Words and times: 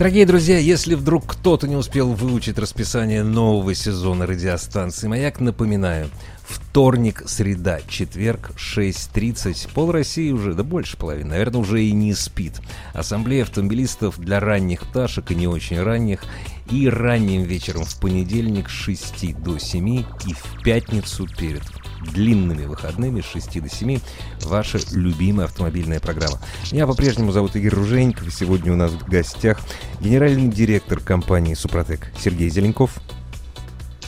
Дорогие 0.00 0.24
друзья, 0.24 0.56
если 0.56 0.94
вдруг 0.94 1.26
кто-то 1.26 1.68
не 1.68 1.76
успел 1.76 2.14
выучить 2.14 2.58
расписание 2.58 3.22
нового 3.22 3.74
сезона 3.74 4.26
радиостанции 4.26 5.08
«Маяк», 5.08 5.40
напоминаю. 5.40 6.08
Вторник, 6.42 7.24
среда, 7.26 7.80
четверг, 7.86 8.52
6.30. 8.56 9.68
Пол 9.74 9.92
России 9.92 10.32
уже, 10.32 10.54
да 10.54 10.62
больше 10.62 10.96
половины, 10.96 11.28
наверное, 11.28 11.60
уже 11.60 11.84
и 11.84 11.92
не 11.92 12.14
спит. 12.14 12.62
Ассамблея 12.94 13.42
автомобилистов 13.42 14.18
для 14.18 14.40
ранних 14.40 14.88
пташек 14.88 15.32
и 15.32 15.34
не 15.34 15.46
очень 15.46 15.82
ранних. 15.82 16.24
И 16.70 16.88
ранним 16.88 17.42
вечером 17.42 17.84
в 17.84 18.00
понедельник 18.00 18.70
с 18.70 18.72
6 18.72 19.38
до 19.42 19.58
7 19.58 19.86
и 19.98 20.04
в 20.32 20.62
пятницу 20.64 21.28
перед 21.38 21.62
длинными 22.00 22.64
выходными 22.66 23.20
с 23.20 23.26
6 23.26 23.62
до 23.62 23.68
7 23.68 23.98
ваша 24.42 24.78
любимая 24.92 25.46
автомобильная 25.46 26.00
программа. 26.00 26.38
Меня 26.72 26.86
по-прежнему 26.86 27.32
зовут 27.32 27.56
Игорь 27.56 27.74
Ружейников, 27.74 28.26
и 28.26 28.30
сегодня 28.30 28.72
у 28.72 28.76
нас 28.76 28.92
в 28.92 29.08
гостях 29.08 29.60
генеральный 30.00 30.48
директор 30.48 31.00
компании 31.00 31.54
«Супротек» 31.54 32.12
Сергей 32.18 32.48
Зеленков. 32.48 32.98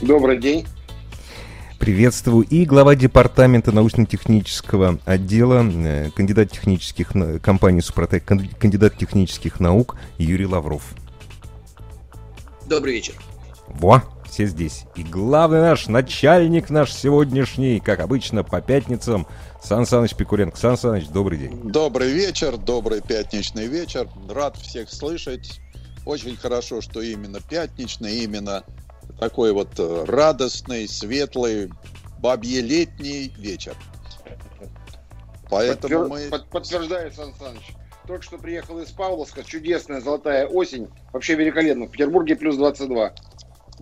Добрый 0.01 0.39
день. 0.39 0.67
Приветствую. 1.79 2.47
И 2.47 2.65
глава 2.65 2.95
департамента 2.95 3.73
научно-технического 3.73 5.01
отдела, 5.05 5.65
э, 5.65 6.11
кандидат 6.15 6.53
технических 6.53 7.13
компании 7.43 7.81
«Супротек», 7.81 8.25
кандидат 8.25 8.97
технических 8.97 9.59
наук 9.59 9.97
Юрий 10.17 10.47
Лавров. 10.47 10.95
Добрый 12.67 12.95
вечер. 12.95 13.15
Во! 13.67 14.01
Все 14.33 14.47
здесь. 14.47 14.85
И 14.97 15.03
главный 15.03 15.61
наш 15.61 15.89
начальник 15.89 16.71
наш 16.71 16.91
сегодняшний, 16.93 17.81
как 17.81 18.01
обычно, 18.01 18.43
по 18.43 18.63
пятницам, 18.63 19.27
Сан 19.63 19.85
Саныч 19.85 20.15
Пикуленко. 20.15 20.57
Сан 20.57 20.79
Саныч, 20.79 21.09
добрый 21.09 21.39
день. 21.39 21.71
Добрый 21.71 22.11
вечер, 22.11 22.57
добрый 22.57 23.03
пятничный 23.03 23.67
вечер. 23.67 24.09
Рад 24.31 24.57
всех 24.57 24.91
слышать. 24.91 25.61
Очень 26.07 26.37
хорошо, 26.37 26.81
что 26.81 27.03
именно 27.03 27.41
пятничный, 27.41 28.21
именно 28.21 28.65
такой 29.21 29.53
вот 29.53 29.79
э, 29.79 30.05
радостный, 30.09 30.89
светлый, 30.89 31.71
бабьелетний 32.19 33.33
вечер. 33.37 33.75
Поэтому 35.51 36.09
Подтвер... 36.09 36.09
мы... 36.09 36.31
Под, 36.31 36.49
подтверждаю, 36.49 37.13
Сан 37.13 37.35
Саныч. 37.39 37.75
Только 38.07 38.25
что 38.25 38.39
приехал 38.39 38.81
из 38.81 38.91
Павловска, 38.91 39.45
чудесная 39.45 40.01
золотая 40.01 40.47
осень. 40.47 40.89
Вообще 41.13 41.35
великолепно. 41.35 41.87
В 41.87 41.91
Петербурге 41.91 42.35
плюс 42.35 42.57
22. 42.57 43.13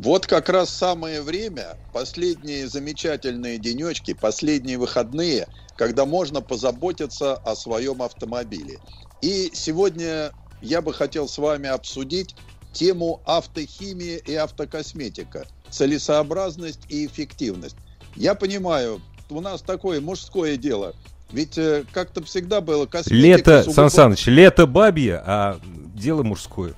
Вот 0.03 0.27
как 0.27 0.49
раз 0.49 0.71
самое 0.71 1.21
время, 1.21 1.77
последние 1.93 2.67
замечательные 2.67 3.59
денечки, 3.59 4.15
последние 4.15 4.79
выходные, 4.79 5.47
когда 5.77 6.07
можно 6.07 6.41
позаботиться 6.41 7.35
о 7.35 7.55
своем 7.55 8.01
автомобиле. 8.01 8.79
И 9.21 9.51
сегодня 9.53 10.33
я 10.63 10.81
бы 10.81 10.95
хотел 10.95 11.29
с 11.29 11.37
вами 11.37 11.69
обсудить 11.69 12.35
тему 12.73 13.21
автохимия 13.27 14.17
и 14.17 14.35
автокосметика, 14.35 15.47
целесообразность 15.69 16.81
и 16.89 17.05
эффективность. 17.05 17.77
Я 18.17 18.35
понимаю, 18.35 19.03
у 19.29 19.43
нас 19.43 19.61
такое 19.61 20.01
мужское 20.01 20.57
дело. 20.57 20.95
Ведь 21.31 21.59
э, 21.59 21.85
как-то 21.93 22.25
всегда 22.25 22.63
было 22.63 22.87
косметика... 22.87 23.15
Лето, 23.15 23.63
сугубо... 23.65 23.75
Сан 23.75 23.91
Саныч, 23.91 24.27
лето 24.29 24.67
бабье, 24.67 25.23
а 25.27 25.61
дело 25.95 26.23
мужское. 26.23 26.73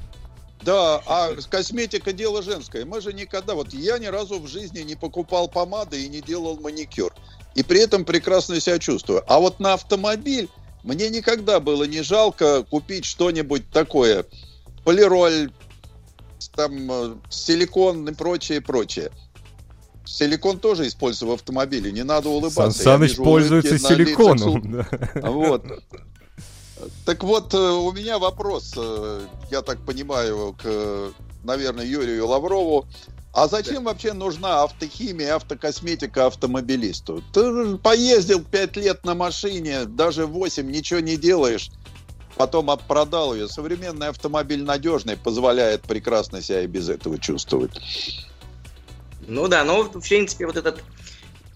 Да, 0.65 1.03
а 1.07 1.35
косметика 1.51 2.13
дело 2.13 2.43
женское. 2.43 2.85
Мы 2.85 3.01
же 3.01 3.13
никогда, 3.13 3.55
вот 3.55 3.73
я 3.73 3.99
ни 3.99 4.07
разу 4.07 4.39
в 4.39 4.47
жизни 4.47 4.81
не 4.81 4.95
покупал 4.95 5.49
помады 5.49 6.03
и 6.03 6.09
не 6.09 6.21
делал 6.21 6.59
маникюр. 6.61 7.13
И 7.55 7.63
при 7.63 7.81
этом 7.81 8.05
прекрасно 8.05 8.61
себя 8.61 8.79
чувствую. 8.79 9.25
А 9.27 9.41
вот 9.41 9.61
на 9.61 9.75
автомобиль 9.75 10.49
мне 10.85 11.11
никогда 11.11 11.61
было 11.61 11.85
не 11.85 12.03
жалко 12.03 12.65
купить 12.65 13.05
что-нибудь 13.05 13.71
такое. 13.71 14.25
Полироль, 14.85 15.51
там 16.55 16.91
э, 16.91 17.15
силикон 17.31 18.09
и 18.09 18.15
прочее, 18.15 18.61
прочее. 18.61 19.11
Силикон 20.05 20.59
тоже 20.59 20.87
использую 20.89 21.31
в 21.31 21.35
автомобиле, 21.35 21.93
не 21.93 22.03
надо 22.03 22.29
улыбаться. 22.29 22.83
Сан 22.83 23.01
Саныч 23.01 23.17
пользуется 23.17 23.79
силиконом. 23.79 24.85
Вот. 25.15 25.65
Так 27.05 27.23
вот, 27.25 27.55
э, 27.55 27.59
у 27.59 27.93
меня 27.93 28.19
вопрос, 28.19 28.75
э, 28.77 29.27
я 29.51 29.63
так 29.63 29.81
понимаю, 29.81 30.57
к, 30.61 31.13
наверное, 31.45 31.85
Юрию 31.85 32.27
Лаврову. 32.27 32.87
А 33.35 33.49
зачем 33.49 33.85
вообще 33.85 34.13
нужна 34.13 34.63
автохимия, 34.63 35.37
автокосметика 35.37 36.27
автомобилисту? 36.27 37.23
Ты 37.33 37.79
поездил 37.79 38.45
пять 38.45 38.77
лет 38.77 39.05
на 39.07 39.15
машине, 39.15 39.87
даже 39.87 40.27
8, 40.27 40.71
ничего 40.71 41.01
не 41.01 41.17
делаешь, 41.17 41.71
потом 42.37 42.71
продал 42.87 43.35
ее. 43.35 43.49
Современный 43.49 44.09
автомобиль 44.09 44.63
надежный, 44.63 45.17
позволяет 45.17 45.83
прекрасно 45.83 46.43
себя 46.43 46.63
и 46.63 46.67
без 46.67 46.91
этого 46.91 47.19
чувствовать. 47.19 47.73
Ну 49.27 49.49
да, 49.49 49.65
но 49.65 49.85
в 49.85 50.01
принципе 50.01 50.45
вот 50.45 50.59
этот 50.59 50.83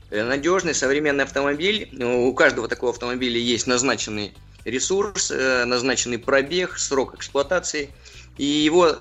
э, 0.09 0.23
надежный 0.23 0.75
современный 0.75 1.25
автомобиль, 1.25 1.91
у 2.03 2.33
каждого 2.33 2.69
такого 2.69 2.93
автомобиля 2.93 3.39
есть 3.39 3.67
назначенный 3.67 4.33
ресурс, 4.67 5.31
э, 5.31 5.65
назначенный 5.65 6.19
пробег, 6.19 6.79
срок 6.79 7.15
эксплуатации. 7.15 7.91
И 8.37 8.45
его, 8.45 8.99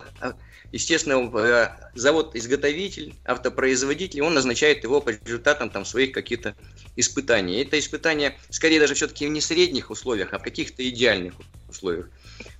естественно, 0.72 1.30
э, 1.38 1.70
завод-изготовитель, 1.96 3.16
автопроизводитель, 3.26 4.22
он 4.22 4.34
назначает 4.34 4.84
его 4.84 5.02
по 5.02 5.09
результатам 5.09 5.70
там, 5.70 5.84
своих 5.84 6.12
каких-то 6.12 6.56
испытаний. 6.96 7.62
Это 7.62 7.78
испытания, 7.80 8.38
скорее 8.50 8.80
даже 8.80 8.94
все-таки 8.94 9.28
не 9.28 9.40
в 9.40 9.44
средних 9.44 9.90
условиях, 9.90 10.34
а 10.34 10.40
в 10.40 10.44
каких-то 10.44 10.88
идеальных 10.88 11.34
условиях. 11.68 12.09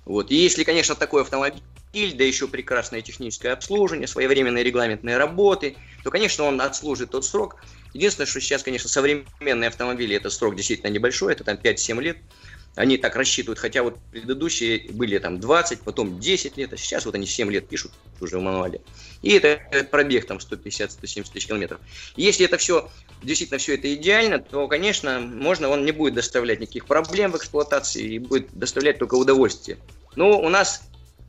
Вот. 0.04 0.30
И 0.30 0.34
если, 0.34 0.64
конечно, 0.64 0.94
такой 0.94 1.22
автомобиль, 1.22 1.62
да 1.92 2.24
еще 2.24 2.48
прекрасное 2.48 3.00
техническое 3.00 3.52
обслуживание, 3.52 4.06
своевременные 4.06 4.64
регламентные 4.64 5.16
работы, 5.16 5.76
то, 6.04 6.10
конечно, 6.10 6.44
он 6.44 6.60
отслужит 6.60 7.10
тот 7.10 7.24
срок. 7.24 7.56
Единственное, 7.94 8.26
что 8.26 8.40
сейчас, 8.40 8.62
конечно, 8.62 8.90
современные 8.90 9.68
автомобили, 9.68 10.14
это 10.16 10.28
срок 10.28 10.56
действительно 10.56 10.90
небольшой, 10.90 11.32
это 11.32 11.44
там 11.44 11.56
5-7 11.56 12.02
лет. 12.02 12.18
Они 12.76 12.98
так 12.98 13.16
рассчитывают, 13.16 13.58
хотя 13.58 13.82
вот 13.82 13.98
предыдущие 14.12 14.92
были 14.92 15.18
там 15.18 15.40
20, 15.40 15.80
потом 15.80 16.20
10 16.20 16.58
лет, 16.58 16.72
а 16.74 16.76
сейчас 16.76 17.06
вот 17.06 17.14
они 17.14 17.26
7 17.26 17.50
лет 17.50 17.66
пишут 17.66 17.92
уже 18.20 18.38
в 18.38 18.42
мануале. 18.42 18.82
И 19.22 19.32
это 19.32 19.58
пробег 19.90 20.26
там 20.26 20.36
150-170 20.36 21.32
тысяч 21.32 21.46
километров. 21.46 21.80
Если 22.16 22.44
это 22.44 22.58
все, 22.58 22.90
действительно 23.22 23.58
все 23.58 23.76
это 23.76 23.92
идеально, 23.94 24.38
то, 24.40 24.68
конечно, 24.68 25.20
можно, 25.20 25.70
он 25.70 25.86
не 25.86 25.92
будет 25.92 26.14
доставлять 26.14 26.60
никаких 26.60 26.84
проблем 26.84 27.32
в 27.32 27.36
эксплуатации 27.36 28.14
и 28.14 28.18
будет 28.18 28.50
доставлять 28.52 28.98
только 28.98 29.14
удовольствие. 29.14 29.78
Но 30.14 30.38
у 30.38 30.48
нас 30.50 30.82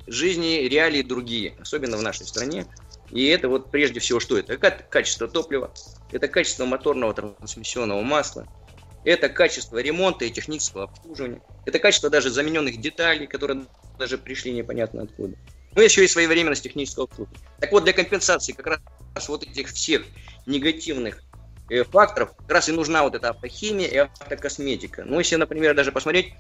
жизни 0.06 0.68
реалии 0.68 1.02
другие, 1.02 1.56
особенно 1.62 1.96
в 1.96 2.02
нашей 2.02 2.26
стране. 2.26 2.66
И 3.10 3.26
это 3.28 3.48
вот 3.48 3.72
прежде 3.72 4.02
всего 4.02 4.20
что 4.20 4.38
это? 4.38 4.52
Это 4.52 4.84
качество 4.90 5.30
топлива, 5.30 5.74
это 6.12 6.28
качество 6.28 6.66
моторного 6.66 7.14
трансмиссионного 7.14 8.02
масла, 8.02 8.48
это 9.08 9.30
качество 9.30 9.78
ремонта 9.78 10.26
и 10.26 10.30
технического 10.30 10.84
обслуживания. 10.84 11.42
Это 11.66 11.80
качество 11.80 12.10
даже 12.10 12.30
замененных 12.30 12.82
деталей, 12.82 13.26
которые 13.26 13.68
даже 13.98 14.18
пришли 14.18 14.52
непонятно 14.52 15.04
откуда. 15.04 15.36
Ну, 15.76 15.82
еще 15.82 16.04
и 16.04 16.08
своевременность 16.08 16.64
технического 16.64 17.06
обслуживания. 17.06 17.40
Так 17.60 17.72
вот, 17.72 17.86
для 17.86 17.94
компенсации 17.94 18.52
как 18.52 18.68
раз 18.68 19.30
вот 19.30 19.44
этих 19.44 19.70
всех 19.70 20.06
негативных 20.46 21.24
э, 21.70 21.84
факторов 21.86 22.34
как 22.46 22.56
раз 22.56 22.68
и 22.68 22.74
нужна 22.74 23.04
вот 23.04 23.16
эта 23.16 23.30
автохимия 23.30 23.88
и 23.88 23.96
автокосметика. 23.96 25.06
Ну, 25.06 25.20
если, 25.20 25.38
например, 25.38 25.74
даже 25.74 25.94
посмотреть, 25.94 26.34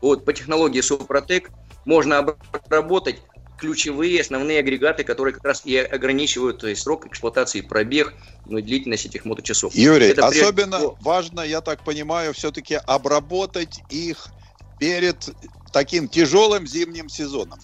вот 0.00 0.24
по 0.24 0.32
технологии 0.32 0.80
Супротек 0.80 1.50
можно 1.84 2.18
обработать 2.18 3.22
ключевые 3.58 4.20
основные 4.20 4.60
агрегаты, 4.60 5.04
которые 5.04 5.34
как 5.34 5.44
раз 5.44 5.62
и 5.64 5.76
ограничивают 5.76 6.58
то 6.58 6.68
есть, 6.68 6.82
срок 6.82 7.06
эксплуатации, 7.06 7.60
пробег, 7.60 8.14
ну, 8.46 8.60
длительность 8.60 9.06
этих 9.06 9.24
моточасов. 9.24 9.74
Юрий, 9.74 10.06
Это 10.06 10.26
особенно 10.26 10.78
прежде... 10.78 10.96
важно, 11.00 11.40
я 11.40 11.60
так 11.60 11.84
понимаю, 11.84 12.32
все-таки 12.32 12.74
обработать 12.86 13.80
их 13.90 14.28
перед 14.78 15.28
таким 15.72 16.08
тяжелым 16.08 16.66
зимним 16.66 17.08
сезоном. 17.08 17.58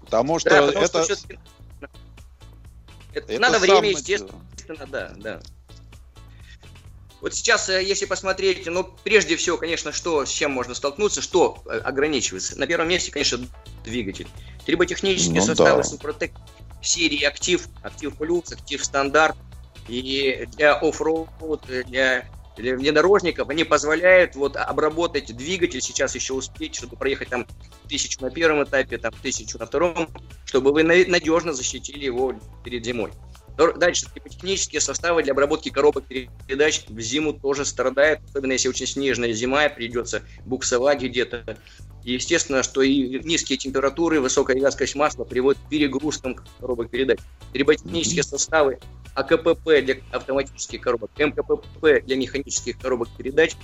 Потому 0.00 0.38
что 0.38 0.50
да, 0.50 0.66
потому 0.66 0.84
это... 0.84 1.04
Что 1.04 1.14
это... 3.12 3.32
это 3.32 3.40
надо 3.40 3.58
время, 3.58 3.90
естественно, 3.90 4.40
да, 4.88 5.12
да. 5.16 5.40
Вот 7.20 7.34
сейчас, 7.34 7.68
э, 7.68 7.82
если 7.82 8.06
посмотреть, 8.06 8.66
ну, 8.66 8.88
прежде 9.04 9.36
всего, 9.36 9.56
конечно, 9.56 9.92
что, 9.92 10.24
с 10.24 10.30
чем 10.30 10.52
можно 10.52 10.74
столкнуться, 10.74 11.20
что 11.20 11.62
э, 11.66 11.78
ограничивается. 11.78 12.58
На 12.58 12.66
первом 12.66 12.88
месте, 12.88 13.12
конечно, 13.12 13.38
двигатель. 13.84 14.26
Триботехнические 14.64 15.40
ну, 15.40 15.46
составы 15.46 15.82
да. 15.82 15.88
Супротек 15.88 16.32
серии 16.82 17.22
Актив, 17.24 17.66
Актив 17.82 18.16
Плюс, 18.16 18.52
Актив 18.52 18.82
Стандарт. 18.84 19.36
И 19.88 20.46
для 20.56 20.74
off-road, 20.74 21.62
для 21.86 22.24
внедорожников, 22.56 23.48
они 23.48 23.64
позволяют 23.64 24.36
вот 24.36 24.56
обработать 24.56 25.34
двигатель, 25.36 25.80
сейчас 25.80 26.14
еще 26.14 26.34
успеть, 26.34 26.74
чтобы 26.74 26.96
проехать 26.96 27.28
там 27.28 27.46
тысячу 27.88 28.20
на 28.20 28.30
первом 28.30 28.64
этапе, 28.64 28.98
там 28.98 29.12
тысячу 29.22 29.58
на 29.58 29.66
втором, 29.66 30.08
чтобы 30.44 30.72
вы 30.72 30.84
надежно 30.84 31.52
защитили 31.52 32.04
его 32.04 32.34
перед 32.64 32.84
зимой. 32.84 33.12
Дальше, 33.76 34.06
технические 34.14 34.80
составы 34.80 35.22
для 35.22 35.32
обработки 35.32 35.68
коробок 35.68 36.04
передач 36.06 36.84
в 36.88 37.00
зиму 37.00 37.34
тоже 37.34 37.64
страдают, 37.66 38.20
особенно 38.28 38.52
если 38.52 38.68
очень 38.68 38.86
снежная 38.86 39.32
зима, 39.32 39.68
придется 39.68 40.22
буксовать 40.46 41.02
где-то. 41.02 41.58
И 42.02 42.14
естественно, 42.14 42.62
что 42.62 42.80
и 42.80 43.22
низкие 43.22 43.58
температуры, 43.58 44.20
высокая 44.20 44.56
вязкость 44.56 44.94
масла 44.94 45.24
приводят 45.24 45.60
к 45.62 45.68
перегрузкам 45.68 46.36
коробок 46.58 46.88
передач. 46.88 47.18
Триботехнические 47.52 48.22
составы 48.22 48.78
АКПП 49.14 49.64
для 49.82 49.96
автоматических 50.10 50.80
коробок, 50.80 51.10
МКПП 51.18 52.02
для 52.06 52.16
механических 52.16 52.78
коробок 52.78 53.08
передач 53.18 53.56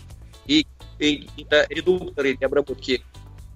и, 0.47 0.67
и 0.99 1.29
это 1.39 1.67
редукторы 1.71 2.37
для 2.37 2.49
обработки 2.49 3.03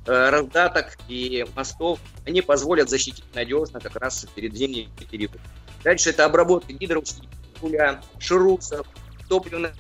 э, 0.07 0.31
раздаток 0.31 0.97
и 1.09 1.45
мостов, 1.55 1.99
они 2.27 2.41
позволят 2.41 2.89
защитить 2.89 3.25
надежно 3.35 3.81
как 3.81 3.97
раз 3.97 4.27
перед 4.35 4.55
зимним 4.55 4.89
периодом. 5.11 5.41
Дальше 5.83 6.11
это 6.11 6.25
обработка 6.25 6.73
гидроусилителя, 6.73 8.03
шрусов, 8.19 8.87
топливных 9.29 9.73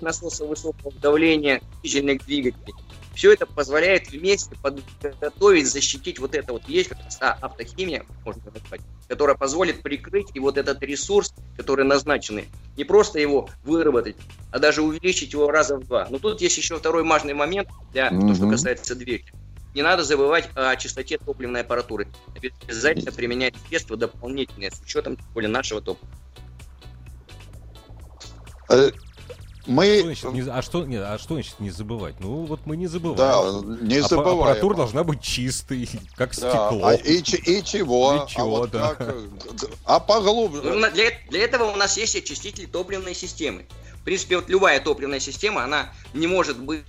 насосов 0.00 0.48
высокого 0.48 0.92
давления, 1.00 1.60
дизельных 1.82 2.24
двигателей. 2.24 2.74
Все 3.14 3.32
это 3.32 3.44
позволяет 3.44 4.10
вместе 4.10 4.56
подготовить, 4.62 5.70
защитить 5.70 6.18
вот 6.18 6.34
это 6.34 6.54
вот 6.54 6.66
есть 6.66 6.88
как 6.88 6.98
та 7.20 7.34
автохимия, 7.34 8.06
можно 8.24 8.42
назвать, 8.50 8.80
которая 9.06 9.36
позволит 9.36 9.82
прикрыть 9.82 10.28
и 10.32 10.40
вот 10.40 10.56
этот 10.56 10.82
ресурс, 10.82 11.34
который 11.56 11.84
назначенный, 11.84 12.48
не 12.76 12.84
просто 12.84 13.18
его 13.18 13.50
выработать, 13.64 14.16
а 14.50 14.58
даже 14.58 14.80
увеличить 14.80 15.34
его 15.34 15.50
раза 15.50 15.76
в 15.76 15.86
два. 15.86 16.06
Но 16.08 16.18
тут 16.18 16.40
есть 16.40 16.56
еще 16.56 16.78
второй 16.78 17.04
важный 17.04 17.34
момент 17.34 17.68
для 17.92 18.08
mm-hmm. 18.08 18.20
того, 18.20 18.34
что 18.34 18.48
касается 18.48 18.94
двигателя. 18.94 19.38
Не 19.74 19.82
надо 19.82 20.04
забывать 20.04 20.50
о 20.54 20.76
чистоте 20.76 21.18
топливной 21.18 21.62
аппаратуры. 21.62 22.08
Обязательно 22.36 23.12
применять 23.12 23.54
средства 23.68 23.96
дополнительные 23.96 24.70
с 24.70 24.80
учетом 24.80 25.16
более 25.32 25.50
нашего 25.50 25.80
топлива. 25.80 26.10
Э, 28.68 28.90
мы... 29.66 30.14
Что 30.14 30.30
значит, 30.30 30.46
не, 30.46 30.50
а, 30.50 30.62
что, 30.62 30.84
нет, 30.84 31.04
а 31.06 31.18
что 31.18 31.34
значит 31.34 31.60
не 31.60 31.70
забывать? 31.70 32.16
Ну, 32.18 32.44
вот 32.46 32.66
мы 32.66 32.76
не 32.76 32.86
забываем. 32.86 33.16
Да, 33.16 33.84
не 33.86 34.00
забываем. 34.00 34.40
Аппаратура 34.40 34.74
должна 34.74 35.04
быть 35.04 35.22
чистой, 35.22 35.88
как 36.16 36.34
да. 36.36 36.50
стекло. 36.50 36.86
А, 36.86 36.94
и, 36.94 37.20
и 37.20 37.64
чего? 37.64 38.24
И 38.24 38.30
чего, 38.30 38.42
а 38.42 38.58
вот 38.60 38.70
да. 38.72 38.94
Как, 38.94 39.16
а 39.84 40.00
поглубже. 40.00 40.62
Ну, 40.62 40.90
для, 40.90 41.10
для 41.30 41.44
этого 41.44 41.70
у 41.70 41.76
нас 41.76 41.96
есть 41.96 42.16
очиститель 42.16 42.66
топливной 42.66 43.14
системы. 43.14 43.66
В 44.02 44.04
принципе, 44.04 44.34
вот 44.34 44.50
любая 44.50 44.80
топливная 44.80 45.20
система, 45.20 45.62
она 45.62 45.92
не 46.12 46.26
может 46.26 46.58
быть 46.58 46.82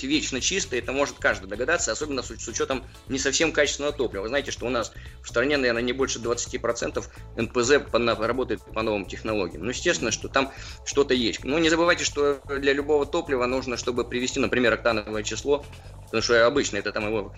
вечно 0.00 0.40
чистой, 0.40 0.78
это 0.78 0.92
может 0.92 1.18
каждый 1.18 1.48
догадаться, 1.48 1.90
особенно 1.90 2.22
с, 2.22 2.30
учетом 2.30 2.84
не 3.08 3.18
совсем 3.18 3.50
качественного 3.50 3.92
топлива. 3.92 4.22
Вы 4.22 4.28
знаете, 4.28 4.52
что 4.52 4.66
у 4.66 4.70
нас 4.70 4.92
в 5.20 5.28
стране, 5.28 5.56
наверное, 5.56 5.82
не 5.82 5.92
больше 5.92 6.20
20% 6.20 7.04
НПЗ 7.36 7.90
по, 7.90 7.98
работает 7.98 8.62
по 8.72 8.82
новым 8.82 9.04
технологиям. 9.04 9.64
Ну, 9.64 9.70
естественно, 9.70 10.12
что 10.12 10.28
там 10.28 10.52
что-то 10.84 11.12
есть. 11.12 11.42
Но 11.42 11.58
не 11.58 11.70
забывайте, 11.70 12.04
что 12.04 12.40
для 12.46 12.72
любого 12.72 13.04
топлива 13.04 13.46
нужно, 13.46 13.76
чтобы 13.76 14.04
привести, 14.04 14.38
например, 14.38 14.72
октановое 14.72 15.24
число, 15.24 15.64
потому 16.04 16.22
что 16.22 16.46
обычно 16.46 16.76
это 16.76 16.92
там 16.92 17.08
его 17.08 17.32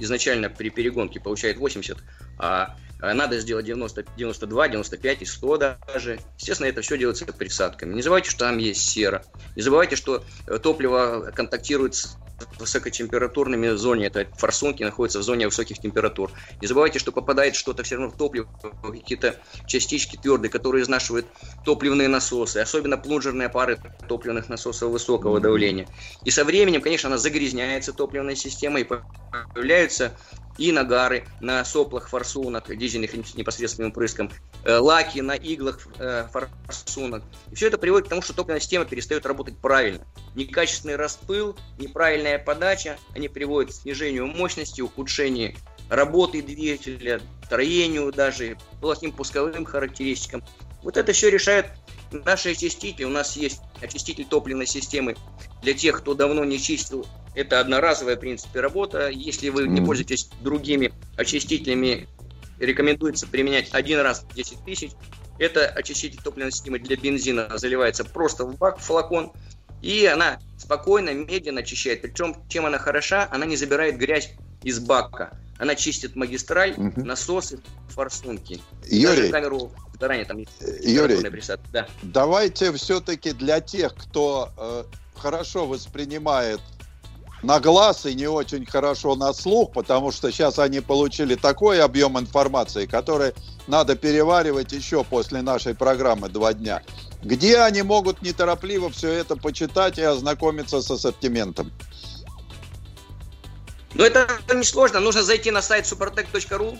изначально 0.00 0.50
при 0.50 0.70
перегонке 0.70 1.20
получает 1.20 1.56
80, 1.56 1.98
а 2.38 2.76
Э, 3.02 3.12
надо 3.12 3.38
сделать 3.38 3.66
90, 3.66 4.04
92, 4.16 4.68
95 4.68 5.22
и 5.22 5.24
100 5.24 5.56
даже. 5.56 6.20
Естественно, 6.38 6.68
это 6.68 6.82
все 6.82 6.98
делается 6.98 7.26
присадками. 7.26 7.94
Не 7.94 8.02
забывайте, 8.02 8.30
что 8.30 8.40
там 8.40 8.58
есть 8.58 8.88
сера. 8.88 9.24
Не 9.56 9.62
забывайте, 9.62 9.96
что 9.96 10.24
э, 10.46 10.58
топливо 10.58 11.32
контактирует 11.34 11.94
с 11.94 12.16
высокотемпературными 12.58 13.70
зоне, 13.70 14.06
это 14.06 14.28
форсунки 14.36 14.82
находятся 14.82 15.18
в 15.18 15.22
зоне 15.22 15.46
высоких 15.46 15.78
температур. 15.78 16.32
Не 16.60 16.66
забывайте, 16.66 16.98
что 16.98 17.12
попадает 17.12 17.54
что-то 17.54 17.82
все 17.82 17.96
равно 17.96 18.10
в 18.10 18.16
топливо, 18.16 18.48
какие-то 18.82 19.36
частички 19.66 20.16
твердые, 20.16 20.50
которые 20.50 20.82
изнашивают 20.82 21.26
топливные 21.64 22.08
насосы, 22.08 22.58
особенно 22.58 22.96
плунжерные 22.96 23.48
пары 23.48 23.78
топливных 24.08 24.48
насосов 24.48 24.90
высокого 24.90 25.40
давления. 25.40 25.88
И 26.24 26.30
со 26.30 26.44
временем, 26.44 26.80
конечно, 26.80 27.08
она 27.08 27.18
загрязняется 27.18 27.92
топливной 27.92 28.36
системой, 28.36 28.86
появляются 29.54 30.16
и 30.58 30.72
нагары 30.72 31.24
на 31.40 31.64
соплах 31.64 32.08
форсунок, 32.08 32.76
дизельных 32.76 33.14
непосредственным 33.34 33.92
прыском, 33.92 34.30
лаки 34.64 35.20
на 35.20 35.32
иглах 35.32 35.86
э, 35.98 36.26
форсунок. 36.32 37.22
И 37.50 37.54
все 37.54 37.68
это 37.68 37.78
приводит 37.78 38.06
к 38.06 38.10
тому, 38.10 38.22
что 38.22 38.34
топливная 38.34 38.60
система 38.60 38.84
перестает 38.84 39.26
работать 39.26 39.56
правильно. 39.56 40.06
Некачественный 40.34 40.96
распыл, 40.96 41.56
неправильная 41.78 42.38
подача, 42.38 42.98
они 43.14 43.28
приводят 43.28 43.72
к 43.72 43.74
снижению 43.74 44.26
мощности, 44.26 44.80
ухудшению 44.80 45.54
работы 45.88 46.42
двигателя, 46.42 47.20
строению 47.44 48.12
даже, 48.12 48.56
плохим 48.80 49.12
пусковым 49.12 49.64
характеристикам. 49.64 50.44
Вот 50.82 50.96
это 50.96 51.12
все 51.12 51.30
решает 51.30 51.66
наши 52.12 52.52
очистители. 52.52 53.04
У 53.04 53.10
нас 53.10 53.36
есть 53.36 53.60
очиститель 53.80 54.24
топливной 54.24 54.66
системы 54.66 55.16
для 55.62 55.74
тех, 55.74 55.98
кто 55.98 56.14
давно 56.14 56.44
не 56.44 56.58
чистил 56.58 57.06
это 57.34 57.60
одноразовая, 57.60 58.16
в 58.16 58.20
принципе, 58.20 58.60
работа. 58.60 59.08
Если 59.08 59.48
вы 59.50 59.68
не 59.68 59.80
пользуетесь 59.80 60.30
другими 60.40 60.92
очистителями, 61.16 62.08
рекомендуется 62.60 63.26
применять 63.26 63.68
один 63.72 64.00
раз 64.00 64.24
в 64.28 64.34
10 64.34 64.64
тысяч. 64.64 64.92
Это 65.38 65.66
очиститель 65.66 66.20
топливной 66.22 66.52
системы 66.52 66.78
для 66.78 66.96
бензина 66.96 67.50
заливается 67.56 68.04
просто 68.04 68.44
в 68.44 68.56
бак, 68.56 68.78
в 68.78 68.82
флакон, 68.82 69.32
и 69.80 70.04
она 70.04 70.38
спокойно, 70.58 71.14
медленно 71.14 71.60
очищает. 71.60 72.02
Причем, 72.02 72.36
чем 72.48 72.66
она 72.66 72.78
хороша, 72.78 73.26
она 73.30 73.46
не 73.46 73.56
забирает 73.56 73.96
грязь 73.96 74.32
из 74.62 74.78
бака. 74.78 75.32
Она 75.58 75.74
чистит 75.74 76.16
магистраль, 76.16 76.74
угу. 76.76 77.02
насосы, 77.02 77.60
форсунки. 77.88 78.60
Юрий, 78.86 79.30
камеру 79.30 79.72
заранее 80.00 80.24
там 80.24 80.38
Юрий, 80.82 81.42
Да. 81.72 81.86
давайте 82.02 82.72
все-таки 82.72 83.32
для 83.32 83.60
тех, 83.60 83.94
кто 83.94 84.50
э, 84.56 84.84
хорошо 85.14 85.66
воспринимает 85.66 86.60
на 87.42 87.58
глаз 87.60 88.06
и 88.06 88.14
не 88.14 88.26
очень 88.26 88.66
хорошо 88.66 89.14
на 89.16 89.32
слух, 89.32 89.72
потому 89.72 90.12
что 90.12 90.30
сейчас 90.30 90.58
они 90.58 90.80
получили 90.80 91.34
такой 91.34 91.80
объем 91.80 92.18
информации, 92.18 92.86
который 92.86 93.32
надо 93.66 93.96
переваривать 93.96 94.72
еще 94.72 95.04
после 95.04 95.42
нашей 95.42 95.74
программы 95.74 96.28
два 96.28 96.52
дня. 96.52 96.82
Где 97.22 97.58
они 97.58 97.82
могут 97.82 98.22
неторопливо 98.22 98.90
все 98.90 99.10
это 99.10 99.36
почитать 99.36 99.98
и 99.98 100.02
ознакомиться 100.02 100.80
с 100.82 100.90
ассортиментом? 100.90 101.72
Ну, 103.94 104.04
это 104.04 104.28
несложно. 104.54 105.00
Нужно 105.00 105.22
зайти 105.22 105.50
на 105.50 105.62
сайт 105.62 105.84
supertech.ru. 105.84 106.78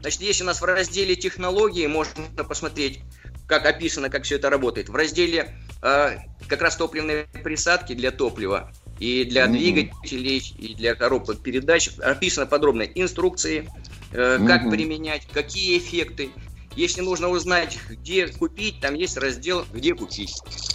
Значит, 0.00 0.20
есть 0.20 0.42
у 0.42 0.44
нас 0.44 0.60
в 0.60 0.64
разделе 0.64 1.14
технологии, 1.14 1.86
можно 1.86 2.24
посмотреть, 2.48 3.00
как 3.46 3.66
описано, 3.66 4.10
как 4.10 4.24
все 4.24 4.34
это 4.34 4.50
работает. 4.50 4.88
В 4.88 4.96
разделе 4.96 5.56
э, 5.80 6.16
как 6.48 6.60
раз 6.60 6.76
топливные 6.76 7.26
присадки 7.44 7.94
для 7.94 8.10
топлива 8.10 8.72
и 8.98 9.24
для 9.24 9.46
mm-hmm. 9.46 9.52
двигателей, 9.52 10.54
и 10.58 10.74
для 10.74 10.94
коробок 10.94 11.40
передач. 11.40 11.90
Описаны 11.98 12.46
подробно 12.46 12.82
инструкции, 12.82 13.68
э, 14.12 14.38
как 14.46 14.64
mm-hmm. 14.64 14.70
применять, 14.70 15.26
какие 15.32 15.78
эффекты. 15.78 16.30
Если 16.76 17.00
нужно 17.00 17.28
узнать, 17.28 17.78
где 17.88 18.28
купить, 18.28 18.80
там 18.80 18.94
есть 18.94 19.16
раздел 19.16 19.64
«Где 19.72 19.94
купить». 19.94 20.34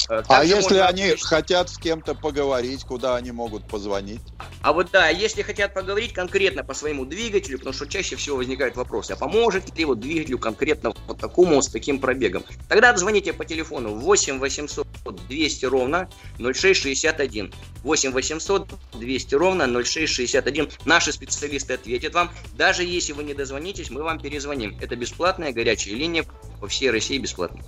Э, 0.10 0.24
а 0.28 0.44
если 0.44 0.78
они 0.78 1.04
отключить... 1.04 1.26
хотят 1.26 1.70
с 1.70 1.78
кем-то 1.78 2.14
поговорить, 2.14 2.84
куда 2.84 3.16
они 3.16 3.32
могут 3.32 3.68
позвонить? 3.68 4.22
А 4.62 4.74
вот 4.74 4.90
да, 4.92 5.10
если 5.10 5.42
хотят 5.42 5.74
поговорить 5.74 6.14
конкретно 6.14 6.64
по 6.64 6.74
своему 6.74 7.06
двигателю, 7.06 7.58
потому 7.58 7.74
что 7.74 7.88
чаще 7.88 8.16
всего 8.16 8.38
возникают 8.38 8.76
вопросы, 8.76 9.12
а 9.12 9.16
поможет 9.16 9.76
ли 9.78 9.86
вот 9.86 10.00
двигателю 10.00 10.40
конкретно 10.40 10.94
вот 11.08 11.20
такому, 11.20 11.62
с 11.62 11.68
таким 11.68 12.00
пробегом? 12.00 12.44
Тогда 12.70 12.96
звоните 12.96 13.34
по 13.34 13.46
телефону 13.46 13.96
8 13.96 14.40
800 14.40 14.88
200 15.28 15.66
ровно 15.66 16.10
0661. 16.38 17.54
8 17.84 18.12
800 18.12 18.68
200 18.94 19.36
ровно 19.36 19.84
0661. 19.84 20.70
Наши 20.86 21.12
специалисты 21.12 21.74
ответят 21.74 22.14
вам. 22.14 22.32
Даже 22.54 22.84
если 22.84 23.14
вы 23.14 23.24
не 23.24 23.34
дозвонитесь, 23.34 23.90
мы 23.90 24.04
вам 24.04 24.20
перезвоним. 24.20 24.78
Это 24.82 24.96
бесплатная 24.96 25.52
горячая 25.52 25.87
линия 25.96 26.24
по 26.60 26.68
всей 26.68 26.92
России 26.92 27.18
бесплатно. 27.18 27.62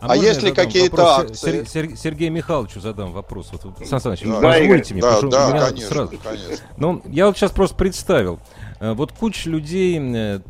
А, 0.00 0.12
а 0.12 0.16
если 0.16 0.52
какие-то 0.52 1.16
акции? 1.16 1.64
Сер, 1.64 1.96
Сергею 1.96 2.30
Михайловичу 2.30 2.80
задам 2.80 3.12
вопрос. 3.12 3.50
Вот, 3.52 3.86
Сан 3.86 4.00
Саныч, 4.00 4.20
да, 4.22 4.40
позвольте 4.40 4.94
мне, 4.94 5.02
да, 5.02 5.20
да, 5.22 5.48
меня 5.48 5.66
конечно, 5.66 5.88
сразу. 5.88 6.18
конечно. 6.22 6.66
Ну, 6.76 7.02
я 7.06 7.26
вот 7.26 7.36
сейчас 7.36 7.50
просто 7.50 7.76
представил. 7.76 8.38
Э, 8.78 8.92
вот 8.92 9.10
куча 9.10 9.50
людей 9.50 9.98
э, 9.98 10.40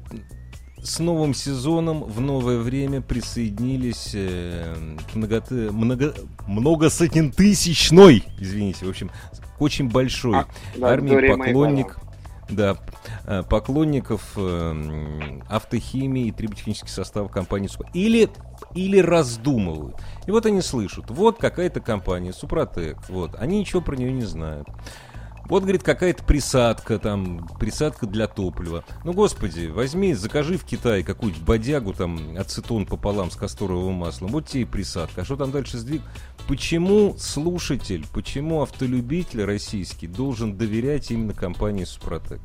с 0.82 0.98
новым 0.98 1.32
сезоном 1.32 2.04
в 2.04 2.20
новое 2.20 2.58
время 2.58 3.00
присоединились 3.00 4.10
э, 4.12 4.74
к 5.10 5.14
много, 5.14 5.42
много, 5.48 6.14
многосотнентысячной, 6.46 8.24
извините, 8.38 8.84
в 8.84 8.90
общем, 8.90 9.10
к 9.56 9.62
очень 9.62 9.88
большой 9.88 10.36
а, 10.36 10.46
армии 10.82 11.26
поклонник, 11.26 11.96
Да, 12.48 12.78
э, 13.26 13.42
поклонников 13.42 14.32
э, 14.36 15.40
автохимии 15.48 16.28
и 16.28 16.32
триботехнический 16.32 16.90
состав 16.90 17.30
компании 17.30 17.68
Супротек. 17.68 17.94
Или, 17.94 18.30
или 18.74 18.98
раздумывают. 18.98 19.96
И 20.26 20.30
вот 20.30 20.46
они 20.46 20.62
слышат, 20.62 21.10
вот 21.10 21.38
какая-то 21.38 21.80
компания, 21.80 22.32
Супротек, 22.32 22.96
вот, 23.08 23.34
они 23.38 23.60
ничего 23.60 23.82
про 23.82 23.96
нее 23.96 24.12
не 24.12 24.24
знают. 24.24 24.66
Вот, 25.48 25.62
говорит, 25.62 25.82
какая-то 25.82 26.22
присадка, 26.24 26.98
там, 26.98 27.48
присадка 27.58 28.06
для 28.06 28.26
топлива. 28.26 28.84
Ну, 29.04 29.14
господи, 29.14 29.68
возьми, 29.68 30.12
закажи 30.12 30.58
в 30.58 30.64
Китае 30.64 31.02
какую-нибудь 31.02 31.42
бодягу, 31.42 31.94
там, 31.94 32.36
ацетон 32.36 32.84
пополам 32.84 33.30
с 33.30 33.36
касторовым 33.36 33.94
маслом. 33.94 34.30
Вот 34.30 34.46
тебе 34.46 34.62
и 34.62 34.66
присадка. 34.66 35.22
А 35.22 35.24
что 35.24 35.36
там 35.36 35.50
дальше 35.50 35.78
сдвиг? 35.78 36.02
Почему 36.46 37.14
слушатель, 37.16 38.04
почему 38.12 38.60
автолюбитель 38.60 39.44
российский 39.44 40.06
должен 40.06 40.58
доверять 40.58 41.10
именно 41.10 41.32
компании 41.32 41.84
Супротек? 41.84 42.40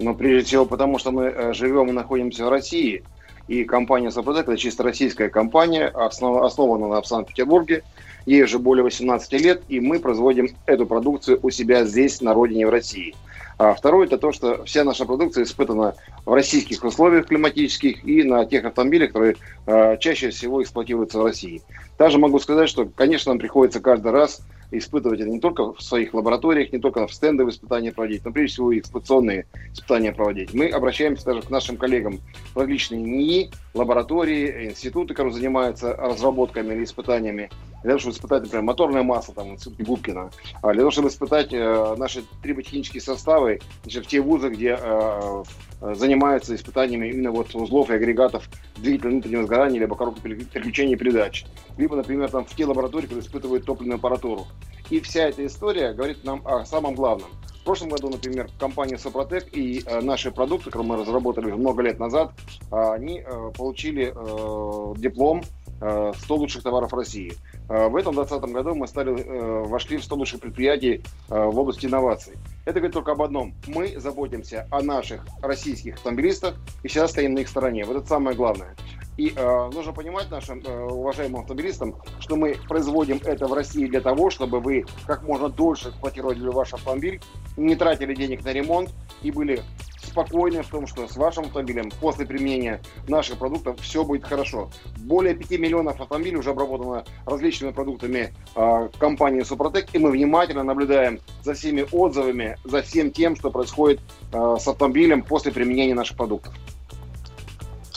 Ну, 0.00 0.14
прежде 0.14 0.46
всего, 0.46 0.64
потому 0.64 0.98
что 0.98 1.10
мы 1.10 1.24
э, 1.24 1.52
живем 1.52 1.90
и 1.90 1.92
находимся 1.92 2.46
в 2.46 2.48
России. 2.48 3.04
И 3.48 3.64
компания 3.64 4.10
Супротек– 4.10 4.44
это 4.48 4.56
чисто 4.56 4.82
российская 4.82 5.28
компания, 5.28 5.88
основ, 5.88 6.42
основана 6.42 7.02
в 7.02 7.06
Санкт-Петербурге– 7.06 7.82
Ей 8.26 8.42
уже 8.42 8.58
более 8.58 8.84
18 8.84 9.32
лет, 9.40 9.62
и 9.68 9.80
мы 9.80 9.98
производим 9.98 10.48
эту 10.66 10.86
продукцию 10.86 11.38
у 11.42 11.50
себя 11.50 11.84
здесь, 11.84 12.20
на 12.20 12.34
родине, 12.34 12.66
в 12.66 12.70
России. 12.70 13.14
А 13.58 13.74
второе– 13.74 14.06
это 14.08 14.16
то, 14.16 14.32
что 14.32 14.64
вся 14.64 14.84
наша 14.84 15.04
продукция 15.04 15.44
испытана 15.44 15.94
в 16.24 16.32
российских 16.32 16.82
условиях 16.82 17.26
климатических 17.26 18.02
и 18.06 18.22
на 18.22 18.46
тех 18.46 18.64
автомобилях, 18.64 19.08
которые 19.08 19.36
э, 19.66 19.98
чаще 19.98 20.30
всего 20.30 20.62
эксплуатируются 20.62 21.18
в 21.18 21.24
России. 21.24 21.60
Также 21.98 22.16
могу 22.16 22.38
сказать, 22.38 22.70
что, 22.70 22.86
конечно, 22.86 23.32
нам 23.32 23.38
приходится 23.38 23.80
каждый 23.80 24.12
раз 24.12 24.40
испытывать 24.70 25.20
это 25.20 25.28
не 25.28 25.40
только 25.40 25.74
в 25.74 25.82
своих 25.82 26.14
лабораториях, 26.14 26.72
не 26.72 26.78
только 26.78 27.06
в 27.06 27.12
стендовые 27.12 27.52
испытания 27.52 27.92
проводить, 27.92 28.24
но 28.24 28.32
прежде 28.32 28.54
всего 28.54 28.72
и 28.72 28.78
эксплуатационные 28.78 29.46
испытания 29.74 30.12
проводить. 30.12 30.54
Мы 30.54 30.68
обращаемся 30.68 31.26
даже 31.26 31.42
к 31.42 31.50
нашим 31.50 31.76
коллегам 31.76 32.20
в 32.54 32.58
различные 32.58 33.02
НИИ, 33.02 33.50
лаборатории, 33.74 34.70
институты, 34.70 35.14
которые 35.14 35.34
занимаются 35.34 35.94
разработками 35.94 36.74
или 36.74 36.84
испытаниями 36.84 37.50
для 37.82 37.90
того, 37.90 37.98
чтобы 37.98 38.14
испытать, 38.14 38.42
например, 38.42 38.64
моторное 38.64 39.02
масло 39.02 39.34
там, 39.34 39.52
институте 39.52 39.84
Губкина, 39.84 40.30
а 40.62 40.72
для 40.72 40.80
того, 40.80 40.90
чтобы 40.90 41.08
испытать 41.08 41.52
э, 41.52 41.94
наши 41.96 42.24
триботехнические 42.42 43.00
составы 43.00 43.60
значит, 43.82 44.06
в 44.06 44.08
те 44.08 44.20
вузы, 44.20 44.50
где 44.50 44.78
э, 44.80 45.42
э, 45.80 45.94
занимаются 45.94 46.54
испытаниями 46.54 47.08
именно 47.08 47.30
вот 47.30 47.54
узлов 47.54 47.90
и 47.90 47.94
агрегатов 47.94 48.48
двигателя 48.76 49.10
внутреннего 49.10 49.44
сгорания, 49.44 49.80
либо 49.80 49.96
коробки 49.96 50.20
переключения 50.20 50.96
передач. 50.96 51.44
Либо, 51.76 51.96
например, 51.96 52.30
там, 52.30 52.44
в 52.44 52.54
те 52.54 52.66
лаборатории, 52.66 53.04
которые 53.04 53.24
испытывают 53.24 53.64
топливную 53.64 53.96
аппаратуру. 53.96 54.46
И 54.90 55.00
вся 55.00 55.28
эта 55.28 55.46
история 55.46 55.92
говорит 55.92 56.24
нам 56.24 56.42
о 56.44 56.64
самом 56.66 56.94
главном. 56.94 57.30
В 57.60 57.64
прошлом 57.64 57.90
году, 57.90 58.08
например, 58.08 58.48
компания 58.58 58.96
Сопротек 58.96 59.46
и 59.52 59.82
э, 59.84 60.00
наши 60.00 60.30
продукты, 60.30 60.70
которые 60.70 60.88
мы 60.88 60.96
разработали 60.96 61.52
много 61.52 61.82
лет 61.82 61.98
назад, 61.98 62.32
э, 62.72 62.92
они 62.94 63.20
э, 63.20 63.50
получили 63.54 64.14
э, 64.14 64.94
диплом 64.98 65.42
100 65.80 66.14
э, 66.34 66.38
лучших 66.38 66.62
товаров 66.62 66.92
России. 66.92 67.32
Э, 67.68 67.88
в 67.88 67.96
этом 67.96 68.14
2020 68.14 68.52
году 68.52 68.74
мы 68.74 68.86
стали, 68.86 69.18
э, 69.18 69.62
вошли 69.66 69.96
в 69.96 70.04
100 70.04 70.14
лучших 70.14 70.40
предприятий 70.40 71.02
в 71.28 71.58
области 71.58 71.86
инноваций. 71.86 72.34
Это 72.64 72.80
говорит 72.80 72.92
только 72.92 73.12
об 73.12 73.22
одном. 73.22 73.54
Мы 73.66 73.98
заботимся 73.98 74.66
о 74.70 74.82
наших 74.82 75.24
российских 75.40 75.94
автомобилистах 75.94 76.56
и 76.82 76.88
всегда 76.88 77.08
стоим 77.08 77.34
на 77.34 77.40
их 77.40 77.48
стороне. 77.48 77.84
Вот 77.84 77.96
это 77.96 78.06
самое 78.06 78.36
главное. 78.36 78.76
И 79.16 79.32
э, 79.34 79.70
нужно 79.72 79.92
понимать 79.92 80.30
нашим 80.30 80.62
э, 80.64 80.84
уважаемым 80.84 81.42
автомобилистам, 81.42 81.96
что 82.20 82.36
мы 82.36 82.56
производим 82.68 83.20
это 83.24 83.46
в 83.46 83.52
России 83.52 83.86
для 83.86 84.00
того, 84.00 84.30
чтобы 84.30 84.60
вы 84.60 84.86
как 85.06 85.22
можно 85.22 85.48
дольше 85.48 85.90
эксплуатировали 85.90 86.48
ваш 86.48 86.72
автомобиль, 86.72 87.20
не 87.56 87.76
тратили 87.76 88.14
денег 88.14 88.44
на 88.44 88.52
ремонт 88.52 88.90
и 89.22 89.30
были 89.30 89.62
спокойны 90.10 90.62
в 90.62 90.68
том, 90.68 90.86
что 90.86 91.06
с 91.08 91.16
вашим 91.16 91.44
автомобилем 91.44 91.90
после 92.00 92.26
применения 92.26 92.80
наших 93.08 93.38
продуктов 93.38 93.80
все 93.80 94.04
будет 94.04 94.24
хорошо. 94.24 94.70
Более 94.98 95.34
5 95.34 95.50
миллионов 95.58 96.00
автомобилей 96.00 96.36
уже 96.36 96.50
обработано 96.50 97.04
различными 97.26 97.72
продуктами 97.72 98.34
э, 98.54 98.88
компании 98.98 99.42
Супротек, 99.42 99.88
и 99.92 99.98
мы 99.98 100.10
внимательно 100.10 100.64
наблюдаем 100.64 101.20
за 101.42 101.54
всеми 101.54 101.86
отзывами, 101.92 102.56
за 102.64 102.82
всем 102.82 103.10
тем, 103.10 103.36
что 103.36 103.50
происходит 103.50 104.00
э, 104.32 104.56
с 104.58 104.66
автомобилем 104.66 105.22
после 105.22 105.52
применения 105.52 105.94
наших 105.94 106.16
продуктов. 106.16 106.54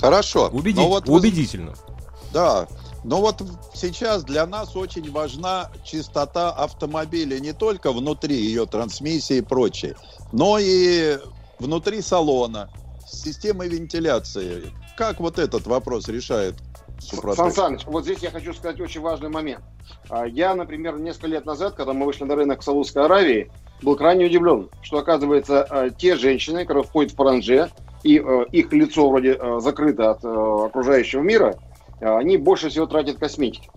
Хорошо. 0.04 0.50
Убеди... 0.52 0.82
Вот 0.82 1.08
Убедительно. 1.08 1.72
Вы... 1.72 1.94
Да, 2.34 2.68
но 3.06 3.22
вот 3.22 3.42
сейчас 3.74 4.26
для 4.26 4.46
нас 4.46 4.76
очень 4.76 5.10
важна 5.10 5.72
чистота 5.86 6.52
автомобиля 6.52 7.40
не 7.40 7.54
только 7.54 7.94
внутри 7.94 8.36
ее 8.36 8.66
трансмиссии 8.66 9.38
и 9.38 9.42
прочее, 9.42 9.96
но 10.34 10.58
и 10.60 11.20
внутри 11.58 12.02
салона, 12.02 12.70
с 13.08 13.22
системой 13.22 13.70
вентиляции. 13.70 14.64
Как 14.98 15.22
вот 15.22 15.40
этот 15.40 15.68
вопрос 15.68 16.10
решает 16.10 16.56
Супротек? 17.00 17.38
Сан 17.38 17.52
Саныч, 17.54 17.86
вот 17.86 18.04
здесь 18.04 18.20
я 18.20 18.32
хочу 18.32 18.54
сказать 18.54 18.82
очень 18.82 19.00
важный 19.00 19.30
момент. 19.30 19.64
А, 20.10 20.26
я, 20.26 20.54
например, 20.54 21.00
несколько 21.00 21.28
лет 21.28 21.46
назад, 21.46 21.76
когда 21.76 21.94
мы 21.94 22.06
вышли 22.06 22.26
на 22.26 22.36
рынок 22.36 22.62
Саудовской 22.62 23.06
Аравии, 23.06 23.50
был 23.82 23.96
крайне 23.96 24.26
удивлен, 24.26 24.70
что, 24.82 24.98
оказывается, 24.98 25.64
а, 25.64 25.90
те 25.90 26.18
женщины, 26.18 26.66
которые 26.66 26.84
входят 26.84 27.14
в 27.14 27.16
паранже, 27.16 27.72
и 28.04 28.20
а, 28.20 28.44
их 28.52 28.72
лицо 28.74 29.10
вроде 29.10 29.40
закрыто 29.60 30.12
от 30.12 30.24
окружающего 30.24 31.22
мира, 31.22 31.56
они 32.00 32.38
больше 32.38 32.70
всего 32.70 32.86
тратят 32.86 33.18
косметики. 33.18 33.70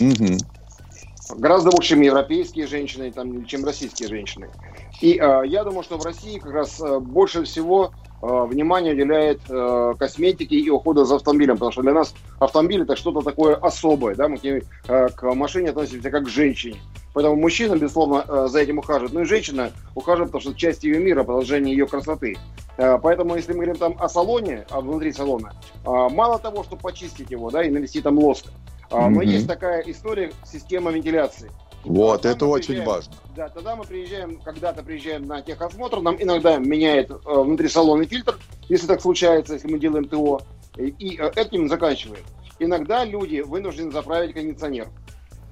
Угу 0.00 0.38
гораздо 1.36 1.70
больше, 1.70 1.90
чем 1.90 2.00
европейские 2.00 2.66
женщины, 2.66 3.10
там, 3.10 3.44
чем 3.44 3.64
российские 3.64 4.08
женщины. 4.08 4.48
И 5.00 5.18
э, 5.20 5.42
я 5.46 5.64
думаю, 5.64 5.82
что 5.82 5.98
в 5.98 6.04
России 6.04 6.38
как 6.38 6.52
раз 6.52 6.80
э, 6.80 6.98
больше 6.98 7.44
всего 7.44 7.92
э, 7.92 8.07
внимание 8.20 8.94
уделяет 8.94 9.40
э, 9.48 9.94
косметике 9.98 10.56
и 10.56 10.70
уходу 10.70 11.04
за 11.04 11.16
автомобилем, 11.16 11.54
потому 11.54 11.72
что 11.72 11.82
для 11.82 11.92
нас 11.92 12.14
автомобиль 12.38 12.82
это 12.82 12.96
что-то 12.96 13.20
такое 13.20 13.54
особое, 13.54 14.14
да, 14.14 14.28
мы 14.28 14.38
к, 14.38 14.42
ней, 14.42 14.62
э, 14.88 15.08
к 15.08 15.34
машине 15.34 15.70
относимся 15.70 16.10
как 16.10 16.24
к 16.24 16.28
женщине. 16.28 16.78
Поэтому 17.14 17.36
мужчина, 17.36 17.74
безусловно, 17.74 18.24
э, 18.26 18.46
за 18.48 18.60
этим 18.60 18.78
ухаживает, 18.78 19.12
но 19.12 19.22
и 19.22 19.24
женщина 19.24 19.72
ухаживает, 19.94 20.30
потому 20.30 20.40
что 20.42 20.50
это 20.50 20.58
часть 20.60 20.84
ее 20.84 20.98
мира, 20.98 21.24
продолжение 21.24 21.76
ее 21.76 21.86
красоты. 21.86 22.36
Э, 22.76 22.98
поэтому, 23.02 23.36
если 23.36 23.52
мы 23.52 23.64
говорим 23.64 23.76
там 23.76 23.96
о 23.98 24.08
салоне, 24.08 24.66
а 24.70 24.80
внутри 24.80 25.12
салона, 25.12 25.52
э, 25.84 25.88
мало 25.88 26.38
того, 26.38 26.64
чтобы 26.64 26.82
почистить 26.82 27.30
его, 27.30 27.50
да, 27.50 27.64
и 27.64 27.70
навести 27.70 28.00
там 28.00 28.18
лоск, 28.18 28.46
mm-hmm. 28.90 29.08
но 29.08 29.22
есть 29.22 29.46
такая 29.46 29.80
история 29.82 30.32
система 30.44 30.90
вентиляции. 30.90 31.50
Вот, 31.88 32.22
тогда 32.22 32.36
это 32.36 32.46
очень 32.46 32.84
важно. 32.84 33.14
Да, 33.34 33.48
тогда 33.48 33.74
мы 33.74 33.84
приезжаем, 33.84 34.38
когда-то 34.40 34.82
приезжаем 34.82 35.26
на 35.26 35.40
техосмотр, 35.40 36.00
нам 36.00 36.22
иногда 36.22 36.58
меняет 36.58 37.10
э, 37.10 37.14
внутри 37.24 37.68
салона 37.68 38.04
фильтр, 38.04 38.38
если 38.68 38.86
так 38.86 39.00
случается, 39.00 39.54
если 39.54 39.72
мы 39.72 39.78
делаем 39.78 40.04
ТО, 40.04 40.42
и, 40.76 40.88
и 40.98 41.18
э, 41.18 41.30
этим 41.34 41.66
заканчиваем. 41.66 42.22
Иногда 42.58 43.04
люди 43.04 43.40
вынуждены 43.40 43.90
заправить 43.90 44.34
кондиционер. 44.34 44.88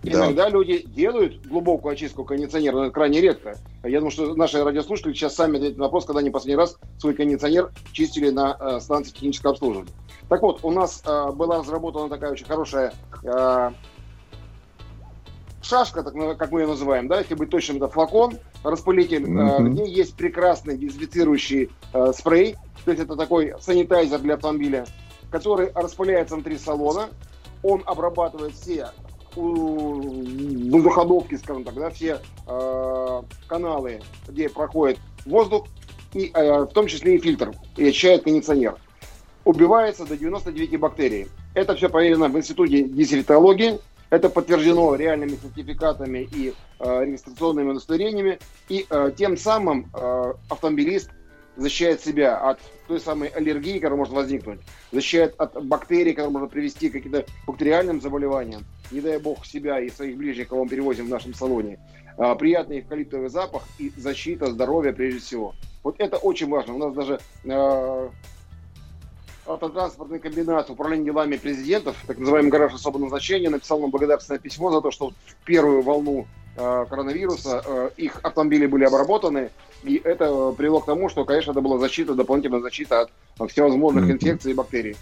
Да. 0.02 0.10
Иногда 0.10 0.50
люди 0.50 0.82
делают 0.86 1.46
глубокую 1.46 1.94
очистку 1.94 2.22
кондиционера, 2.22 2.74
но 2.74 2.84
это 2.84 2.92
крайне 2.92 3.22
редко. 3.22 3.56
Я 3.82 3.98
думаю, 4.00 4.10
что 4.10 4.34
наши 4.34 4.62
радиослушатели 4.62 5.14
сейчас 5.14 5.34
сами 5.34 5.56
ответят 5.56 5.78
на 5.78 5.84
вопрос, 5.84 6.04
когда 6.04 6.20
они 6.20 6.30
последний 6.30 6.56
раз 6.56 6.76
свой 6.98 7.14
кондиционер 7.14 7.72
чистили 7.92 8.28
на 8.28 8.56
э, 8.60 8.80
станции 8.80 9.12
технического 9.12 9.52
обслуживания. 9.52 9.90
Так 10.28 10.42
вот, 10.42 10.60
у 10.62 10.70
нас 10.70 11.02
э, 11.06 11.32
была 11.32 11.60
разработана 11.60 12.10
такая 12.10 12.32
очень 12.32 12.46
хорошая 12.46 12.92
э, 13.22 13.70
шашка, 15.66 16.02
так, 16.02 16.14
как 16.38 16.50
мы 16.50 16.60
ее 16.60 16.66
называем, 16.66 17.08
да, 17.08 17.18
если 17.18 17.34
быть 17.34 17.50
точным, 17.50 17.78
это 17.78 17.88
флакон, 17.88 18.38
распылитель, 18.62 19.24
mm-hmm. 19.24 19.66
э, 19.66 19.68
где 19.70 19.90
есть 19.90 20.14
прекрасный 20.14 20.76
дезинфицирующий 20.76 21.70
э, 21.92 22.12
спрей, 22.16 22.56
то 22.84 22.90
есть 22.90 23.02
это 23.02 23.16
такой 23.16 23.54
санитайзер 23.60 24.20
для 24.20 24.34
автомобиля, 24.34 24.86
который 25.30 25.70
распыляется 25.74 26.34
внутри 26.34 26.58
салона, 26.58 27.08
он 27.62 27.82
обрабатывает 27.86 28.54
все 28.54 28.90
воздуходовки, 29.34 31.34
скажем 31.34 31.64
так, 31.64 31.74
да, 31.74 31.90
все 31.90 32.20
э, 32.46 33.22
каналы, 33.46 34.00
где 34.28 34.48
проходит 34.48 34.98
воздух, 35.26 35.66
и 36.14 36.30
э, 36.32 36.62
в 36.62 36.68
том 36.68 36.86
числе 36.86 37.16
и 37.16 37.18
фильтр, 37.18 37.52
и 37.76 37.88
очищает 37.88 38.22
кондиционер 38.22 38.76
убивается 39.46 40.04
до 40.04 40.16
99 40.16 40.78
бактерий. 40.78 41.28
Это 41.54 41.74
все 41.76 41.88
проверено 41.88 42.28
в 42.28 42.36
Институте 42.36 42.82
дезинфектологии, 42.82 43.78
это 44.10 44.28
подтверждено 44.28 44.94
реальными 44.94 45.38
сертификатами 45.42 46.28
и 46.32 46.54
э, 46.78 47.04
регистрационными 47.04 47.70
удостоверениями, 47.70 48.38
и 48.68 48.86
э, 48.88 49.12
тем 49.16 49.36
самым 49.36 49.90
э, 49.92 50.34
автомобилист 50.48 51.10
защищает 51.56 52.00
себя 52.02 52.36
от 52.36 52.60
той 52.86 53.00
самой 53.00 53.28
аллергии, 53.28 53.78
которая 53.78 53.98
может 53.98 54.12
возникнуть, 54.12 54.60
защищает 54.92 55.34
от 55.38 55.64
бактерий, 55.64 56.12
которые 56.12 56.32
можно 56.32 56.48
привести 56.48 56.88
к 56.88 56.92
каким-то 56.92 57.24
бактериальным 57.46 58.00
заболеваниям, 58.00 58.64
не 58.90 59.00
дай 59.00 59.18
бог 59.18 59.44
себя 59.46 59.80
и 59.80 59.88
своих 59.88 60.16
ближних, 60.16 60.48
кого 60.48 60.64
мы 60.64 60.70
перевозим 60.70 61.06
в 61.06 61.10
нашем 61.10 61.34
салоне. 61.34 61.78
Э, 62.18 62.34
приятный 62.38 62.80
эвкалиптовый 62.80 63.28
запах 63.28 63.62
и 63.78 63.92
защита 63.96 64.50
здоровья 64.50 64.92
прежде 64.92 65.20
всего. 65.20 65.54
Вот 65.82 65.96
это 65.98 66.16
очень 66.16 66.48
важно. 66.48 66.74
У 66.74 66.78
нас 66.78 66.94
даже 66.94 67.20
э, 67.44 68.08
автотранспортный 69.46 70.18
комбинат 70.18 70.70
управления 70.70 71.04
делами 71.04 71.36
президентов, 71.36 71.96
так 72.06 72.18
называемый 72.18 72.50
гараж 72.50 72.74
особого 72.74 73.02
назначения, 73.02 73.50
написал 73.50 73.80
нам 73.80 73.90
благодарственное 73.90 74.38
письмо 74.38 74.70
за 74.70 74.80
то, 74.80 74.90
что 74.90 75.10
в 75.10 75.44
первую 75.44 75.82
волну 75.82 76.26
э, 76.56 76.86
коронавируса 76.88 77.62
э, 77.64 77.90
их 77.96 78.20
автомобили 78.22 78.66
были 78.66 78.84
обработаны, 78.84 79.50
и 79.82 80.00
это 80.02 80.52
привело 80.52 80.80
к 80.80 80.86
тому, 80.86 81.08
что, 81.08 81.24
конечно, 81.24 81.52
это 81.52 81.60
была 81.60 81.78
защита, 81.78 82.14
дополнительная 82.14 82.60
защита 82.60 83.08
от 83.38 83.50
всевозможных 83.50 84.10
инфекций 84.10 84.52
и 84.52 84.54
бактерий. 84.54 84.96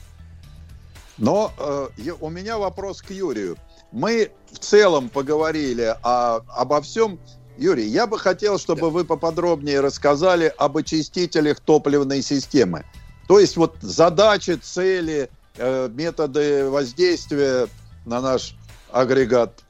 Но 1.17 1.53
э, 1.59 1.89
у 2.21 2.29
меня 2.29 2.59
вопрос 2.59 3.01
к 3.03 3.11
Юрию. 3.11 3.57
Мы 3.93 4.31
в 4.51 4.59
целом 4.59 5.09
поговорили 5.09 5.95
о, 6.03 6.41
обо 6.49 6.81
всем. 6.81 7.19
Юрий, 7.57 7.87
я 7.87 8.09
бы 8.09 8.19
хотел, 8.19 8.59
чтобы 8.59 8.91
вы 8.91 9.05
поподробнее 9.05 9.79
рассказали 9.79 10.53
об 10.59 10.77
очистителях 10.77 11.61
топливной 11.61 12.21
системы. 12.21 12.85
То 13.29 13.39
есть 13.39 13.57
вот 13.57 13.77
задачи, 13.81 14.53
цели, 14.53 15.31
э, 15.57 15.89
методы 15.89 16.69
воздействия 16.69 17.69
на 18.05 18.21
наш 18.21 18.55
агрегат. 18.91 19.63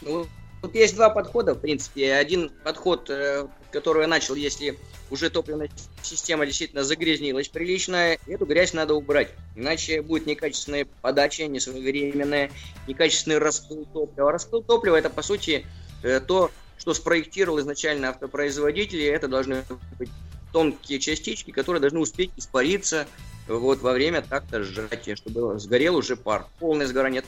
Ну, 0.00 0.26
тут 0.62 0.74
есть 0.74 0.96
два 0.96 1.10
подхода, 1.10 1.54
в 1.54 1.60
принципе. 1.60 2.14
Один 2.14 2.50
подход, 2.64 3.08
э, 3.08 3.46
который 3.70 4.02
я 4.02 4.08
начал, 4.08 4.34
если 4.34 4.78
уже 5.10 5.30
топливная 5.30 5.70
система 6.02 6.44
действительно 6.44 6.84
загрязнилась 6.84 7.48
прилично, 7.48 8.16
эту 8.26 8.46
грязь 8.46 8.74
надо 8.74 8.94
убрать. 8.94 9.30
Иначе 9.56 10.02
будет 10.02 10.26
некачественная 10.26 10.86
подача, 11.00 11.46
несвоевременная, 11.46 12.50
некачественный 12.86 13.38
распыл 13.38 13.86
топлива. 13.86 14.32
Распыл 14.32 14.62
топлива– 14.62 14.96
это, 14.98 15.08
по 15.08 15.22
сути, 15.22 15.66
э, 16.02 16.20
то, 16.20 16.50
что 16.78 16.94
спроектировал 16.94 17.60
изначально 17.60 18.10
автопроизводитель, 18.10 19.00
и 19.00 19.04
это 19.04 19.28
должны 19.28 19.64
быть 19.98 20.10
тонкие 20.58 20.98
частички, 20.98 21.52
которые 21.52 21.80
должны 21.80 22.00
успеть 22.00 22.32
испариться 22.36 23.06
вот 23.46 23.80
во 23.80 23.92
время 23.92 24.22
такта 24.22 24.64
сжатия, 24.64 25.14
чтобы 25.14 25.56
сгорел 25.60 25.94
уже 25.94 26.16
пар. 26.16 26.48
Полное 26.58 26.88
сгорание 26.88 27.22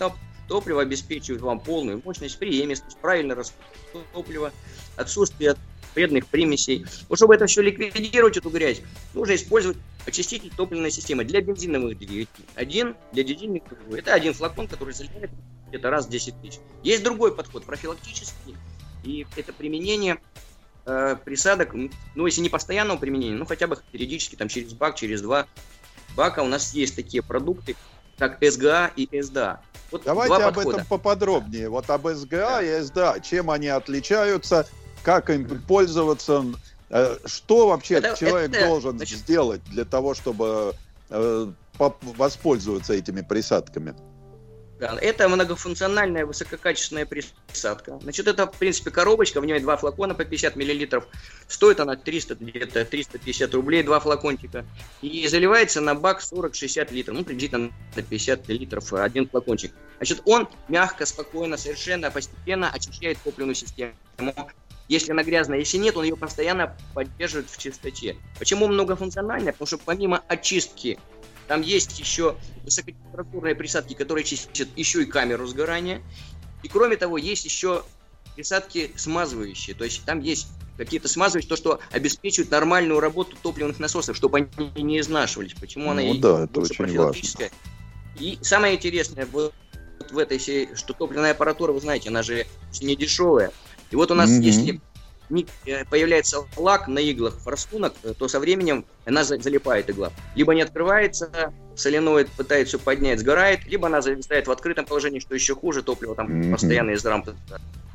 топлива 0.48 0.82
обеспечивает 0.82 1.40
вам 1.40 1.60
полную 1.60 2.02
мощность, 2.04 2.40
преемистость, 2.40 2.98
правильный 2.98 3.36
распыл 3.36 4.02
топлива, 4.12 4.50
отсутствие 4.96 5.54
вредных 5.94 6.26
примесей. 6.26 6.84
Вот 7.08 7.18
чтобы 7.18 7.36
это 7.36 7.46
все 7.46 7.62
ликвидировать, 7.62 8.36
эту 8.36 8.50
грязь, 8.50 8.82
нужно 9.14 9.36
использовать 9.36 9.78
очиститель 10.06 10.50
топливной 10.56 10.90
системы 10.90 11.24
для 11.24 11.40
бензиновых 11.40 11.98
двигателей. 11.98 12.48
Один 12.56 12.96
для 13.12 13.22
дизельных 13.22 13.62
другой. 13.68 14.00
Это 14.00 14.12
один 14.12 14.34
флакон, 14.34 14.66
который 14.66 14.92
заливает 14.92 15.30
где-то 15.68 15.88
раз 15.88 16.06
в 16.06 16.10
10 16.10 16.34
тысяч. 16.42 16.58
Есть 16.82 17.04
другой 17.04 17.32
подход, 17.32 17.64
профилактический, 17.64 18.56
и 19.04 19.24
это 19.36 19.52
применение 19.52 20.18
э, 20.86 21.16
присадок, 21.24 21.74
ну, 22.14 22.26
если 22.26 22.40
не 22.40 22.48
постоянного 22.48 22.98
применения, 22.98 23.36
ну, 23.36 23.46
хотя 23.46 23.66
бы 23.66 23.78
периодически, 23.92 24.36
там, 24.36 24.48
через 24.48 24.72
бак, 24.72 24.96
через 24.96 25.22
два 25.22 25.46
бака 26.16 26.40
у 26.40 26.46
нас 26.46 26.74
есть 26.74 26.96
такие 26.96 27.22
продукты, 27.22 27.76
как 28.18 28.38
СГА 28.42 28.90
и 28.96 29.22
СДА. 29.22 29.60
Вот 29.90 30.02
Давайте 30.04 30.34
об 30.34 30.54
подхода. 30.54 30.76
этом 30.76 30.86
поподробнее. 30.86 31.68
Вот 31.68 31.88
об 31.90 32.06
СГА 32.08 32.60
да. 32.60 32.62
и 32.62 32.82
СДА. 32.82 33.20
Чем 33.20 33.50
они 33.50 33.68
отличаются? 33.68 34.66
Как 35.02 35.30
им 35.30 35.62
пользоваться? 35.62 36.44
Э, 36.90 37.16
что 37.24 37.68
вообще 37.68 37.94
это, 37.94 38.16
человек 38.16 38.54
это, 38.54 38.66
должен 38.66 38.96
значит, 38.96 39.18
сделать 39.18 39.62
для 39.64 39.84
того, 39.84 40.14
чтобы 40.14 40.74
э, 41.08 41.52
воспользоваться 41.78 42.92
этими 42.92 43.22
присадками? 43.22 43.94
Да, 44.80 44.96
это 44.98 45.28
многофункциональная 45.28 46.24
высококачественная 46.24 47.04
присадка. 47.04 47.98
Значит, 48.00 48.26
это, 48.28 48.46
в 48.46 48.56
принципе, 48.56 48.90
коробочка, 48.90 49.42
в 49.42 49.44
ней 49.44 49.60
два 49.60 49.76
флакона 49.76 50.14
по 50.14 50.24
50 50.24 50.56
миллилитров. 50.56 51.06
Стоит 51.48 51.80
она 51.80 51.96
300, 51.96 52.36
где-то 52.36 52.86
350 52.86 53.52
рублей, 53.52 53.82
два 53.82 54.00
флакончика. 54.00 54.64
И 55.02 55.28
заливается 55.28 55.82
на 55.82 55.94
бак 55.94 56.22
40-60 56.22 56.94
литров, 56.94 57.14
ну, 57.14 57.24
приблизительно 57.24 57.72
на 57.94 58.02
50 58.02 58.48
литров 58.48 58.90
один 58.94 59.28
флакончик. 59.28 59.70
Значит, 59.98 60.22
он 60.24 60.48
мягко, 60.68 61.04
спокойно, 61.04 61.58
совершенно 61.58 62.10
постепенно 62.10 62.70
очищает 62.70 63.18
топливную 63.22 63.56
систему. 63.56 63.92
Если 64.88 65.12
она 65.12 65.22
грязная, 65.22 65.58
если 65.58 65.76
нет, 65.76 65.94
он 65.98 66.04
ее 66.04 66.16
постоянно 66.16 66.74
поддерживает 66.94 67.50
в 67.50 67.58
чистоте. 67.58 68.16
Почему 68.38 68.66
многофункциональная? 68.66 69.52
Потому 69.52 69.66
что 69.66 69.78
помимо 69.78 70.22
очистки 70.26 70.98
там 71.50 71.62
есть 71.62 71.98
еще 71.98 72.36
высокотемпературные 72.62 73.56
присадки, 73.56 73.94
которые 73.94 74.22
чистят 74.22 74.68
еще 74.76 75.02
и 75.02 75.04
камеру 75.04 75.48
сгорания. 75.48 76.00
И 76.62 76.68
кроме 76.68 76.96
того, 76.96 77.18
есть 77.18 77.44
еще 77.44 77.82
присадки 78.36 78.92
смазывающие. 78.94 79.74
То 79.74 79.82
есть 79.82 80.04
там 80.04 80.20
есть 80.20 80.46
какие-то 80.76 81.08
смазывающие, 81.08 81.48
то, 81.48 81.56
что 81.56 81.80
обеспечивают 81.90 82.52
нормальную 82.52 83.00
работу 83.00 83.36
топливных 83.42 83.80
насосов, 83.80 84.16
чтобы 84.16 84.38
они 84.38 84.70
не 84.80 85.00
изнашивались. 85.00 85.54
Почему 85.54 85.90
она 85.90 86.02
ну, 86.02 86.14
да, 86.18 86.44
это 86.44 86.60
очень 86.60 86.96
важно. 86.96 87.48
И 88.20 88.38
самое 88.42 88.76
интересное 88.76 89.26
вот 89.26 89.52
в 90.08 90.18
этой 90.18 90.38
всей, 90.38 90.76
что 90.76 90.92
топливная 90.92 91.32
аппаратура, 91.32 91.72
вы 91.72 91.80
знаете, 91.80 92.10
она 92.10 92.22
же 92.22 92.46
не 92.80 92.94
дешевая. 92.94 93.50
И 93.90 93.96
вот 93.96 94.12
у 94.12 94.14
нас, 94.14 94.30
mm-hmm. 94.30 94.42
если 94.42 94.80
появляется 95.88 96.44
лак 96.56 96.88
на 96.88 96.98
иглах 96.98 97.38
форсунок, 97.38 97.94
э, 98.02 98.14
то 98.18 98.28
со 98.28 98.40
временем 98.40 98.84
она 99.04 99.24
залипает 99.24 99.88
игла. 99.90 100.12
Либо 100.34 100.54
не 100.54 100.62
открывается, 100.62 101.52
соленоид 101.76 102.30
пытается 102.30 102.78
поднять, 102.78 103.20
сгорает, 103.20 103.64
либо 103.66 103.86
она 103.86 104.00
зависает 104.00 104.46
в 104.46 104.50
открытом 104.50 104.84
положении, 104.84 105.20
что 105.20 105.34
еще 105.34 105.54
хуже, 105.54 105.82
топливо 105.82 106.14
там 106.14 106.28
mm-hmm. 106.28 106.52
постоянно 106.52 106.90
из 106.90 107.04
рампы 107.04 107.34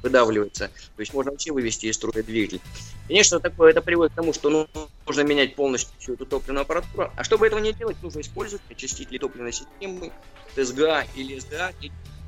выдавливается. 0.02 0.68
То 0.96 1.00
есть 1.00 1.14
можно 1.14 1.32
вообще 1.32 1.52
вывести 1.52 1.88
из 1.88 1.96
строя 1.96 2.24
двигатель. 2.24 2.62
Конечно, 3.08 3.40
такое 3.40 3.72
это 3.72 3.82
приводит 3.82 4.14
к 4.14 4.16
тому, 4.16 4.34
что 4.34 4.50
ну, 4.50 4.68
нужно 5.06 5.22
менять 5.22 5.56
полностью 5.56 5.94
всю 6.00 6.14
эту 6.14 6.26
топливную 6.26 6.62
аппаратуру. 6.62 7.12
А 7.16 7.24
чтобы 7.24 7.48
этого 7.48 7.60
не 7.60 7.74
делать, 7.74 7.98
нужно 8.04 8.22
использовать 8.22 8.62
очистители 8.70 9.18
топливной 9.18 9.52
системы, 9.52 10.12
ТСГА 10.56 11.06
или 11.16 11.40
СГА, 11.40 11.72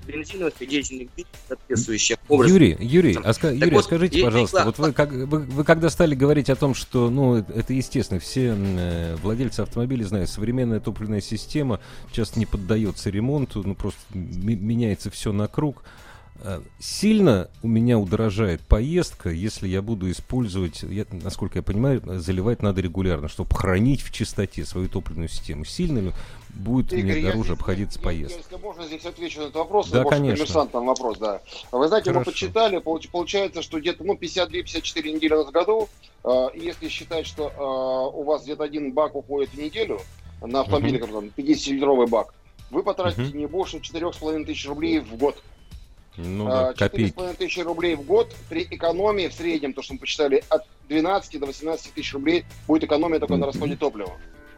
бензиновых 0.08 0.54
и 0.60 0.66
дизельных 0.66 1.10
соответствующим 1.48 2.18
образом. 2.28 2.54
Юрий, 2.54 2.78
Юрий, 2.80 3.18
а, 3.24 3.32
ска- 3.32 3.54
Юрий, 3.54 3.72
вот, 3.72 3.86
скажите, 3.86 4.24
пожалуйста, 4.24 4.64
вот 4.66 4.78
вы, 4.80 4.94
как, 4.94 5.12
вы, 5.12 5.40
вы 5.40 5.64
когда 5.64 5.90
стали 5.90 6.16
говорить 6.16 6.50
о 6.50 6.56
том, 6.56 6.74
что, 6.74 7.10
ну, 7.10 7.36
это 7.36 7.74
естественно, 7.74 8.20
все 8.20 8.56
э, 8.58 9.16
владельцы 9.22 9.62
автомобилей 9.62 10.04
знают, 10.04 10.30
современная 10.30 10.80
топливная 10.80 11.22
система 11.22 11.80
часто 12.12 12.40
не 12.40 12.46
поддается 12.46 13.10
ремонту, 13.10 13.64
ну, 13.66 13.76
просто 13.76 14.00
меняется 14.14 15.12
все 15.12 15.32
на 15.32 15.48
круг. 15.48 15.84
Э, 16.44 16.62
сильно 16.80 17.50
у 17.64 17.68
меня 17.68 17.98
удорожает 17.98 18.62
поездка, 18.62 19.30
если 19.30 19.68
я 19.68 19.82
буду 19.82 20.10
использовать, 20.12 20.84
я, 20.84 21.06
насколько 21.12 21.60
я 21.60 21.64
понимаю, 21.64 22.02
заливать 22.20 22.62
надо 22.62 22.82
регулярно, 22.82 23.28
чтобы 23.28 23.56
хранить 23.56 24.02
в 24.02 24.12
чистоте 24.12 24.64
свою 24.66 24.88
топливную 24.88 25.30
систему. 25.30 25.66
Сильно 25.66 26.00
ли 26.00 26.12
будет 26.50 26.94
Игорь, 26.94 27.20
мне 27.20 27.22
дороже 27.22 27.50
здесь, 27.50 27.60
обходиться 27.60 28.00
поездка? 28.00 28.40
Если 28.40 28.56
можно, 28.64 28.86
здесь 28.86 29.06
отвечу 29.06 29.40
на 29.40 29.44
этот 29.44 29.56
вопрос. 29.56 29.90
Да, 29.90 30.04
конечно. 30.04 30.36
Коммерсантам 30.36 30.86
вопрос, 30.86 31.18
да. 31.18 31.42
Вы 31.72 31.88
знаете, 31.88 32.12
Хорошо. 32.12 32.20
мы 32.20 32.32
почитали, 32.32 32.78
получается, 32.80 33.62
что 33.62 33.80
где-то 33.80 34.04
ну, 34.04 34.14
52-54 34.14 35.12
недели 35.12 35.44
в 35.44 35.52
году. 35.52 35.90
Э, 36.24 36.50
если 36.54 36.88
считать, 36.88 37.26
что 37.26 37.48
э, 37.50 38.18
у 38.18 38.24
вас 38.24 38.44
где-то 38.44 38.64
один 38.64 38.92
бак 38.92 39.16
уходит 39.16 39.50
в 39.52 39.58
неделю 39.58 40.00
на 40.42 40.62
автомобиле, 40.62 41.00
uh-huh. 41.00 41.32
50-литровый 41.36 42.08
бак, 42.08 42.34
вы 42.70 42.84
потратите 42.84 43.24
uh-huh. 43.24 43.38
не 43.38 43.48
больше 43.48 43.78
4,5 43.78 44.46
тысяч 44.46 44.68
рублей 44.68 45.00
в 45.00 45.16
год. 45.16 45.42
Ну 46.18 46.46
да, 46.46 46.72
4,5 46.72 47.36
тысячи 47.36 47.60
рублей 47.60 47.96
в 47.96 48.02
год 48.02 48.36
при 48.50 48.64
экономии 48.64 49.28
в 49.28 49.34
среднем, 49.34 49.74
то, 49.74 49.82
что 49.82 49.94
мы 49.94 50.00
посчитали, 50.00 50.44
от 50.50 50.64
12 50.90 51.40
до 51.40 51.46
18 51.46 51.94
тысяч 51.94 52.14
рублей 52.14 52.46
будет 52.68 52.86
экономия 52.86 53.20
только 53.20 53.36
на 53.36 53.46
расходе 53.46 53.76
топлива. 53.76 54.14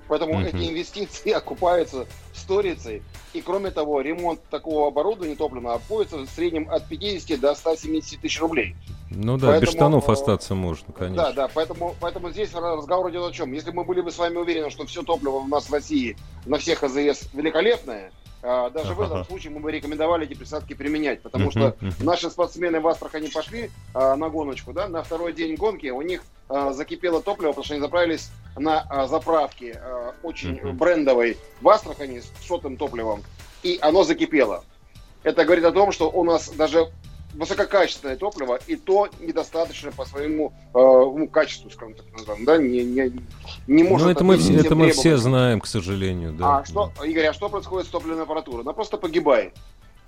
Поэтому 0.08 0.42
mm-hmm. 0.42 0.48
эти 0.48 0.70
инвестиции 0.70 1.32
окупаются 1.34 2.08
сторицей. 2.34 3.04
И 3.34 3.42
кроме 3.42 3.70
того, 3.70 4.02
ремонт 4.02 4.42
такого 4.50 4.88
оборудования 4.88 5.36
топливного 5.36 5.76
обходится 5.76 6.18
в 6.18 6.26
среднем 6.28 6.68
от 6.70 6.88
50 6.88 7.40
до 7.40 7.54
170 7.54 8.20
тысяч 8.20 8.40
рублей. 8.42 8.76
Ну 9.12 9.38
да, 9.38 9.48
поэтому, 9.48 9.62
без 9.62 9.76
штанов 9.76 10.10
э, 10.10 10.12
остаться 10.12 10.56
можно, 10.56 10.92
конечно. 10.94 11.24
Да, 11.24 11.32
да, 11.34 11.48
поэтому, 11.54 11.96
поэтому 12.00 12.32
здесь 12.32 12.54
разговор 12.54 13.12
идет 13.12 13.24
о 13.24 13.32
чем. 13.32 13.54
Если 13.54 13.72
мы 13.72 13.84
были 13.84 14.02
бы 14.02 14.12
с 14.12 14.18
вами 14.18 14.38
уверены, 14.38 14.72
что 14.72 14.86
все 14.88 15.04
топливо 15.04 15.36
у 15.36 15.48
нас 15.48 15.70
в 15.70 15.74
России 15.74 16.18
на 16.46 16.58
всех 16.58 16.84
АЗС 16.84 17.30
великолепное, 17.34 18.12
а, 18.12 18.29
даже 18.42 18.94
в 18.94 19.02
этом 19.02 19.26
случае 19.26 19.52
мы 19.52 19.60
бы 19.60 19.72
рекомендовали 19.72 20.26
эти 20.26 20.34
присадки 20.34 20.74
применять, 20.74 21.22
потому 21.22 21.52
что 21.52 21.76
наши 22.00 22.30
спортсмены 22.30 22.80
в 22.80 22.88
Астрахани 22.88 23.28
пошли 23.28 23.72
а, 23.94 24.16
на 24.16 24.30
гоночку, 24.30 24.74
да, 24.74 24.88
на 24.88 25.04
второй 25.04 25.34
день 25.34 25.56
гонки 25.56 25.88
у 25.88 26.02
них 26.02 26.22
а, 26.48 26.72
закипело 26.72 27.22
топливо, 27.22 27.50
потому 27.50 27.66
что 27.66 27.74
они 27.74 27.82
заправились 27.82 28.32
на 28.58 29.08
заправке 29.08 29.80
очень 30.24 30.60
брендовой 30.74 31.38
в 31.62 31.70
Астрахани 31.70 32.20
с 32.20 32.32
сотым 32.46 32.78
топливом, 32.78 33.24
и 33.64 33.78
оно 33.82 34.04
закипело. 34.04 34.64
Это 35.24 35.44
говорит 35.44 35.66
о 35.66 35.72
том, 35.72 35.92
что 35.92 36.10
у 36.10 36.24
нас 36.24 36.50
даже 36.50 36.90
высококачественное 37.34 38.16
топливо, 38.16 38.60
и 38.68 38.76
то 38.76 39.08
недостаточно 39.20 39.92
по 39.92 40.06
своему 40.06 40.54
э, 40.74 40.78
ну, 40.80 41.28
качеству, 41.28 41.70
скажем 41.70 41.96
так, 41.96 42.06
назовем, 42.12 42.46
да, 42.46 42.58
не, 42.58 42.84
не, 42.84 43.12
не 43.68 43.84
может... 43.84 44.08
Ну, 44.08 44.12
это 44.12 44.24
мы, 44.24 44.36
это 44.36 44.76
мы 44.76 44.92
все 44.92 45.18
знаем, 45.18 45.62
к 45.62 45.68
сожалению, 45.68 46.34
да. 46.34 46.60
А 46.60 46.66
что, 46.66 46.92
Игорь, 47.04 47.28
а 47.28 47.34
что 47.34 47.50
происходит 47.50 47.88
с 47.88 47.92
топливной 47.92 48.24
аппаратурой? 48.24 48.64
Она 48.64 48.74
просто 48.74 48.98
погибает. 48.98 49.54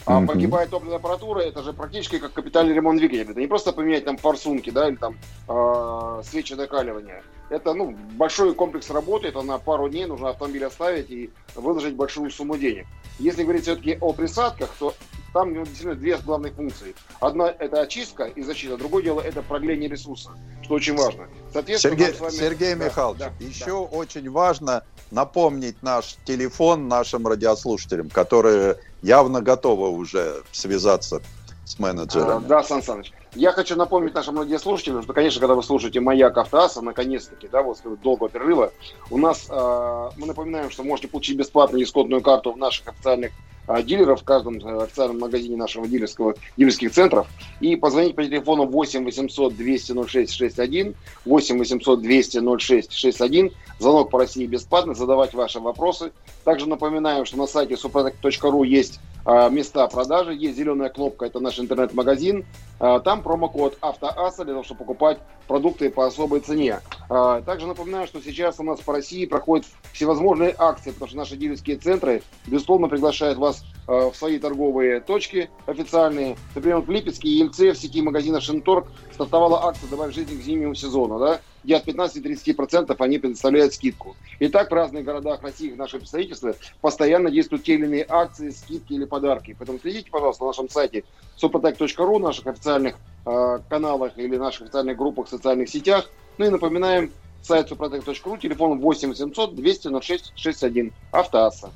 А 0.05 0.17
угу. 0.17 0.27
погибает 0.27 0.71
топливная 0.71 0.97
аппаратура, 0.97 1.41
это 1.41 1.61
же 1.61 1.73
практически 1.73 2.17
как 2.17 2.33
капитальный 2.33 2.73
ремонт 2.73 2.97
двигателя. 2.97 3.31
Это 3.31 3.39
не 3.39 3.47
просто 3.47 3.71
поменять 3.71 4.03
там 4.03 4.17
форсунки, 4.17 4.71
да, 4.71 4.89
или 4.89 4.95
там 4.95 5.15
э, 5.47 6.23
свечи 6.23 6.53
накаливания. 6.53 7.23
Это, 7.49 7.73
ну, 7.73 7.95
большой 8.13 8.55
комплекс 8.55 8.89
работы, 8.89 9.27
это 9.27 9.41
на 9.43 9.59
пару 9.59 9.89
дней 9.89 10.05
нужно 10.05 10.29
автомобиль 10.29 10.65
оставить 10.65 11.11
и 11.11 11.29
выложить 11.53 11.95
большую 11.95 12.31
сумму 12.31 12.57
денег. 12.57 12.87
Если 13.19 13.43
говорить 13.43 13.63
все-таки 13.63 13.97
о 14.01 14.13
присадках, 14.13 14.69
то 14.79 14.95
там 15.33 15.53
действительно 15.53 15.95
две 15.95 16.17
главных 16.17 16.53
функции. 16.53 16.95
Одна– 17.19 17.53
это 17.59 17.81
очистка 17.81 18.25
и 18.25 18.41
защита, 18.41 18.77
другое 18.77 19.03
дело– 19.03 19.21
это 19.21 19.41
продление 19.41 19.89
ресурса, 19.89 20.31
что 20.63 20.75
очень 20.75 20.95
важно. 20.95 21.27
Соответственно, 21.53 21.97
Сергей, 21.97 22.19
вами... 22.19 22.31
Сергей 22.31 22.75
да, 22.75 22.85
Михайлович, 22.85 23.19
да, 23.19 23.31
еще 23.39 23.65
да. 23.65 23.97
очень 23.97 24.29
важно 24.29 24.83
напомнить 25.11 25.81
наш 25.81 26.17
телефон 26.25 26.87
нашим 26.87 27.27
радиослушателям, 27.27 28.09
которые 28.09 28.77
явно 29.01 29.41
готовы 29.41 29.89
уже 29.89 30.43
связаться 30.51 31.21
с 31.65 31.79
менеджерами. 31.79 32.45
А, 32.45 32.47
да, 32.47 32.63
Сан 32.63 32.83
Саныч. 32.83 33.11
Я 33.33 33.53
хочу 33.53 33.77
напомнить 33.77 34.13
нашим 34.13 34.37
радиослушателям, 34.37 35.03
что, 35.03 35.13
конечно, 35.13 35.39
когда 35.39 35.55
вы 35.55 35.63
слушаете 35.63 36.01
«Маяк 36.01 36.37
Автоаса», 36.37 36.81
наконец-таки, 36.81 37.47
да, 37.47 37.63
вот 37.63 37.77
долгого 38.03 38.29
перерыва, 38.29 38.73
у 39.09 39.17
нас, 39.17 39.47
э, 39.49 40.09
мы 40.17 40.27
напоминаем, 40.27 40.69
что 40.69 40.83
можете 40.83 41.07
получить 41.07 41.37
бесплатную 41.37 41.85
исходную 41.85 42.21
карту 42.21 42.51
в 42.51 42.57
наших 42.57 42.89
официальных 42.89 43.31
э, 43.69 43.83
дилеров 43.83 44.19
в 44.19 44.25
каждом 44.25 44.57
э, 44.57 44.83
официальном 44.83 45.19
магазине 45.19 45.55
нашего 45.55 45.87
дилерского, 45.87 46.35
дилерских 46.57 46.91
центров 46.91 47.25
и 47.61 47.77
позвонить 47.77 48.17
по 48.17 48.23
телефону 48.25 48.65
8 48.65 49.05
800 49.05 49.55
200 49.55 50.07
06 50.07 50.33
61, 50.33 50.95
8 51.23 51.57
800 51.57 52.01
200 52.01 52.57
06 52.59 52.91
61, 52.91 53.51
звонок 53.79 54.09
по 54.09 54.19
России 54.19 54.45
бесплатно, 54.45 54.93
задавать 54.93 55.33
ваши 55.33 55.61
вопросы. 55.61 56.11
Также 56.43 56.67
напоминаем, 56.67 57.23
что 57.23 57.37
на 57.37 57.47
сайте 57.47 57.75
suprotec.ru 57.75 58.67
есть 58.67 58.99
а, 59.23 59.49
места 59.49 59.87
продажи. 59.87 60.33
Есть 60.33 60.57
зеленая 60.57 60.89
кнопка, 60.89 61.25
это 61.25 61.39
наш 61.39 61.59
интернет-магазин. 61.59 62.45
А, 62.83 62.99
там 62.99 63.21
промокод 63.21 63.77
АвтоАСА 63.79 64.43
для 64.43 64.53
того, 64.53 64.63
чтобы 64.63 64.79
покупать 64.79 65.19
продукты 65.47 65.91
по 65.91 66.07
особой 66.07 66.39
цене. 66.39 66.79
А, 67.09 67.41
также 67.43 67.67
напоминаю, 67.67 68.07
что 68.07 68.19
сейчас 68.21 68.59
у 68.59 68.63
нас 68.63 68.81
по 68.81 68.91
России 68.91 69.27
проходят 69.27 69.67
всевозможные 69.93 70.55
акции, 70.57 70.89
потому 70.89 71.07
что 71.07 71.17
наши 71.17 71.37
дилерские 71.37 71.77
центры, 71.77 72.23
безусловно, 72.47 72.89
приглашают 72.89 73.37
вас 73.37 73.63
в 73.91 74.13
свои 74.15 74.39
торговые 74.39 75.01
точки 75.01 75.49
официальные. 75.65 76.37
Например, 76.55 76.79
в 76.79 76.89
Липецке 76.89 77.27
и 77.27 77.39
Ельце 77.39 77.73
в 77.73 77.77
сети 77.77 78.01
магазина 78.01 78.41
Шинторг 78.41 78.87
стартовала 79.13 79.65
акция 79.65 79.89
«Добавь 79.89 80.13
жизнь 80.13 80.39
к 80.39 80.43
зимнему 80.43 80.75
сезону». 80.75 81.19
Да? 81.19 81.41
где 81.63 81.75
от 81.75 81.87
15-30% 81.87 82.95
они 82.97 83.17
предоставляют 83.19 83.73
скидку. 83.73 84.15
И 84.39 84.47
так 84.47 84.71
в 84.71 84.73
разных 84.73 85.05
городах 85.05 85.41
России, 85.41 85.71
в 85.71 85.77
нашем 85.77 85.99
представительстве, 85.99 86.55
постоянно 86.81 87.29
действуют 87.29 87.63
те 87.63 87.75
или 87.75 87.85
иные 87.85 88.05
акции, 88.07 88.49
скидки 88.49 88.93
или 88.93 89.05
подарки. 89.05 89.55
Поэтому 89.57 89.79
следите, 89.79 90.09
пожалуйста, 90.09 90.43
на 90.43 90.49
нашем 90.49 90.69
сайте 90.69 91.03
suprotec.ru, 91.37 92.19
наших 92.19 92.47
официальных 92.47 92.95
э, 93.25 93.59
каналах 93.69 94.17
или 94.17 94.37
наших 94.37 94.63
официальных 94.63 94.97
группах 94.97 95.27
в 95.27 95.29
социальных 95.29 95.69
сетях. 95.69 96.09
Ну 96.37 96.45
и 96.45 96.49
напоминаем, 96.49 97.11
сайт 97.41 97.71
suprotec.ru, 97.71 98.39
телефон 98.39 98.79
8 98.79 99.09
800 99.09 99.55
200 99.55 100.01
06 100.01 100.33
61. 100.35 100.93
Автоасса. 101.11 101.71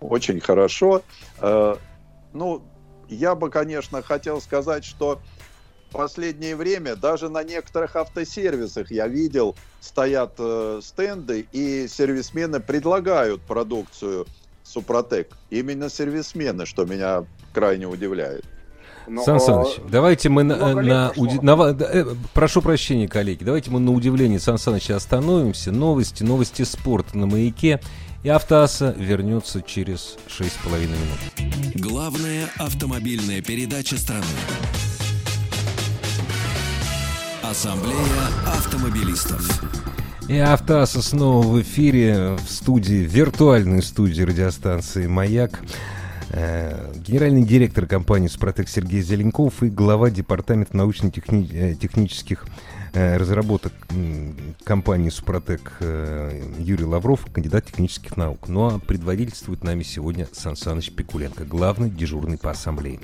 Очень 0.00 0.40
хорошо. 0.40 1.02
Э, 1.40 1.76
ну, 2.32 2.62
я 3.08 3.34
бы, 3.34 3.50
конечно, 3.50 4.02
хотел 4.02 4.40
сказать, 4.40 4.84
что 4.84 5.20
последнее 5.96 6.56
время 6.56 6.96
даже 6.96 7.28
на 7.28 7.42
некоторых 7.42 7.96
автосервисах 7.96 8.90
я 8.90 9.08
видел, 9.08 9.56
стоят 9.80 10.34
э, 10.38 10.80
стенды, 10.82 11.46
и 11.52 11.88
сервисмены 11.88 12.60
предлагают 12.60 13.40
продукцию 13.42 14.26
Супротек. 14.62 15.36
Именно 15.50 15.88
сервисмены, 15.88 16.66
что 16.66 16.84
меня 16.84 17.24
крайне 17.54 17.86
удивляет. 17.86 18.44
Но, 19.08 19.22
Сан 19.22 19.38
Саныч, 19.38 19.76
давайте 19.88 20.28
мы 20.28 20.42
на, 20.42 20.74
на, 20.74 21.12
уди... 21.16 21.38
на 21.40 21.52
э, 21.70 22.04
прошу 22.34 22.60
прощения, 22.60 23.06
коллеги, 23.06 23.44
давайте 23.44 23.70
мы 23.70 23.78
на 23.78 23.92
удивление 23.92 24.40
Сан 24.40 24.58
Саныча 24.58 24.96
остановимся. 24.96 25.70
Новости, 25.70 26.24
новости 26.24 26.62
спорта 26.62 27.16
на 27.16 27.26
маяке. 27.26 27.80
И 28.26 28.28
автоаса 28.28 28.92
вернется 28.98 29.62
через 29.62 30.16
6,5 30.26 30.80
минут. 30.80 31.76
Главная 31.76 32.48
автомобильная 32.58 33.40
передача 33.40 33.96
страны. 33.96 34.24
Ассамблея 37.44 38.26
автомобилистов. 38.44 39.62
И 40.28 40.36
Автоаса 40.38 41.02
снова 41.02 41.46
в 41.46 41.62
эфире 41.62 42.36
в 42.44 42.50
студии, 42.50 43.06
виртуальной 43.08 43.80
студии 43.80 44.22
радиостанции 44.22 45.06
«Маяк». 45.06 45.60
Э, 46.30 46.92
генеральный 46.96 47.44
директор 47.44 47.86
компании 47.86 48.26
«Супротек» 48.26 48.68
Сергей 48.68 49.02
Зеленков 49.02 49.62
и 49.62 49.68
глава 49.68 50.10
департамента 50.10 50.76
научно-технических 50.76 52.44
э, 52.44 52.48
разработок 52.96 53.72
компании 54.64 55.10
«Супротек» 55.10 55.72
э, 55.80 56.42
Юрий 56.58 56.84
Лавров, 56.84 57.26
кандидат 57.30 57.66
технических 57.66 58.16
наук. 58.16 58.48
Ну 58.48 58.66
а 58.66 58.78
предводительствует 58.78 59.62
нами 59.62 59.82
сегодня 59.82 60.26
Сан 60.32 60.56
Саныч 60.56 60.92
Пикуленко, 60.92 61.44
главный 61.44 61.90
дежурный 61.90 62.38
по 62.38 62.50
ассамблее. 62.50 63.00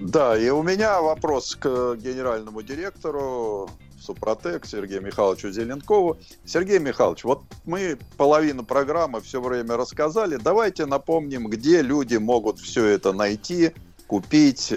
Да, 0.00 0.36
и 0.36 0.48
у 0.50 0.62
меня 0.62 1.00
вопрос 1.00 1.54
к 1.54 1.96
генеральному 1.96 2.62
директору 2.62 3.70
Супротек 4.00 4.66
Сергею 4.66 5.02
Михайловичу 5.02 5.50
Зеленкову. 5.50 6.18
Сергей 6.44 6.78
Михайлович, 6.78 7.24
вот 7.24 7.42
мы 7.64 7.98
половину 8.16 8.64
программы 8.64 9.20
все 9.20 9.40
время 9.40 9.76
рассказали. 9.76 10.36
Давайте 10.36 10.86
напомним, 10.86 11.48
где 11.48 11.82
люди 11.82 12.16
могут 12.16 12.58
все 12.58 12.86
это 12.86 13.12
найти, 13.12 13.72
купить, 14.06 14.74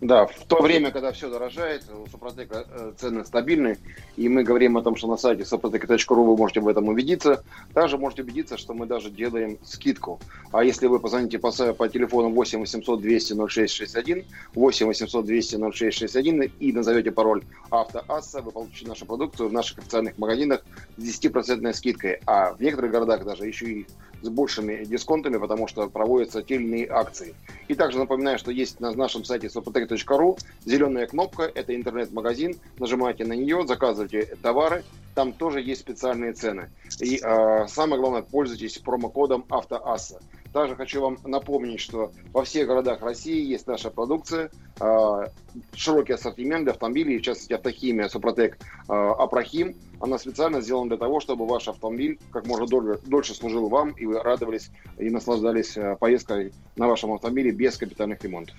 да, 0.00 0.26
в 0.26 0.46
то 0.46 0.62
время, 0.62 0.90
когда 0.92 1.12
все 1.12 1.28
дорожает, 1.28 1.84
у 1.92 2.08
Супротека 2.08 2.64
э, 2.70 2.92
цены 2.96 3.22
стабильны, 3.26 3.76
и 4.16 4.30
мы 4.30 4.44
говорим 4.44 4.78
о 4.78 4.82
том, 4.82 4.96
что 4.96 5.06
на 5.06 5.18
сайте 5.18 5.42
suprotec.ru 5.42 6.24
вы 6.24 6.36
можете 6.38 6.60
в 6.60 6.68
этом 6.68 6.88
убедиться. 6.88 7.44
Также 7.74 7.98
можете 7.98 8.22
убедиться, 8.22 8.56
что 8.56 8.72
мы 8.72 8.86
даже 8.86 9.10
делаем 9.10 9.58
скидку. 9.62 10.18
А 10.52 10.64
если 10.64 10.86
вы 10.86 11.00
позвоните 11.00 11.38
по, 11.38 11.52
по 11.74 11.88
телефону 11.88 12.30
8 12.30 12.60
800 12.60 13.00
200 13.00 13.34
0661, 13.46 14.24
8 14.54 14.86
800 14.86 15.26
200 15.26 15.56
0661 15.56 16.52
и 16.58 16.72
назовете 16.72 17.10
пароль 17.10 17.42
автоасса, 17.70 18.40
вы 18.40 18.52
получите 18.52 18.88
нашу 18.88 19.04
продукцию 19.04 19.50
в 19.50 19.52
наших 19.52 19.80
официальных 19.80 20.16
магазинах 20.16 20.62
с 20.96 21.02
10% 21.02 21.72
скидкой. 21.74 22.20
А 22.24 22.54
в 22.54 22.62
некоторых 22.62 22.90
городах 22.90 23.24
даже 23.24 23.46
еще 23.46 23.66
и 23.66 23.86
с 24.22 24.28
большими 24.28 24.84
дисконтами, 24.84 25.38
потому 25.38 25.66
что 25.66 25.88
проводятся 25.88 26.42
те 26.42 26.56
или 26.56 26.64
иные 26.64 26.88
акции. 26.90 27.34
И 27.68 27.74
также 27.74 27.98
напоминаю, 27.98 28.38
что 28.38 28.50
есть 28.50 28.80
на 28.80 28.92
нашем 28.92 29.24
сайте 29.24 29.48
sopotec.ru 29.90 30.38
зеленая 30.64 31.06
кнопка, 31.06 31.42
это 31.42 31.74
интернет-магазин, 31.74 32.56
нажимаете 32.78 33.24
на 33.24 33.32
нее, 33.32 33.66
заказываете 33.66 34.36
товары, 34.42 34.84
там 35.14 35.32
тоже 35.32 35.60
есть 35.60 35.80
специальные 35.80 36.32
цены. 36.32 36.70
И 37.00 37.20
э, 37.22 37.66
самое 37.68 38.00
главное, 38.00 38.22
пользуйтесь 38.22 38.78
промокодом 38.78 39.44
АвтоАССА. 39.48 40.20
Также 40.52 40.74
хочу 40.74 41.00
вам 41.00 41.18
напомнить, 41.24 41.80
что 41.80 42.12
во 42.32 42.44
всех 42.44 42.66
городах 42.66 43.02
России 43.02 43.44
есть 43.44 43.66
наша 43.66 43.90
продукция, 43.90 44.50
э, 44.80 45.26
широкий 45.74 46.12
ассортимент 46.12 46.64
для 46.64 46.72
автомобилей, 46.72 47.18
в 47.18 47.22
частности 47.22 47.52
автохимия 47.52 48.08
Супротек 48.08 48.58
э, 48.88 48.92
Апрохим. 48.92 49.76
Она 50.00 50.18
специально 50.18 50.60
сделана 50.60 50.88
для 50.88 50.98
того, 50.98 51.20
чтобы 51.20 51.46
ваш 51.46 51.68
автомобиль 51.68 52.18
как 52.32 52.46
можно 52.46 52.66
дольше, 52.66 53.00
дольше 53.06 53.34
служил 53.34 53.68
вам, 53.68 53.90
и 53.90 54.06
вы 54.06 54.20
радовались 54.20 54.70
и 54.98 55.10
наслаждались 55.10 55.76
э, 55.76 55.96
поездкой 56.00 56.52
на 56.76 56.88
вашем 56.88 57.12
автомобиле 57.12 57.52
без 57.52 57.76
капитальных 57.76 58.22
ремонтов. 58.24 58.56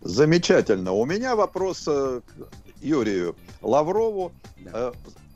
Замечательно. 0.00 0.92
У 0.92 1.04
меня 1.04 1.36
вопрос 1.36 1.84
к 1.84 2.22
Юрию 2.80 3.36
Лаврову 3.60 4.32
да. 4.58 4.92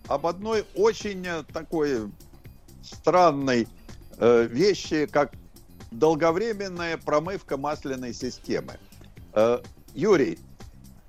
об 0.06 0.26
одной 0.26 0.64
очень 0.74 1.26
такой 1.52 2.10
странной 2.82 3.66
вещи, 4.18 5.06
как 5.06 5.32
долговременная 5.92 6.96
промывка 6.96 7.56
масляной 7.56 8.14
системы. 8.14 8.78
Э, 9.34 9.60
Юрий, 9.94 10.38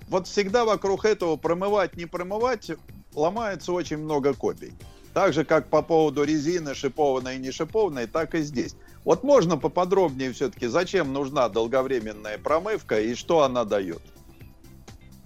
вот 0.08 0.26
всегда 0.26 0.64
вокруг 0.64 1.04
этого 1.04 1.36
промывать, 1.36 1.96
не 1.96 2.06
промывать, 2.06 2.70
ломается 3.14 3.72
очень 3.72 3.98
много 3.98 4.34
копий. 4.34 4.74
Так 5.12 5.32
же, 5.32 5.44
как 5.44 5.68
по 5.68 5.82
поводу 5.82 6.24
резины 6.24 6.74
шипованной 6.74 7.36
и 7.36 7.38
не 7.38 7.50
шипованной, 7.50 8.06
так 8.06 8.34
и 8.34 8.42
здесь. 8.42 8.74
Вот 9.04 9.22
можно 9.22 9.56
поподробнее 9.58 10.32
все-таки, 10.32 10.66
зачем 10.66 11.12
нужна 11.12 11.48
долговременная 11.48 12.38
промывка 12.38 13.00
и 13.00 13.14
что 13.14 13.42
она 13.42 13.64
дает? 13.64 14.00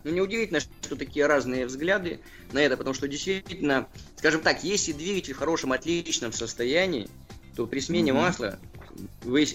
Ну, 0.04 0.10
неудивительно, 0.10 0.60
что 0.60 0.96
такие 0.96 1.26
разные 1.26 1.66
взгляды 1.66 2.20
на 2.52 2.60
это, 2.60 2.76
потому 2.76 2.94
что 2.94 3.08
действительно, 3.08 3.88
скажем 4.16 4.40
так, 4.40 4.64
если 4.64 4.92
двигатель 4.92 5.34
в 5.34 5.38
хорошем, 5.38 5.72
отличном 5.72 6.32
состоянии, 6.32 7.08
то 7.54 7.66
при 7.66 7.80
смене 7.80 8.10
mm-hmm. 8.10 8.14
масла 8.14 8.58
вы 9.22 9.46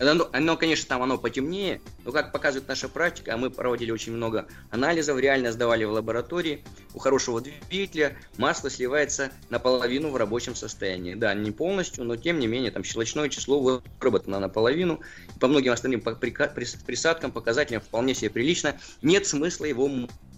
Оно, 0.00 0.28
оно, 0.32 0.56
конечно, 0.56 0.88
там 0.88 1.02
оно 1.02 1.18
потемнее, 1.18 1.80
но 2.04 2.12
как 2.12 2.32
показывает 2.32 2.68
наша 2.68 2.88
практика, 2.88 3.34
а 3.34 3.36
мы 3.36 3.50
проводили 3.50 3.90
очень 3.90 4.12
много 4.12 4.46
анализов, 4.70 5.18
реально 5.18 5.52
сдавали 5.52 5.84
в 5.84 5.92
лаборатории, 5.92 6.64
у 6.94 6.98
хорошего 6.98 7.40
двигателя 7.40 8.16
масло 8.36 8.70
сливается 8.70 9.30
наполовину 9.50 10.10
в 10.10 10.16
рабочем 10.16 10.54
состоянии. 10.54 11.14
Да, 11.14 11.32
не 11.34 11.52
полностью, 11.52 12.04
но 12.04 12.16
тем 12.16 12.38
не 12.38 12.46
менее, 12.46 12.70
там 12.70 12.82
щелочное 12.82 13.28
число 13.28 13.60
выработано 13.60 14.40
наполовину. 14.40 15.00
По 15.40 15.48
многим 15.48 15.72
остальным 15.72 16.00
присадкам, 16.00 17.30
показателям 17.32 17.80
вполне 17.80 18.14
себе 18.14 18.30
прилично. 18.30 18.76
Нет 19.02 19.26
смысла 19.26 19.64
его 19.66 19.88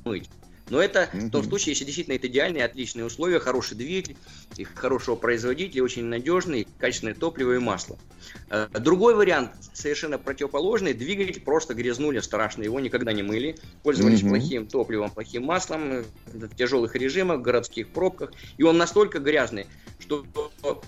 мыть. 0.04 0.28
Но 0.68 0.80
это 0.80 1.08
mm-hmm. 1.12 1.28
в 1.28 1.30
том 1.30 1.44
случае, 1.44 1.72
если 1.72 1.84
действительно 1.84 2.14
это 2.14 2.26
идеальные, 2.26 2.64
отличные 2.64 3.04
условия, 3.04 3.38
хороший 3.38 3.76
двигатель, 3.76 4.16
и 4.56 4.64
хорошего 4.64 5.16
производителя, 5.16 5.84
очень 5.84 6.04
надежный, 6.04 6.66
качественное 6.78 7.14
топливо 7.14 7.54
и 7.54 7.58
масло. 7.58 7.98
Э, 8.50 8.68
другой 8.72 9.14
вариант, 9.14 9.52
совершенно 9.72 10.18
противоположный, 10.18 10.92
двигатель 10.92 11.40
просто 11.40 11.74
грязнули 11.74 12.20
страшно, 12.20 12.62
его 12.62 12.80
никогда 12.80 13.12
не 13.12 13.22
мыли, 13.22 13.56
пользовались 13.82 14.22
mm-hmm. 14.22 14.28
плохим 14.28 14.66
топливом, 14.66 15.10
плохим 15.10 15.44
маслом, 15.44 15.92
э, 15.92 16.04
в 16.26 16.56
тяжелых 16.56 16.94
режимах, 16.96 17.38
в 17.38 17.42
городских 17.42 17.88
пробках, 17.88 18.32
и 18.58 18.62
он 18.62 18.76
настолько 18.76 19.20
грязный, 19.20 19.66
что 20.00 20.24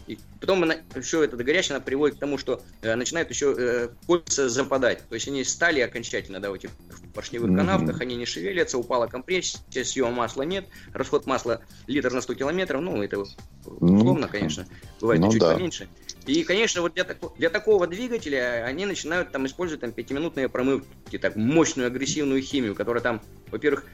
и 0.07 0.19
потом 0.41 0.63
она, 0.63 0.77
все 1.03 1.23
это 1.25 1.37
горячее 1.37 1.81
приводит 1.81 2.17
к 2.17 2.21
тому, 2.21 2.39
что 2.39 2.63
э, 2.83 2.95
начинает 2.95 3.31
еще 3.31 3.55
э, 3.57 3.89
кольца 4.07 4.49
западать. 4.49 5.03
То 5.09 5.15
есть 5.15 5.29
они 5.29 5.45
стали 5.45 5.81
окончательно 5.81 6.41
да, 6.41 6.51
в 6.51 6.55
этих 6.55 6.71
поршневых 7.19 7.51
mm-hmm. 7.51 7.57
канавках, 7.57 8.01
они 8.01 8.15
не 8.15 8.27
шевелятся, 8.27 8.79
упала 8.79 9.09
компрессия, 9.09 9.83
съема 9.83 10.13
масла 10.13 10.43
нет, 10.43 10.69
расход 10.93 11.27
масла 11.27 11.63
литр 11.89 12.13
на 12.13 12.21
100 12.21 12.35
километров, 12.35 12.81
ну, 12.81 13.03
это 13.03 13.19
условно, 13.19 14.27
mm-hmm. 14.27 14.29
конечно, 14.29 14.67
бывает 15.01 15.21
ну, 15.21 15.33
чуть 15.33 15.41
да. 15.41 15.55
поменьше. 15.55 15.89
И, 16.27 16.45
конечно, 16.45 16.81
вот 16.81 16.95
для, 16.95 17.05
для 17.37 17.51
такого 17.51 17.89
двигателя 17.89 18.65
они 18.65 18.87
начинают 18.87 19.33
там 19.33 19.47
использовать 19.47 19.81
там 19.81 19.91
пятиминутные 19.91 20.49
промывки, 20.49 21.19
так 21.19 21.35
мощную 21.35 21.89
агрессивную 21.89 22.41
химию, 22.41 22.77
которая 22.77 23.03
там, 23.03 23.21
во-первых, 23.51 23.87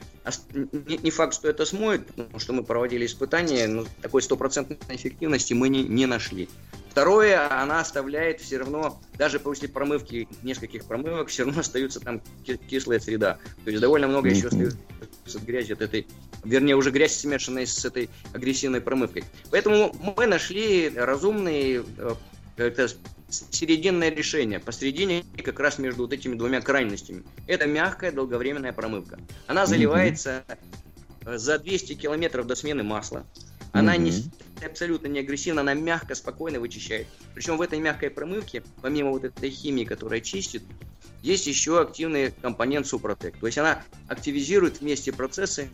не, 0.53 0.97
не 0.97 1.09
факт, 1.09 1.33
что 1.33 1.49
это 1.49 1.65
смоет, 1.65 2.05
потому 2.05 2.37
что 2.37 2.53
мы 2.53 2.63
проводили 2.63 3.07
испытания, 3.07 3.65
но 3.65 3.85
такой 4.03 4.21
стопроцентной 4.21 4.77
эффективности 4.89 5.53
мы 5.53 5.69
не, 5.69 5.81
не 5.81 6.05
нашли. 6.05 6.47
Второе, 6.95 7.61
она 7.61 7.81
оставляет 7.81 8.39
все 8.39 8.57
равно, 8.57 9.01
даже 9.17 9.37
после 9.37 9.67
промывки, 9.67 10.29
нескольких 10.43 10.85
промывок, 10.85 11.27
все 11.27 11.43
равно 11.43 11.59
остается 11.59 11.99
там 11.99 12.21
кислая 12.69 12.99
среда. 13.01 13.37
То 13.65 13.69
есть 13.69 13.81
довольно 13.81 14.07
много 14.07 14.29
еще 14.29 14.47
остается 14.47 14.77
грязи 15.45 15.73
от 15.73 15.81
этой, 15.81 16.07
вернее, 16.45 16.77
уже 16.77 16.91
грязь 16.91 17.17
смешанная 17.17 17.65
с 17.65 17.83
этой 17.83 18.09
агрессивной 18.31 18.79
промывкой. 18.79 19.25
Поэтому 19.51 19.93
мы 20.15 20.25
нашли 20.25 20.89
разумный 20.95 21.83
это 22.55 22.87
серединное 23.27 24.09
решение, 24.09 24.61
посередине 24.61 25.25
как 25.43 25.59
раз 25.59 25.77
между 25.79 26.03
вот 26.03 26.13
этими 26.13 26.35
двумя 26.35 26.61
крайностями. 26.61 27.25
Это 27.45 27.67
мягкая 27.67 28.13
долговременная 28.13 28.71
промывка. 28.71 29.19
Она 29.47 29.65
заливается 29.65 30.45
mm-hmm. 31.25 31.37
за 31.39 31.59
200 31.59 31.95
километров 31.95 32.47
до 32.47 32.55
смены 32.55 32.83
масла. 32.83 33.25
Она 33.75 33.97
mm-hmm. 33.97 34.31
не, 34.61 34.65
абсолютно 34.65 35.07
не 35.07 35.19
агрессивна, 35.19 35.59
она 35.61 35.73
мягко, 35.73 36.15
спокойно 36.15 36.61
вычищает. 36.61 37.07
Причем 37.33 37.57
в 37.57 37.61
этой 37.61 37.79
мягкой 37.79 38.09
промывке, 38.09 38.63
помимо 38.81 39.09
вот 39.09 39.25
этой 39.25 39.49
химии, 39.49 39.83
которая 39.83 40.21
чистит, 40.21 40.63
есть 41.21 41.45
еще 41.45 41.81
активный 41.81 42.31
компонент 42.31 42.87
Супротек. 42.87 43.37
То 43.37 43.47
есть 43.47 43.57
она 43.57 43.83
активизирует 44.07 44.79
вместе 44.79 45.11
процессы 45.11 45.69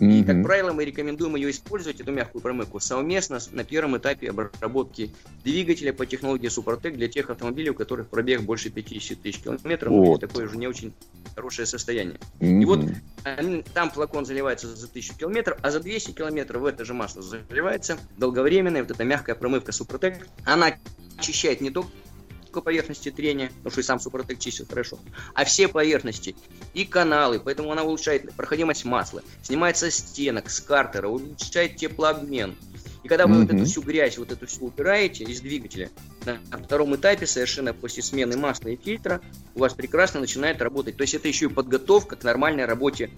и, 0.00 0.24
как 0.24 0.42
правило, 0.42 0.72
мы 0.72 0.84
рекомендуем 0.84 1.36
ее 1.36 1.50
использовать, 1.50 2.00
эту 2.00 2.10
мягкую 2.10 2.40
промывку, 2.40 2.80
совместно 2.80 3.38
на 3.52 3.64
первом 3.64 3.98
этапе 3.98 4.30
обработки 4.30 5.10
двигателя 5.44 5.92
по 5.92 6.06
технологии 6.06 6.48
Супротек 6.48 6.94
для 6.94 7.08
тех 7.08 7.28
автомобилей, 7.28 7.70
у 7.70 7.74
которых 7.74 8.08
пробег 8.08 8.42
больше 8.42 8.70
50 8.70 9.20
тысяч 9.20 9.40
километров, 9.42 9.92
вот. 9.92 10.20
такое 10.20 10.46
уже 10.46 10.56
не 10.56 10.66
очень 10.66 10.94
хорошее 11.34 11.66
состояние. 11.66 12.18
Mm-hmm. 12.40 12.62
И 12.62 12.64
вот 12.64 12.80
там 13.74 13.90
флакон 13.90 14.24
заливается 14.24 14.74
за 14.74 14.86
1000 14.86 15.14
километров, 15.14 15.58
а 15.62 15.70
за 15.70 15.80
200 15.80 16.12
километров 16.12 16.62
в 16.62 16.66
это 16.66 16.84
же 16.84 16.94
масло 16.94 17.22
заливается 17.22 17.98
долговременная 18.16 18.82
вот 18.82 18.90
эта 18.90 19.04
мягкая 19.04 19.34
промывка 19.34 19.72
Супротек. 19.72 20.26
Она 20.44 20.74
очищает 21.18 21.60
не 21.60 21.70
только 21.70 21.90
только 22.50 22.64
поверхности 22.64 23.10
трения, 23.10 23.48
потому 23.48 23.70
что 23.70 23.80
и 23.80 23.84
сам 23.84 24.00
Супротек 24.00 24.38
чистит 24.38 24.68
хорошо, 24.68 24.98
а 25.34 25.44
все 25.44 25.68
поверхности 25.68 26.34
и 26.74 26.84
каналы, 26.84 27.38
поэтому 27.38 27.70
она 27.70 27.84
улучшает 27.84 28.32
проходимость 28.34 28.84
масла, 28.84 29.22
снимает 29.42 29.76
со 29.76 29.90
стенок, 29.90 30.50
с 30.50 30.60
картера, 30.60 31.08
улучшает 31.08 31.76
теплообмен. 31.76 32.56
И 33.02 33.08
когда 33.08 33.26
вы 33.26 33.36
mm-hmm. 33.36 33.40
вот 33.42 33.54
эту 33.54 33.64
всю 33.64 33.82
грязь, 33.82 34.18
вот 34.18 34.32
эту 34.32 34.46
всю 34.46 34.66
убираете 34.66 35.24
из 35.24 35.40
двигателя, 35.40 35.90
на 36.26 36.38
втором 36.58 36.94
этапе, 36.96 37.26
совершенно 37.26 37.72
после 37.72 38.02
смены 38.02 38.36
масла 38.36 38.68
и 38.68 38.76
фильтра, 38.76 39.20
у 39.54 39.60
вас 39.60 39.72
прекрасно 39.72 40.20
начинает 40.20 40.60
работать. 40.60 40.96
То 40.96 41.02
есть 41.02 41.14
это 41.14 41.28
еще 41.28 41.46
и 41.46 41.48
подготовка 41.48 42.16
к 42.16 42.24
нормальной 42.24 42.66
работе 42.66 43.10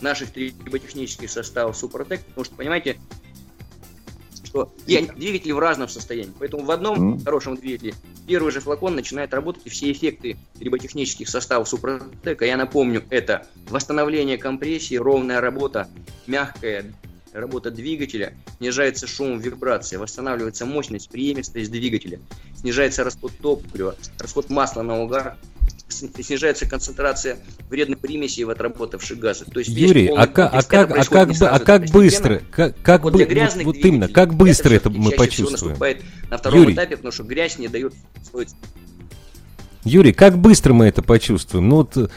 наших 0.00 0.30
триботехнических 0.30 1.30
составов 1.30 1.76
Супротек, 1.76 2.20
потому 2.26 2.44
что, 2.44 2.54
понимаете, 2.54 2.98
что 4.54 4.72
двигатели 4.86 5.50
в 5.50 5.58
разном 5.58 5.88
состоянии. 5.88 6.32
Поэтому 6.38 6.62
в 6.62 6.70
одном 6.70 7.14
mm. 7.14 7.24
хорошем 7.24 7.56
двигателе 7.56 7.94
первый 8.28 8.52
же 8.52 8.60
флакон 8.60 8.94
начинает 8.94 9.34
работать, 9.34 9.62
и 9.64 9.68
все 9.68 9.90
эффекты 9.90 10.36
триботехнических 10.60 11.28
составов 11.28 11.68
Супротека, 11.68 12.44
я 12.44 12.56
напомню, 12.56 13.02
это 13.10 13.48
восстановление 13.68 14.38
компрессии, 14.38 14.94
ровная 14.94 15.40
работа, 15.40 15.88
мягкая 16.28 16.94
работа 17.32 17.72
двигателя, 17.72 18.34
снижается 18.58 19.08
шум, 19.08 19.40
вибрация, 19.40 19.98
восстанавливается 19.98 20.66
мощность, 20.66 21.10
преемистость 21.10 21.72
двигателя, 21.72 22.20
снижается 22.54 23.02
расход 23.02 23.32
топлива, 23.42 23.96
расход 24.20 24.50
масла 24.50 24.82
на 24.82 25.02
угар, 25.02 25.36
снижается 25.94 26.66
концентрация 26.66 27.38
вредных 27.70 27.98
примесей 27.98 28.44
в 28.44 28.50
отработавших 28.50 29.18
газах. 29.18 29.48
То 29.50 29.60
есть 29.60 29.70
Юрий, 29.70 30.08
а, 30.08 30.26
ка, 30.26 30.48
а 30.48 30.62
как, 30.62 30.90
а 30.90 31.04
как, 31.04 31.30
а 31.40 31.58
как 31.58 31.90
быстро, 31.90 32.42
как, 32.50 32.80
как 32.82 33.04
вот, 33.04 33.12
бы, 33.14 33.24
вот, 33.24 33.64
вот 33.64 33.76
именно, 33.76 34.08
как 34.08 34.34
быстро 34.34 34.74
это, 34.74 34.88
это 34.88 34.98
мы 34.98 35.12
почувствуем? 35.12 35.76
на 36.30 36.38
втором 36.38 36.60
Юрий. 36.60 36.74
этапе, 36.74 36.96
потому 36.96 37.12
что 37.12 37.22
грязь 37.22 37.58
не 37.58 37.68
дает. 37.68 37.94
Юрий, 39.84 40.12
как 40.12 40.38
быстро 40.38 40.72
мы 40.72 40.86
это 40.86 41.02
почувствуем? 41.02 41.68
Ну 41.68 41.76
вот 41.76 42.10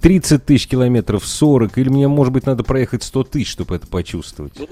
30 0.00 0.44
тысяч 0.44 0.68
километров, 0.68 1.26
40, 1.26 1.78
или 1.78 1.88
мне, 1.88 2.08
может 2.08 2.32
быть, 2.32 2.44
надо 2.44 2.62
проехать 2.62 3.02
100 3.02 3.24
тысяч, 3.24 3.50
чтобы 3.50 3.76
это 3.76 3.86
почувствовать? 3.86 4.52
Ну, 4.58 4.68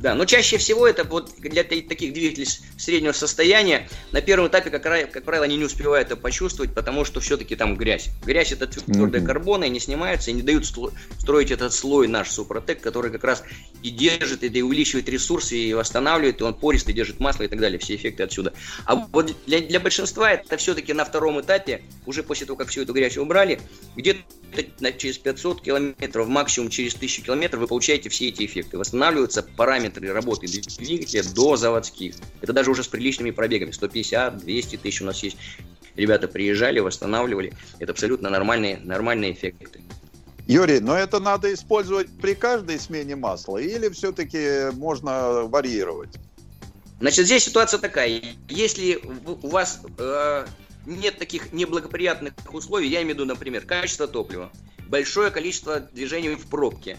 Да, 0.00 0.14
но 0.14 0.24
чаще 0.26 0.58
всего 0.58 0.86
это 0.86 1.02
вот 1.02 1.34
для 1.38 1.64
таких 1.64 2.12
двигателей 2.12 2.46
среднего 2.76 3.12
состояния 3.12 3.88
на 4.12 4.20
первом 4.20 4.46
этапе, 4.46 4.70
как, 4.70 4.82
как 4.82 5.24
правило, 5.24 5.44
они 5.44 5.56
не 5.56 5.64
успевают 5.64 6.08
это 6.08 6.16
почувствовать, 6.16 6.72
потому 6.72 7.04
что 7.04 7.20
все-таки 7.20 7.56
там 7.56 7.76
грязь. 7.76 8.10
Грязь 8.24 8.52
это 8.52 8.68
твердые 8.68 9.22
mm-hmm. 9.22 9.26
карбоны, 9.26 9.64
они 9.64 9.80
снимаются 9.80 10.30
и 10.30 10.34
не 10.34 10.42
дают 10.42 10.66
строить 10.66 11.50
этот 11.50 11.72
слой 11.72 12.06
наш 12.06 12.30
Супротек, 12.30 12.80
который 12.80 13.10
как 13.10 13.24
раз 13.24 13.42
и 13.82 13.90
держит, 13.90 14.44
и 14.44 14.62
увеличивает 14.62 15.08
ресурсы, 15.08 15.56
и 15.56 15.74
восстанавливает, 15.74 16.40
и 16.40 16.44
он 16.44 16.54
пористый 16.54 16.94
держит 16.94 17.18
масло 17.18 17.42
и 17.42 17.48
так 17.48 17.58
далее, 17.58 17.78
все 17.80 17.96
эффекты 17.96 18.22
отсюда. 18.22 18.52
А 18.86 18.94
вот 18.94 19.34
для, 19.46 19.60
для 19.60 19.80
большинства 19.80 20.32
это 20.32 20.56
все-таки 20.58 20.92
на 20.92 21.04
втором 21.04 21.40
этапе, 21.40 21.82
уже 22.06 22.22
после 22.22 22.46
того, 22.46 22.56
как 22.56 22.68
всю 22.68 22.82
эту 22.82 22.92
грязь 22.92 23.16
убрали, 23.16 23.60
где-то 23.96 24.20
через 24.96 25.18
500 25.18 25.60
километров, 25.62 26.28
максимум 26.28 26.70
через 26.70 26.94
1000 26.94 27.22
километров 27.22 27.60
вы 27.60 27.66
получаете 27.66 28.08
все 28.08 28.28
эти 28.28 28.46
эффекты. 28.46 28.78
Восстанавливаются 28.78 29.42
параметры 29.42 29.87
работы 29.96 30.46
двигателя 30.46 31.22
до 31.34 31.56
заводских. 31.56 32.14
Это 32.40 32.52
даже 32.52 32.70
уже 32.70 32.82
с 32.82 32.88
приличными 32.88 33.30
пробегами. 33.30 33.70
150, 33.70 34.38
200 34.38 34.76
тысяч 34.76 35.02
у 35.02 35.04
нас 35.04 35.22
есть. 35.22 35.36
Ребята 35.96 36.28
приезжали, 36.28 36.78
восстанавливали. 36.78 37.52
Это 37.78 37.92
абсолютно 37.92 38.30
нормальные, 38.30 38.78
нормальные 38.84 39.32
эффекты. 39.32 39.80
Юрий, 40.46 40.80
но 40.80 40.96
это 40.96 41.20
надо 41.20 41.52
использовать 41.52 42.08
при 42.22 42.34
каждой 42.34 42.78
смене 42.78 43.16
масла 43.16 43.58
или 43.58 43.90
все-таки 43.90 44.70
можно 44.74 45.42
варьировать? 45.42 46.10
Значит, 47.00 47.26
здесь 47.26 47.44
ситуация 47.44 47.78
такая. 47.78 48.22
Если 48.48 49.00
у 49.42 49.48
вас 49.48 49.80
э, 49.98 50.46
нет 50.86 51.18
таких 51.18 51.52
неблагоприятных 51.52 52.32
условий, 52.50 52.88
я 52.88 53.02
имею 53.02 53.14
в 53.14 53.18
виду, 53.18 53.26
например, 53.26 53.66
качество 53.66 54.08
топлива, 54.08 54.50
большое 54.88 55.30
количество 55.30 55.80
движений 55.80 56.34
в 56.34 56.46
пробке, 56.46 56.96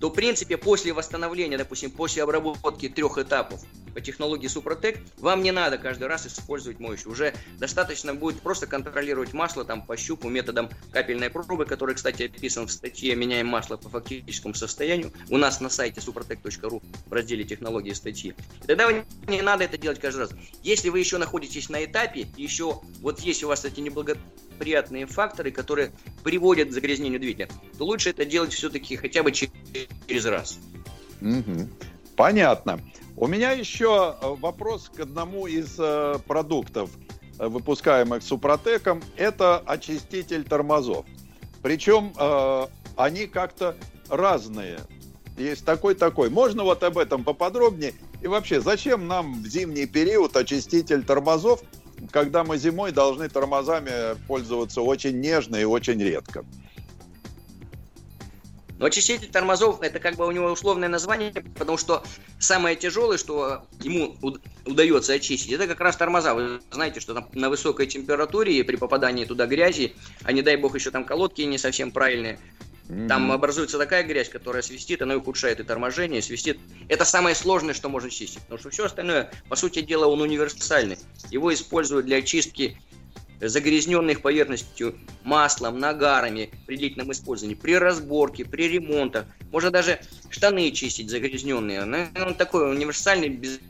то, 0.00 0.10
в 0.10 0.12
принципе, 0.12 0.56
после 0.56 0.92
восстановления, 0.92 1.58
допустим, 1.58 1.90
после 1.90 2.22
обработки 2.22 2.88
трех 2.88 3.18
этапов 3.18 3.62
по 3.94 4.00
технологии 4.02 4.46
Супротек, 4.46 5.00
вам 5.16 5.42
не 5.42 5.52
надо 5.52 5.78
каждый 5.78 6.06
раз 6.06 6.26
использовать 6.26 6.78
моющую. 6.80 7.10
Уже 7.12 7.34
достаточно 7.58 8.14
будет 8.14 8.40
просто 8.42 8.66
контролировать 8.66 9.32
масло 9.32 9.64
там 9.64 9.80
по 9.80 9.96
щупу 9.96 10.28
методом 10.28 10.68
капельной 10.92 11.30
пробы, 11.30 11.64
который, 11.64 11.94
кстати, 11.94 12.24
описан 12.24 12.66
в 12.66 12.72
статье 12.72 13.14
«Меняем 13.14 13.46
масло 13.46 13.78
по 13.78 13.88
фактическому 13.88 14.52
состоянию» 14.52 15.12
у 15.30 15.38
нас 15.38 15.60
на 15.60 15.70
сайте 15.70 16.00
suprotec.ru 16.00 16.82
в 17.06 17.12
разделе 17.12 17.44
технологии 17.44 17.92
статьи. 17.92 18.34
Тогда 18.66 18.92
не 19.28 19.40
надо 19.40 19.64
это 19.64 19.78
делать 19.78 19.98
каждый 19.98 20.18
раз. 20.18 20.30
Если 20.62 20.90
вы 20.90 20.98
еще 20.98 21.16
находитесь 21.16 21.70
на 21.70 21.82
этапе, 21.82 22.26
еще 22.36 22.82
вот 23.00 23.20
есть 23.20 23.42
у 23.44 23.48
вас 23.48 23.64
эти 23.64 23.80
неблагоприятные 23.80 24.45
факторы, 25.06 25.50
которые 25.50 25.92
приводят 26.24 26.68
к 26.68 26.72
загрязнению 26.72 27.20
двигателя, 27.20 27.48
то 27.78 27.84
лучше 27.84 28.10
это 28.10 28.24
делать 28.24 28.52
все-таки 28.52 28.96
хотя 28.96 29.22
бы 29.22 29.32
через 29.32 30.24
раз. 30.26 30.58
Угу. 31.20 31.68
Понятно. 32.16 32.80
У 33.16 33.26
меня 33.26 33.52
еще 33.52 34.16
э, 34.20 34.34
вопрос 34.40 34.90
к 34.94 35.00
одному 35.00 35.46
из 35.46 35.76
э, 35.78 36.18
продуктов, 36.26 36.90
э, 37.38 37.46
выпускаемых 37.46 38.22
Супротеком. 38.22 39.02
Это 39.16 39.58
очиститель 39.58 40.44
тормозов. 40.44 41.06
Причем 41.62 42.12
э, 42.18 42.66
они 42.96 43.26
как-то 43.26 43.76
разные. 44.08 44.80
Есть 45.38 45.64
такой-такой. 45.64 46.30
Можно 46.30 46.64
вот 46.64 46.82
об 46.82 46.98
этом 46.98 47.24
поподробнее? 47.24 47.94
И 48.22 48.26
вообще, 48.26 48.60
зачем 48.60 49.06
нам 49.06 49.42
в 49.42 49.46
зимний 49.46 49.86
период 49.86 50.36
очиститель 50.36 51.02
тормозов, 51.02 51.62
когда 52.10 52.44
мы 52.44 52.58
зимой 52.58 52.92
должны 52.92 53.28
тормозами 53.28 54.16
пользоваться 54.26 54.80
очень 54.82 55.20
нежно 55.20 55.56
и 55.56 55.64
очень 55.64 56.02
редко? 56.02 56.44
Но 58.78 58.86
очиститель 58.86 59.28
тормозов 59.28 59.80
это 59.80 59.98
как 60.00 60.16
бы 60.16 60.26
у 60.26 60.30
него 60.30 60.50
условное 60.50 60.88
название, 60.88 61.32
потому 61.32 61.78
что 61.78 62.02
самое 62.38 62.76
тяжелое, 62.76 63.16
что 63.16 63.66
ему 63.80 64.16
удается 64.66 65.14
очистить, 65.14 65.50
это 65.50 65.66
как 65.66 65.80
раз 65.80 65.96
тормоза. 65.96 66.34
Вы 66.34 66.60
знаете, 66.70 67.00
что 67.00 67.14
там 67.14 67.28
на 67.32 67.48
высокой 67.48 67.86
температуре 67.86 68.62
при 68.64 68.76
попадании 68.76 69.24
туда 69.24 69.46
грязи, 69.46 69.94
а 70.24 70.32
не 70.32 70.42
дай 70.42 70.56
бог 70.56 70.74
еще 70.74 70.90
там 70.90 71.04
колодки 71.04 71.40
не 71.42 71.56
совсем 71.56 71.90
правильные, 71.90 72.38
там 73.08 73.32
образуется 73.32 73.78
такая 73.78 74.04
грязь, 74.04 74.28
которая 74.28 74.62
свистит, 74.62 75.02
она 75.02 75.16
ухудшает 75.16 75.60
и 75.60 75.64
торможение, 75.64 76.22
свистит. 76.22 76.58
Это 76.88 77.04
самое 77.04 77.34
сложное, 77.34 77.74
что 77.74 77.88
можно 77.88 78.10
чистить. 78.10 78.40
Потому 78.42 78.58
что 78.58 78.70
все 78.70 78.84
остальное, 78.86 79.30
по 79.48 79.56
сути 79.56 79.80
дела, 79.82 80.06
он 80.06 80.20
универсальный. 80.20 80.98
Его 81.30 81.52
используют 81.52 82.06
для 82.06 82.18
очистки 82.18 82.78
загрязненных 83.40 84.22
поверхностью 84.22 84.96
маслом, 85.24 85.78
нагарами 85.78 86.50
при 86.66 86.76
длительном 86.76 87.12
использовании, 87.12 87.54
при 87.54 87.76
разборке, 87.76 88.44
при 88.44 88.68
ремонтах. 88.68 89.26
Можно 89.50 89.70
даже 89.70 90.00
штаны 90.30 90.70
чистить 90.70 91.10
загрязненные. 91.10 92.10
Он 92.24 92.34
такой 92.34 92.70
универсальный, 92.70 93.28
без 93.28 93.60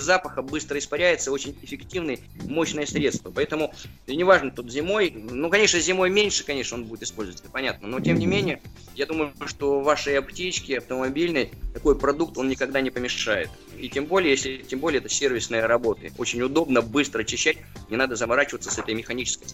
запаха, 0.00 0.42
быстро 0.42 0.78
испаряется, 0.78 1.32
очень 1.32 1.56
эффективный, 1.62 2.20
мощное 2.44 2.86
средство. 2.86 3.30
Поэтому, 3.30 3.74
неважно, 4.06 4.50
тут 4.50 4.70
зимой, 4.70 5.10
ну, 5.10 5.50
конечно, 5.50 5.80
зимой 5.80 6.10
меньше, 6.10 6.44
конечно, 6.44 6.76
он 6.76 6.84
будет 6.84 7.02
использоваться, 7.02 7.44
понятно, 7.50 7.88
но 7.88 8.00
тем 8.00 8.18
не 8.18 8.26
менее, 8.26 8.60
я 8.94 9.06
думаю, 9.06 9.32
что 9.46 9.80
вашей 9.80 10.18
аптечке 10.18 10.78
автомобильной 10.78 11.50
такой 11.74 11.98
продукт, 11.98 12.38
он 12.38 12.48
никогда 12.48 12.80
не 12.80 12.90
помешает. 12.90 13.50
И 13.78 13.88
тем 13.88 14.06
более, 14.06 14.30
если 14.30 14.58
тем 14.58 14.80
более 14.80 15.00
это 15.00 15.08
сервисная 15.08 15.66
работа. 15.66 16.06
Очень 16.18 16.42
удобно, 16.42 16.82
быстро 16.82 17.20
очищать, 17.20 17.58
не 17.90 17.96
надо 17.96 18.16
заморачиваться 18.16 18.70
с 18.70 18.78
этой 18.78 18.94
механической. 18.94 19.46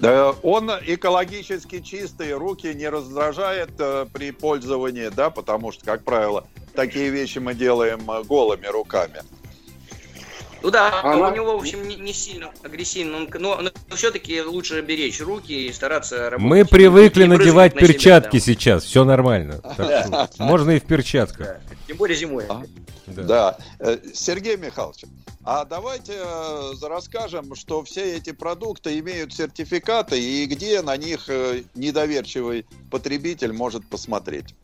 Да, 0.00 0.30
он 0.42 0.70
экологически 0.70 1.80
чистый, 1.80 2.32
руки 2.32 2.72
не 2.72 2.88
раздражает 2.88 3.70
э, 3.80 4.06
при 4.12 4.30
пользовании, 4.30 5.08
да, 5.08 5.28
потому 5.28 5.72
что, 5.72 5.84
как 5.84 6.04
правило, 6.04 6.46
такие 6.78 7.10
вещи 7.10 7.40
мы 7.40 7.54
делаем 7.54 8.08
э, 8.08 8.22
голыми 8.22 8.66
руками. 8.66 9.22
Ну 10.62 10.70
да, 10.70 11.00
Она... 11.02 11.28
у 11.28 11.34
него, 11.34 11.56
в 11.56 11.60
общем, 11.60 11.88
не, 11.88 11.96
не 11.96 12.12
сильно 12.12 12.52
агрессивно, 12.62 13.26
но, 13.38 13.60
но 13.60 13.96
все-таки 13.96 14.40
лучше 14.42 14.80
беречь 14.80 15.20
руки 15.20 15.66
и 15.66 15.72
стараться 15.72 16.30
работать. 16.30 16.40
Мы 16.40 16.64
привыкли 16.64 17.24
надевать 17.24 17.74
на 17.74 17.80
перчатки 17.80 18.38
себя, 18.38 18.54
сейчас, 18.54 18.84
все 18.84 19.04
нормально. 19.04 19.60
Можно 20.38 20.72
и 20.72 20.78
в 20.78 20.84
перчатках. 20.84 21.56
Тем 21.88 21.96
более 21.96 22.16
зимой. 22.16 22.44
А? 22.48 22.62
Да. 23.06 23.22
да. 23.22 23.58
Э, 23.80 23.98
Сергей 24.14 24.56
Михайлович, 24.56 25.02
а 25.42 25.64
давайте 25.64 26.12
э, 26.16 26.72
расскажем, 26.82 27.56
что 27.56 27.82
все 27.82 28.16
эти 28.16 28.30
продукты 28.30 29.00
имеют 29.00 29.34
сертификаты 29.34 30.20
и 30.20 30.46
где 30.46 30.82
на 30.82 30.96
них 30.96 31.28
недоверчивый 31.74 32.66
потребитель 32.88 33.52
может 33.52 33.84
посмотреть. 33.88 34.54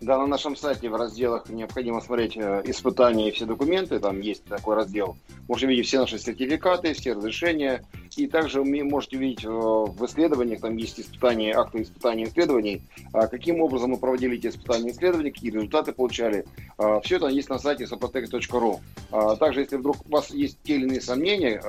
Да, 0.00 0.16
на 0.16 0.26
нашем 0.26 0.54
сайте 0.54 0.88
в 0.88 0.94
разделах 0.94 1.48
необходимо 1.48 2.00
смотреть 2.00 2.36
э, 2.36 2.62
испытания 2.66 3.28
и 3.28 3.32
все 3.32 3.46
документы, 3.46 3.98
там 3.98 4.20
есть 4.20 4.44
такой 4.44 4.76
раздел. 4.76 5.16
Можете 5.48 5.66
видеть 5.66 5.88
все 5.88 5.98
наши 5.98 6.20
сертификаты, 6.20 6.92
все 6.92 7.14
разрешения, 7.14 7.84
и 8.16 8.28
также 8.28 8.62
вы 8.62 8.84
можете 8.84 9.16
увидеть 9.16 9.44
э, 9.44 9.48
в 9.48 10.06
исследованиях, 10.06 10.60
там 10.60 10.76
есть 10.76 11.00
испытания, 11.00 11.52
акты 11.52 11.82
испытаний 11.82 12.24
и 12.24 12.28
исследований, 12.28 12.82
а 13.12 13.26
каким 13.26 13.60
образом 13.60 13.90
мы 13.90 13.96
проводили 13.96 14.38
эти 14.38 14.46
испытания 14.46 14.90
и 14.90 14.92
исследования, 14.92 15.32
какие 15.32 15.50
результаты 15.50 15.90
получали. 15.90 16.44
А, 16.76 17.00
все 17.00 17.16
это 17.16 17.26
есть 17.26 17.48
на 17.48 17.58
сайте 17.58 17.84
sopotec.ru. 17.84 18.78
А, 19.10 19.34
также, 19.34 19.62
если 19.62 19.78
вдруг 19.78 19.96
у 20.06 20.12
вас 20.12 20.30
есть 20.30 20.58
те 20.62 20.76
или 20.76 20.84
иные 20.84 21.00
сомнения 21.00 21.60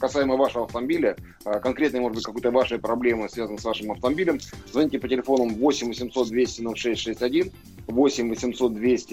касаемо 0.00 0.36
вашего 0.36 0.64
автомобиля, 0.64 1.16
конкретно, 1.62 2.00
может 2.00 2.16
быть, 2.16 2.24
какой-то 2.24 2.50
вашей 2.50 2.80
проблемы, 2.80 3.28
связанной 3.28 3.60
с 3.60 3.64
вашим 3.64 3.92
автомобилем, 3.92 4.40
звоните 4.72 4.98
по 4.98 5.06
телефону 5.08 5.48
8 5.48 5.86
800 5.86 6.28
200 6.28 6.62
0661 6.74 7.52
8 7.88 8.20
800 8.20 8.74
200 8.74 9.06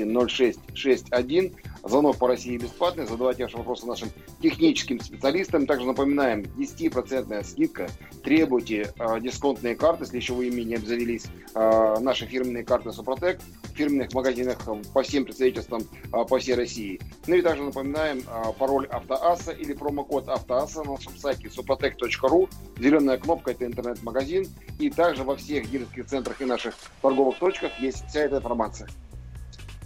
0661. 0.74 1.52
Звонок 1.84 2.18
по 2.18 2.30
России 2.30 2.58
бесплатный. 2.58 3.06
Задавайте 3.06 3.44
ваши 3.44 3.58
вопросы 3.58 3.86
нашим 3.86 4.10
техническим 4.42 5.02
специалистам. 5.02 5.68
Также 5.68 5.86
напоминаем, 5.86 6.42
10% 6.58 7.44
скидка. 7.44 7.90
Требуйте 8.24 8.94
э, 8.98 9.20
дисконтные 9.20 9.76
карты, 9.76 10.06
если 10.06 10.18
еще 10.18 10.34
вы 10.34 10.48
ими 10.48 10.62
не 10.62 10.76
обзавелись. 10.76 11.26
Э, 11.56 11.98
наши 12.00 12.26
фирменные 12.26 12.64
карты 12.64 12.94
Супротек 12.94 13.42
в 13.64 13.76
фирменных 13.76 14.14
магазинах 14.14 14.60
по 14.94 15.04
всем 15.04 15.26
представительствам 15.26 15.82
э, 15.82 16.26
по 16.26 16.40
всей 16.40 16.56
России. 16.56 17.02
Ну 17.28 17.36
и 17.36 17.42
также 17.42 17.64
напоминаем 17.64 18.20
э, 18.20 18.54
пароль 18.58 18.88
Автоаса 18.88 19.52
или 19.52 19.74
промокод 19.74 20.30
Автоаса 20.30 20.84
на 20.84 20.94
нашем 20.94 21.18
сайте 21.18 21.50
suprotec.ru. 21.50 22.50
Зеленая 22.80 23.18
кнопка– 23.18 23.52
это 23.52 23.66
интернет-магазин. 23.66 24.48
И 24.80 24.90
также 24.90 25.24
во 25.26 25.36
всех 25.36 25.70
дилерских 25.70 26.06
центрах 26.06 26.42
и 26.42 26.46
наших 26.46 26.76
торговых 27.02 27.38
точках 27.40 27.78
есть 27.80 28.08
вся 28.08 28.22
эта 28.22 28.38
информация. 28.38 28.88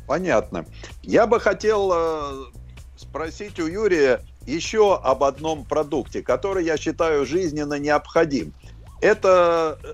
Понятно. 0.07 0.65
Я 1.03 1.27
бы 1.27 1.39
хотел 1.39 1.91
э, 1.93 2.45
спросить 2.95 3.59
у 3.59 3.67
Юрия 3.67 4.21
еще 4.45 4.95
об 4.95 5.23
одном 5.23 5.65
продукте, 5.65 6.23
который 6.23 6.63
я 6.63 6.77
считаю 6.77 7.25
жизненно 7.25 7.75
необходим. 7.75 8.53
Это 9.01 9.77
э, 9.83 9.93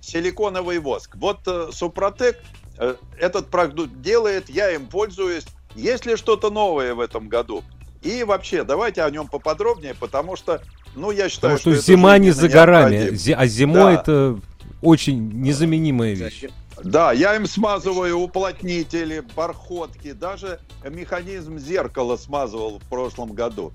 силиконовый 0.00 0.78
воск. 0.78 1.16
Вот 1.16 1.40
э, 1.46 1.70
Супротек 1.72 2.38
э, 2.78 2.96
этот 3.18 3.48
продукт 3.48 4.00
делает, 4.02 4.50
я 4.50 4.70
им 4.70 4.86
пользуюсь. 4.86 5.46
Есть 5.74 6.04
ли 6.04 6.16
что-то 6.16 6.50
новое 6.50 6.94
в 6.94 7.00
этом 7.00 7.28
году? 7.28 7.64
И 8.02 8.22
вообще, 8.22 8.64
давайте 8.64 9.02
о 9.02 9.10
нем 9.10 9.26
поподробнее, 9.28 9.94
потому 9.94 10.36
что, 10.36 10.60
ну, 10.94 11.10
я 11.10 11.30
считаю, 11.30 11.56
потому 11.56 11.76
что, 11.76 11.82
что 11.82 11.92
зима 11.92 12.18
не 12.18 12.32
за 12.32 12.48
горами, 12.50 13.32
а 13.32 13.46
зимой 13.46 13.94
да. 13.94 14.00
это 14.02 14.40
очень 14.82 15.40
незаменимая 15.40 16.12
вещь. 16.12 16.44
Да, 16.82 17.12
я 17.12 17.36
им 17.36 17.46
смазываю 17.46 18.18
уплотнители, 18.18 19.24
бархотки, 19.36 20.12
даже 20.12 20.60
механизм 20.82 21.58
зеркала 21.58 22.16
смазывал 22.16 22.78
в 22.78 22.88
прошлом 22.88 23.32
году. 23.32 23.72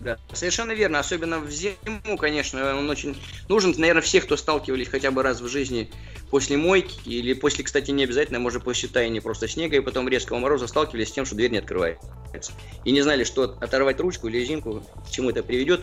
Да, 0.00 0.16
совершенно 0.32 0.72
верно. 0.72 1.00
Особенно 1.00 1.40
в 1.40 1.50
зиму, 1.50 2.16
конечно, 2.18 2.76
он 2.76 2.88
очень 2.88 3.20
нужен. 3.48 3.74
Наверное, 3.76 4.02
всех, 4.02 4.24
кто 4.24 4.36
сталкивались 4.36 4.88
хотя 4.88 5.10
бы 5.10 5.22
раз 5.22 5.40
в 5.40 5.48
жизни 5.48 5.90
после 6.30 6.56
мойки, 6.56 6.96
или 7.08 7.32
после, 7.32 7.64
кстати, 7.64 7.90
не 7.90 8.04
обязательно, 8.04 8.38
может, 8.38 8.62
после 8.62 8.88
таяния 8.88 9.20
просто 9.20 9.48
снега, 9.48 9.76
и 9.76 9.80
потом 9.80 10.08
резкого 10.08 10.38
мороза 10.38 10.66
сталкивались 10.66 11.08
с 11.08 11.12
тем, 11.12 11.26
что 11.26 11.34
дверь 11.34 11.50
не 11.50 11.58
открывается. 11.58 12.52
И 12.84 12.92
не 12.92 13.02
знали, 13.02 13.24
что 13.24 13.56
оторвать 13.60 13.98
ручку 13.98 14.28
или 14.28 14.38
резинку, 14.38 14.84
к 15.06 15.10
чему 15.10 15.30
это 15.30 15.42
приведет 15.42 15.82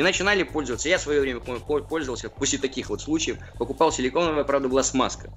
и 0.00 0.02
начинали 0.02 0.44
пользоваться. 0.44 0.88
Я 0.88 0.96
в 0.96 1.02
свое 1.02 1.20
время 1.20 1.40
пользовался 1.40 2.30
после 2.30 2.58
таких 2.58 2.88
вот 2.88 3.02
случаев, 3.02 3.38
покупал 3.58 3.92
силиконовая, 3.92 4.44
правда, 4.44 4.66
была 4.66 4.82
смазка. 4.82 5.28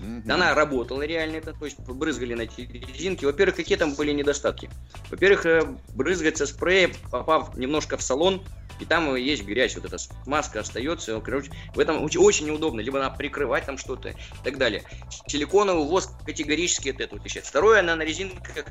Mm-hmm. 0.00 0.30
Она 0.30 0.54
работала 0.54 1.02
реально, 1.02 1.36
это, 1.36 1.52
то 1.52 1.64
есть 1.64 1.78
брызгали 1.80 2.34
на 2.34 2.42
эти 2.42 2.62
резинки. 2.62 3.24
Во-первых, 3.24 3.56
какие 3.56 3.78
там 3.78 3.94
были 3.94 4.12
недостатки? 4.12 4.70
Во-первых, 5.10 5.46
э, 5.46 5.76
брызгать 5.94 6.38
спреем, 6.46 6.92
попав 7.10 7.56
немножко 7.56 7.96
в 7.96 8.02
салон, 8.02 8.42
и 8.80 8.84
там 8.84 9.14
есть 9.14 9.44
грязь, 9.44 9.76
вот 9.76 9.84
эта 9.84 9.96
маска 10.26 10.60
остается, 10.60 11.20
короче, 11.20 11.50
в 11.74 11.78
этом 11.78 12.02
очень 12.02 12.46
неудобно, 12.46 12.80
либо 12.80 12.98
надо 12.98 13.16
прикрывать 13.16 13.66
там 13.66 13.78
что-то 13.78 14.10
и 14.10 14.14
так 14.42 14.58
далее. 14.58 14.82
Силиконовый 15.26 15.86
воск 15.86 16.10
категорически 16.24 16.88
это 16.88 17.04
отличает. 17.04 17.46
Второе, 17.46 17.80
она 17.80 17.94
на 17.96 18.02
резинках 18.02 18.66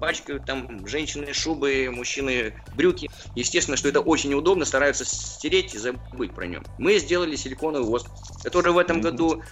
пачкают 0.00 0.46
там 0.46 0.86
женщины 0.86 1.32
шубы, 1.32 1.90
мужчины 1.92 2.54
брюки. 2.76 3.10
Естественно, 3.34 3.76
что 3.76 3.88
это 3.88 4.00
очень 4.00 4.30
неудобно, 4.30 4.64
стараются 4.64 5.04
стереть 5.04 5.74
и 5.74 5.78
забыть 5.78 6.32
про 6.34 6.46
нем. 6.46 6.64
Мы 6.78 6.98
сделали 6.98 7.34
силиконовый 7.34 7.88
воск, 7.88 8.08
который 8.44 8.72
в 8.72 8.78
этом 8.78 9.00
году 9.00 9.42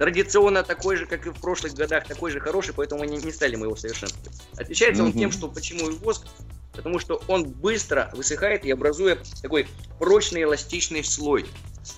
традиционно 0.00 0.62
такой 0.62 0.96
же, 0.96 1.04
как 1.04 1.26
и 1.26 1.30
в 1.30 1.34
прошлых 1.34 1.74
годах, 1.74 2.06
такой 2.06 2.30
же 2.30 2.40
хороший, 2.40 2.72
поэтому 2.72 3.04
не, 3.04 3.18
не 3.18 3.30
стали 3.30 3.54
мы 3.54 3.66
его 3.66 3.76
совершенствовать. 3.76 4.40
Отличается 4.56 5.04
он 5.04 5.12
тем, 5.12 5.30
что 5.30 5.46
почему 5.46 5.90
и 5.90 5.92
воск, 5.92 6.26
потому 6.72 6.98
что 6.98 7.22
он 7.28 7.44
быстро 7.44 8.10
высыхает 8.12 8.64
и 8.64 8.70
образует 8.70 9.26
такой 9.42 9.66
прочный 9.98 10.42
эластичный 10.42 11.04
слой. 11.04 11.46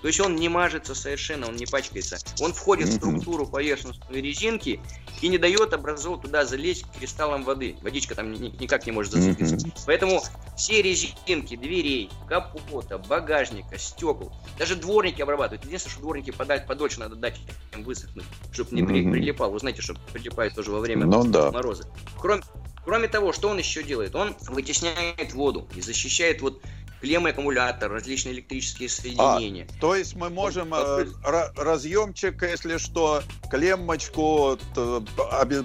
То 0.00 0.06
есть 0.06 0.20
он 0.20 0.37
не 0.37 0.48
мажется 0.48 0.94
совершенно, 0.94 1.48
он 1.48 1.56
не 1.56 1.66
пачкается. 1.66 2.18
Он 2.40 2.52
входит 2.52 2.88
в 2.88 2.94
структуру 2.94 3.46
поверхностной 3.46 4.20
резинки 4.20 4.80
и 5.20 5.28
не 5.28 5.38
дает 5.38 5.72
образовать 5.72 6.22
туда 6.22 6.44
залезть 6.44 6.85
кристаллом 6.98 7.42
воды. 7.42 7.76
Водичка 7.82 8.14
там 8.14 8.32
никак 8.32 8.87
не 8.87 8.92
может 8.92 9.12
зацепиться. 9.12 9.58
Поэтому 9.87 10.22
все 10.56 10.82
резинки 10.82 11.56
дверей, 11.56 12.11
капота, 12.28 12.98
багажника, 12.98 13.76
стекол, 13.76 14.32
даже 14.58 14.76
дворники 14.76 15.20
обрабатывают. 15.20 15.64
Единственное, 15.64 15.92
что 15.92 16.02
дворники 16.02 16.30
подать 16.30 16.66
подольше 16.66 17.00
надо 17.00 17.16
дать 17.16 17.40
им 17.72 17.82
высохнуть, 17.82 18.24
чтобы 18.52 18.74
не 18.74 18.85
при, 18.85 19.02
прилипал. 19.02 19.50
Вы 19.50 19.58
знаете, 19.58 19.82
что 19.82 19.94
прилипает 20.12 20.54
тоже 20.54 20.70
во 20.70 20.78
время 20.78 21.06
ну, 21.06 21.24
да. 21.24 21.50
мороза. 21.50 21.88
Кроме, 22.18 22.42
кроме 22.85 23.08
того, 23.08 23.33
что 23.33 23.48
он 23.48 23.58
еще 23.58 23.83
делает? 23.83 24.14
Он 24.14 24.35
вытесняет 24.48 25.33
воду 25.33 25.68
и 25.74 25.80
защищает 25.80 26.40
вот 26.40 26.62
клеммы 27.02 27.30
аккумулятор, 27.30 27.90
различные 27.90 28.35
электрические 28.35 28.88
соединения. 28.88 29.66
А, 29.68 29.80
то 29.80 29.96
есть 29.96 30.14
мы 30.14 30.30
можем 30.30 30.72
э, 30.72 31.04
разъемчик, 31.24 32.40
если 32.42 32.78
что, 32.78 33.22
клеммочку 33.50 34.56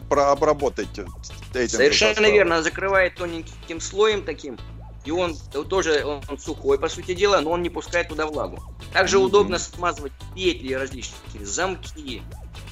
обработать 0.09 0.89
этим. 1.53 1.69
Совершенно 1.69 2.25
верно, 2.25 2.63
закрывает 2.63 3.15
тоненьким 3.15 3.79
слоем 3.79 4.23
таким, 4.23 4.57
и 5.07 5.11
он 5.11 5.37
тоже 5.69 6.03
он, 6.03 6.21
он 6.27 6.37
сухой, 6.37 6.77
по 6.77 6.89
сути 6.89 7.13
дела, 7.13 7.39
но 7.39 7.51
он 7.51 7.61
не 7.61 7.69
пускает 7.69 8.09
туда 8.09 8.27
влагу. 8.27 8.61
Также 8.91 9.17
mm-hmm. 9.17 9.21
удобно 9.21 9.57
смазывать 9.57 10.11
петли 10.35 10.73
различные, 10.73 11.45
замки, 11.45 12.21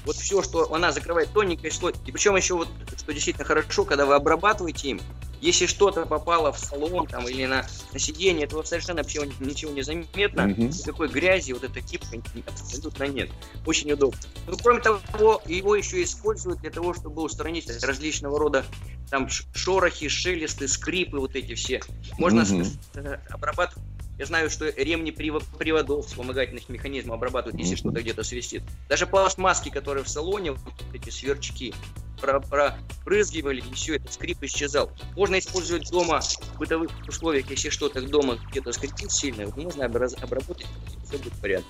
вот 0.05 0.17
все, 0.17 0.43
что 0.43 0.73
она 0.73 0.91
закрывает 0.91 1.31
тоненький 1.31 1.69
слой. 1.69 1.93
И 2.05 2.11
причем 2.11 2.35
еще 2.35 2.55
вот, 2.55 2.67
что 2.97 3.13
действительно 3.13 3.45
хорошо, 3.45 3.85
когда 3.85 4.05
вы 4.05 4.15
обрабатываете 4.15 4.89
им, 4.89 5.01
если 5.45 5.67
что-то 5.67 6.05
попало 6.05 6.51
в 6.51 6.59
салон 6.59 7.07
там, 7.07 7.27
или 7.27 7.45
на, 7.45 7.65
на 7.93 7.99
сиденье, 7.99 8.47
то 8.47 8.63
совершенно 8.63 9.03
вообще 9.03 9.21
ничего 9.39 9.71
не 9.71 9.83
заметно. 9.83 10.41
Mm-hmm. 10.41 10.79
Никакой 10.79 11.07
грязи, 11.07 11.51
вот 11.51 11.63
эта 11.63 11.81
кипка 11.81 12.17
абсолютно 12.47 13.03
нет. 13.03 13.29
Очень 13.65 13.91
удобно. 13.91 14.19
Ну, 14.47 14.57
кроме 14.57 14.81
того, 14.81 15.41
его 15.45 15.75
еще 15.75 16.01
используют 16.03 16.61
для 16.61 16.71
того, 16.71 16.93
чтобы 16.93 17.21
устранить 17.21 17.69
различного 17.83 18.39
рода 18.39 18.65
там 19.09 19.29
шорохи, 19.53 20.07
шелесты, 20.07 20.67
скрипы, 20.67 21.19
вот 21.19 21.35
эти 21.35 21.53
все. 21.53 21.81
Можно 22.17 22.41
mm-hmm. 22.41 23.19
обрабатывать 23.29 23.83
я 24.17 24.25
знаю, 24.25 24.49
что 24.49 24.69
ремни 24.69 25.11
приводов 25.11 26.07
вспомогательных 26.07 26.69
механизмов 26.69 27.15
обрабатывают, 27.15 27.59
если 27.59 27.75
что-то 27.75 28.01
где-то 28.01 28.23
свистит. 28.23 28.63
Даже 28.87 29.07
пластмасски, 29.07 29.69
которые 29.69 30.03
в 30.03 30.09
салоне, 30.09 30.51
вот 30.53 30.73
эти 30.93 31.09
сверчки, 31.09 31.73
пропрызгивали, 32.21 33.61
и 33.61 33.73
все, 33.73 33.97
это 33.97 34.11
скрип 34.11 34.41
исчезал. 34.43 34.91
Можно 35.15 35.37
использовать 35.39 35.89
дома 35.91 36.21
в 36.21 36.57
бытовых 36.57 36.91
условиях, 37.07 37.49
если 37.49 37.69
что-то 37.69 38.01
дома 38.01 38.39
где-то 38.51 38.71
скрипит 38.71 39.11
сильно, 39.11 39.47
можно 39.47 39.85
обработать, 39.85 40.65
и 40.65 41.05
все 41.05 41.17
будет 41.17 41.33
в 41.33 41.41
порядке. 41.41 41.67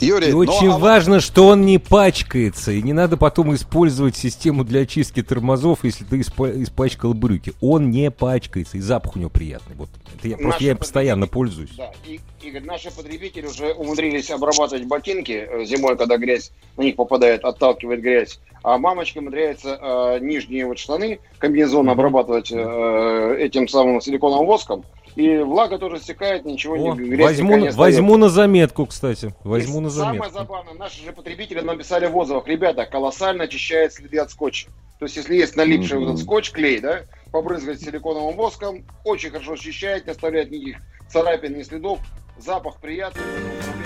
Юрий, 0.00 0.28
и 0.28 0.32
ну, 0.32 0.38
очень 0.38 0.70
а... 0.70 0.78
важно, 0.78 1.20
что 1.20 1.48
он 1.48 1.64
не 1.64 1.78
пачкается, 1.78 2.72
и 2.72 2.82
не 2.82 2.92
надо 2.92 3.16
потом 3.16 3.54
использовать 3.54 4.16
систему 4.16 4.64
для 4.64 4.80
очистки 4.80 5.22
тормозов, 5.22 5.84
если 5.84 6.04
ты 6.04 6.20
исп- 6.20 6.62
испачкал 6.62 7.14
брюки. 7.14 7.52
Он 7.60 7.90
не 7.90 8.10
пачкается, 8.10 8.76
и 8.76 8.80
запах 8.80 9.16
у 9.16 9.18
него 9.18 9.30
приятный. 9.30 9.76
Вот. 9.76 9.88
Это 10.18 10.28
я, 10.28 10.36
просто 10.36 10.64
я 10.64 10.70
им 10.72 10.76
постоянно 10.78 11.26
пользуюсь. 11.26 11.70
Да, 11.76 11.92
и, 12.06 12.20
Игорь, 12.42 12.64
наши 12.64 12.90
потребители 12.94 13.46
уже 13.46 13.72
умудрились 13.72 14.30
обрабатывать 14.30 14.86
ботинки 14.86 15.32
э, 15.32 15.64
зимой, 15.64 15.96
когда 15.96 16.16
грязь 16.16 16.52
на 16.76 16.82
них 16.82 16.96
попадает, 16.96 17.44
отталкивает 17.44 18.00
грязь. 18.00 18.40
А 18.62 18.78
мамочка 18.78 19.18
умудряется 19.18 19.78
э, 19.80 20.18
нижние 20.20 20.66
вот 20.66 20.78
штаны, 20.78 21.20
комбинезон 21.38 21.88
обрабатывать 21.88 22.50
э, 22.52 23.36
этим 23.38 23.68
самым 23.68 24.00
силиконовым 24.00 24.46
воском 24.46 24.84
и 25.16 25.38
влага 25.38 25.78
тоже 25.78 25.98
стекает, 25.98 26.44
ничего 26.44 26.74
О, 26.74 26.94
не 26.94 27.08
грязь 27.08 27.38
возьму, 27.38 27.56
не 27.56 27.70
возьму 27.70 28.16
на 28.18 28.28
заметку, 28.28 28.84
кстати. 28.84 29.34
Возьму 29.44 29.78
и 29.78 29.84
на 29.84 29.90
заметку. 29.90 30.28
Самое 30.28 30.32
забавное, 30.32 30.74
наши 30.74 31.02
же 31.02 31.12
потребители 31.12 31.60
написали 31.60 32.06
в 32.06 32.16
отзывах, 32.16 32.46
ребята, 32.46 32.84
колоссально 32.84 33.44
очищает 33.44 33.94
следы 33.94 34.18
от 34.18 34.30
скотча. 34.30 34.68
То 34.98 35.06
есть, 35.06 35.16
если 35.16 35.36
есть 35.36 35.56
налипший 35.56 35.96
mm-hmm. 35.96 36.00
вот 36.00 36.08
этот 36.10 36.22
скотч, 36.22 36.50
клей, 36.52 36.80
да, 36.80 37.02
побрызгать 37.32 37.80
силиконовым 37.80 38.36
воском, 38.36 38.84
очень 39.04 39.30
хорошо 39.30 39.54
очищает, 39.54 40.06
не 40.06 40.12
оставляет 40.12 40.50
никаких 40.50 40.78
царапин, 41.08 41.56
ни 41.56 41.62
следов, 41.62 41.98
запах 42.38 42.80
приятный. 42.80 43.22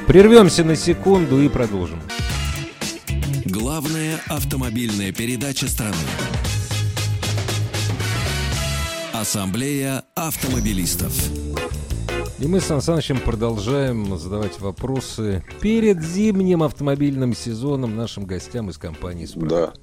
Прервемся 0.08 0.64
на 0.64 0.74
секунду 0.74 1.40
и 1.40 1.48
продолжим. 1.48 2.00
Главная 3.44 4.20
автомобильная 4.28 5.12
передача 5.12 5.68
страны. 5.68 5.94
Ассамблея 9.20 10.04
автомобилистов. 10.14 11.12
И 12.38 12.46
мы 12.46 12.58
с 12.58 12.64
Сан 12.64 12.80
Санычем 12.80 13.20
продолжаем 13.20 14.16
задавать 14.16 14.58
вопросы 14.60 15.44
перед 15.60 16.00
зимним 16.00 16.62
автомобильным 16.62 17.34
сезоном 17.34 17.96
нашим 17.96 18.24
гостям 18.24 18.70
из 18.70 18.78
компании 18.78 19.26
«Справа». 19.26 19.74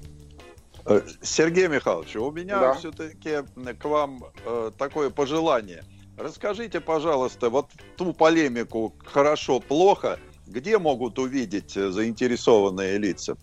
Да. 0.84 0.92
Э, 0.92 1.02
Сергей 1.22 1.68
Михайлович, 1.68 2.16
у 2.16 2.32
меня 2.32 2.58
да. 2.58 2.74
все-таки 2.74 3.44
к 3.78 3.84
вам 3.84 4.24
э, 4.44 4.72
такое 4.76 5.10
пожелание. 5.10 5.84
Расскажите, 6.16 6.80
пожалуйста, 6.80 7.48
вот 7.48 7.68
ту 7.96 8.12
полемику 8.12 8.92
«хорошо-плохо», 9.04 10.18
где 10.48 10.78
могут 10.78 11.16
увидеть 11.20 11.76
э, 11.76 11.92
заинтересованные 11.92 12.98
лица? 12.98 13.36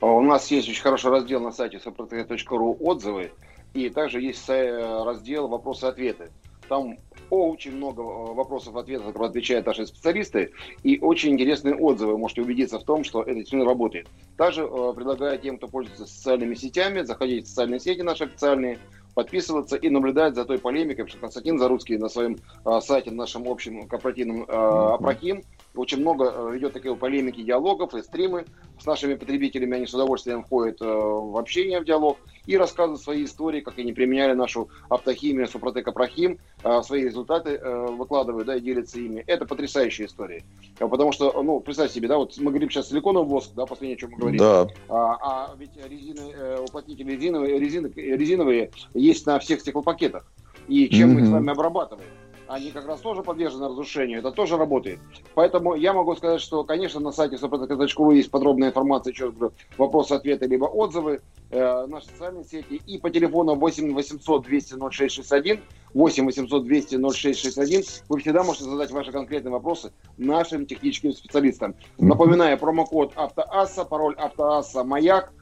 У 0.00 0.20
нас 0.20 0.52
есть 0.52 0.68
очень 0.68 0.82
хороший 0.82 1.10
раздел 1.10 1.40
на 1.40 1.50
сайте 1.50 1.80
сопротив.ру 1.80 2.76
«Отзывы», 2.78 3.32
и 3.74 3.90
также 3.90 4.20
есть 4.20 4.48
раздел 4.48 5.48
«Вопросы-ответы». 5.48 6.30
Там 6.68 6.96
очень 7.30 7.76
много 7.76 8.02
э, 8.02 8.34
вопросов, 8.34 8.76
ответов, 8.76 9.08
которые 9.08 9.30
отвечают 9.30 9.66
наши 9.66 9.86
специалисты, 9.86 10.52
и 10.82 10.98
очень 11.00 11.32
интересные 11.32 11.74
отзывы. 11.74 12.18
Можете 12.18 12.42
убедиться 12.42 12.78
в 12.78 12.84
том, 12.84 13.04
что 13.04 13.22
это 13.22 13.34
действительно 13.34 13.64
работает. 13.64 14.08
Также 14.36 14.62
э, 14.62 14.92
предлагаю 14.94 15.38
тем, 15.38 15.56
кто 15.58 15.68
пользуется 15.68 16.06
социальными 16.06 16.54
сетями, 16.54 17.02
заходить 17.02 17.46
в 17.46 17.48
социальные 17.48 17.80
сети 17.80 18.02
наши 18.02 18.24
официальные, 18.24 18.78
подписываться 19.14 19.76
и 19.76 19.88
наблюдать 19.88 20.34
за 20.34 20.44
той 20.44 20.58
полемикой, 20.58 21.06
что 21.06 21.18
Константин 21.18 21.58
Заруцкий 21.58 21.98
на 21.98 22.08
своем 22.08 22.38
э, 22.64 22.80
сайте, 22.80 23.10
нашем 23.10 23.48
общем 23.48 23.86
корпоративном 23.88 24.44
э, 24.44 24.46
Апроким, 24.48 25.42
очень 25.74 26.00
много 26.00 26.32
э, 26.32 26.54
ведет 26.54 26.72
такие 26.72 26.94
полемики, 26.94 27.42
диалогов 27.42 27.94
и 27.94 28.02
стримы 28.02 28.44
с 28.80 28.86
нашими 28.86 29.14
потребителями. 29.14 29.76
Они 29.76 29.86
с 29.86 29.94
удовольствием 29.94 30.44
входят 30.44 30.80
э, 30.80 30.84
в 30.84 31.36
общение, 31.36 31.80
в 31.80 31.84
диалог 31.84 32.18
и 32.46 32.56
рассказывают 32.56 33.02
свои 33.02 33.24
истории, 33.24 33.60
как 33.60 33.78
они 33.78 33.92
применяли 33.92 34.34
нашу 34.34 34.68
автохимию, 34.88 35.48
Супротек 35.48 35.88
Апрахим, 35.88 36.38
э, 36.62 36.82
свои 36.82 37.04
результаты 37.04 37.58
выкладывают, 37.58 38.46
да, 38.46 38.56
и 38.56 38.60
делятся 38.60 39.00
ими. 39.00 39.24
Это 39.26 39.46
потрясающая 39.46 40.06
история. 40.06 40.44
Потому 40.78 41.12
что, 41.12 41.42
ну, 41.42 41.60
представьте 41.60 41.96
себе, 41.96 42.08
да, 42.08 42.18
вот 42.18 42.36
мы 42.38 42.50
говорим 42.50 42.70
сейчас 42.70 42.88
силиконовый 42.88 43.28
воск, 43.28 43.52
да, 43.54 43.66
последнее, 43.66 43.96
о 43.96 43.98
чем 43.98 44.10
мы 44.10 44.18
говорим. 44.18 44.38
Да. 44.38 44.66
А, 44.88 45.18
а 45.20 45.56
ведь 45.58 45.70
резины, 45.76 46.60
уплотнители 46.60 47.12
резиновые, 47.12 47.58
резины, 47.58 47.92
резиновые 47.94 48.70
есть 48.94 49.26
на 49.26 49.38
всех 49.38 49.60
стеклопакетах. 49.60 50.30
И 50.68 50.88
чем 50.88 51.10
mm-hmm. 51.10 51.20
мы 51.20 51.26
с 51.26 51.28
вами 51.28 51.50
обрабатываем 51.50 52.08
они 52.48 52.70
как 52.70 52.86
раз 52.86 53.00
тоже 53.00 53.22
подвержены 53.22 53.68
разрушению, 53.68 54.18
это 54.18 54.30
тоже 54.30 54.56
работает. 54.56 54.98
Поэтому 55.34 55.74
я 55.74 55.92
могу 55.92 56.14
сказать, 56.16 56.40
что, 56.40 56.64
конечно, 56.64 57.00
на 57.00 57.12
сайте 57.12 57.36
sopotec.ru 57.36 58.14
есть 58.14 58.30
подробная 58.30 58.68
информация, 58.68 59.12
еще 59.12 59.26
раз 59.26 59.34
говорю, 59.34 59.54
вопросы-ответы, 59.78 60.46
либо 60.46 60.66
отзывы, 60.66 61.20
э, 61.50 61.86
наши 61.86 62.06
социальные 62.08 62.44
сети, 62.44 62.80
и 62.86 62.98
по 62.98 63.10
телефону 63.10 63.54
8 63.54 63.94
800 63.94 64.42
200 64.42 64.74
0661, 64.90 65.60
8 65.94 66.24
800 66.26 66.64
200 66.64 66.96
0661, 66.96 67.82
вы 68.08 68.20
всегда 68.20 68.42
можете 68.42 68.64
задать 68.64 68.90
ваши 68.90 69.12
конкретные 69.12 69.52
вопросы 69.52 69.92
нашим 70.16 70.66
техническим 70.66 71.12
специалистам. 71.12 71.74
Напоминаю, 71.98 72.58
промокод 72.58 73.12
АвтоАССа, 73.14 73.84
пароль 73.84 74.14
АвтоАССа 74.16 74.84
«Маяк», 74.84 75.32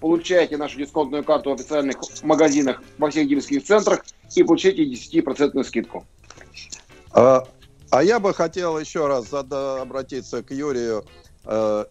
получаете 0.00 0.56
нашу 0.56 0.78
дисконтную 0.78 1.24
карту 1.24 1.50
в 1.50 1.54
официальных 1.54 1.96
магазинах 2.22 2.82
во 2.98 3.10
всех 3.10 3.28
дилерских 3.28 3.64
центрах 3.64 4.04
и 4.34 4.42
получите 4.42 4.84
10% 4.84 5.62
скидку. 5.64 6.04
А, 7.12 7.44
а 7.90 8.02
я 8.02 8.20
бы 8.20 8.34
хотел 8.34 8.78
еще 8.78 9.06
раз 9.06 9.30
зада, 9.30 9.82
обратиться 9.82 10.42
к 10.42 10.50
Юрию. 10.50 11.04
Э, 11.44 11.84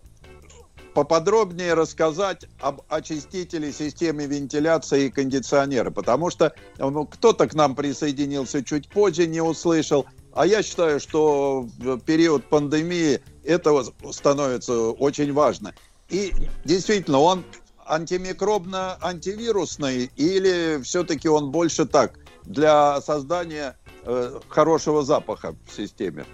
поподробнее 0.94 1.76
рассказать 1.76 2.46
об 2.60 2.82
очистителе 2.90 3.72
системы 3.72 4.26
вентиляции 4.26 5.06
и 5.06 5.12
кондиционера, 5.12 5.92
потому 5.92 6.32
что 6.32 6.54
ну, 6.80 7.06
кто-то 7.06 7.48
к 7.48 7.54
нам 7.54 7.76
присоединился 7.76 8.64
чуть 8.64 8.90
позже, 8.90 9.28
не 9.28 9.40
услышал, 9.40 10.08
а 10.34 10.48
я 10.48 10.64
считаю, 10.64 11.00
что 11.00 11.68
в 11.78 12.00
период 12.00 12.46
пандемии 12.46 13.22
это 13.44 13.86
становится 14.12 14.90
очень 14.90 15.32
важно. 15.34 15.76
И 16.10 16.34
действительно, 16.66 17.20
он 17.20 17.44
антимикробно-антивирусный 17.88 20.12
или 20.16 20.82
все-таки 20.82 21.30
он 21.30 21.52
больше 21.52 21.86
так 21.86 22.18
для 22.44 23.00
создания 23.02 23.78
Э, 24.10 24.40
хорошего 24.48 25.04
запаха 25.04 25.54
в 25.66 25.76
системе. 25.76 26.26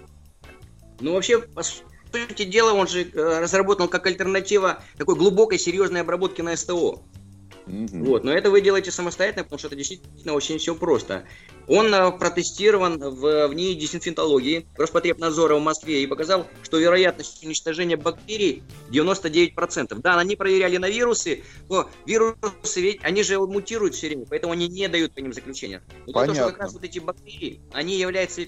Ну, 1.00 1.14
вообще, 1.14 1.40
по 1.40 1.64
сути 1.64 2.44
дела, 2.44 2.72
он 2.72 2.86
же 2.86 3.02
э, 3.02 3.40
разработан 3.40 3.88
как 3.88 4.06
альтернатива 4.06 4.78
такой 4.96 5.16
глубокой, 5.16 5.58
серьезной 5.58 6.02
обработки 6.02 6.40
на 6.40 6.56
СТО. 6.56 7.02
Угу. 7.66 8.04
Вот, 8.04 8.24
но 8.24 8.32
это 8.32 8.50
вы 8.50 8.60
делаете 8.60 8.90
самостоятельно, 8.90 9.44
потому 9.44 9.58
что 9.58 9.68
это 9.68 9.76
действительно 9.76 10.34
очень 10.34 10.58
все 10.58 10.74
просто. 10.74 11.24
Он 11.66 11.92
э, 11.94 12.12
протестирован 12.12 12.98
в, 12.98 13.48
в 13.48 13.54
ней 13.54 13.74
дезинфектологии 13.74 14.66
Роспотребнадзора 14.76 15.56
в 15.56 15.62
Москве 15.62 16.02
и 16.02 16.06
показал, 16.06 16.46
что 16.62 16.78
вероятность 16.78 17.42
уничтожения 17.42 17.96
бактерий 17.96 18.62
99%. 18.90 19.98
Да, 20.00 20.18
они 20.18 20.36
проверяли 20.36 20.76
на 20.76 20.90
вирусы, 20.90 21.42
но 21.70 21.88
вирусы 22.04 22.80
ведь, 22.80 23.00
они 23.02 23.22
же 23.22 23.38
мутируют 23.38 23.94
все 23.94 24.08
время, 24.08 24.26
поэтому 24.28 24.52
они 24.52 24.68
не 24.68 24.88
дают 24.88 25.14
по 25.14 25.20
ним 25.20 25.32
заключения. 25.32 25.82
Но 26.06 26.12
Понятно. 26.12 26.34
то, 26.34 26.40
что 26.40 26.50
как 26.50 26.58
раз 26.58 26.72
вот 26.74 26.84
эти 26.84 26.98
бактерии, 26.98 27.60
они 27.72 27.96
являются 27.96 28.42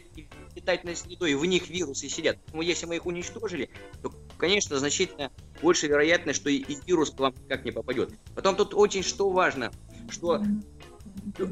питательной 0.55 0.97
средой, 0.97 1.35
в 1.35 1.45
них 1.45 1.69
вирусы 1.69 2.09
сидят. 2.09 2.39
Поэтому 2.45 2.62
если 2.62 2.87
мы 2.87 2.97
их 2.97 3.07
уничтожили, 3.07 3.71
то, 4.03 4.11
конечно, 4.39 4.78
значительно 4.78 5.30
больше 5.62 5.87
вероятность, 5.87 6.41
что 6.41 6.51
и, 6.51 6.57
и 6.57 6.78
вирус 6.87 7.11
к 7.11 7.18
вам 7.18 7.34
как 7.49 7.64
не 7.64 7.70
попадет. 7.70 8.11
Потом 8.34 8.57
тут 8.57 8.74
очень 8.74 9.03
что 9.03 9.30
важно, 9.30 9.70
что 10.11 10.43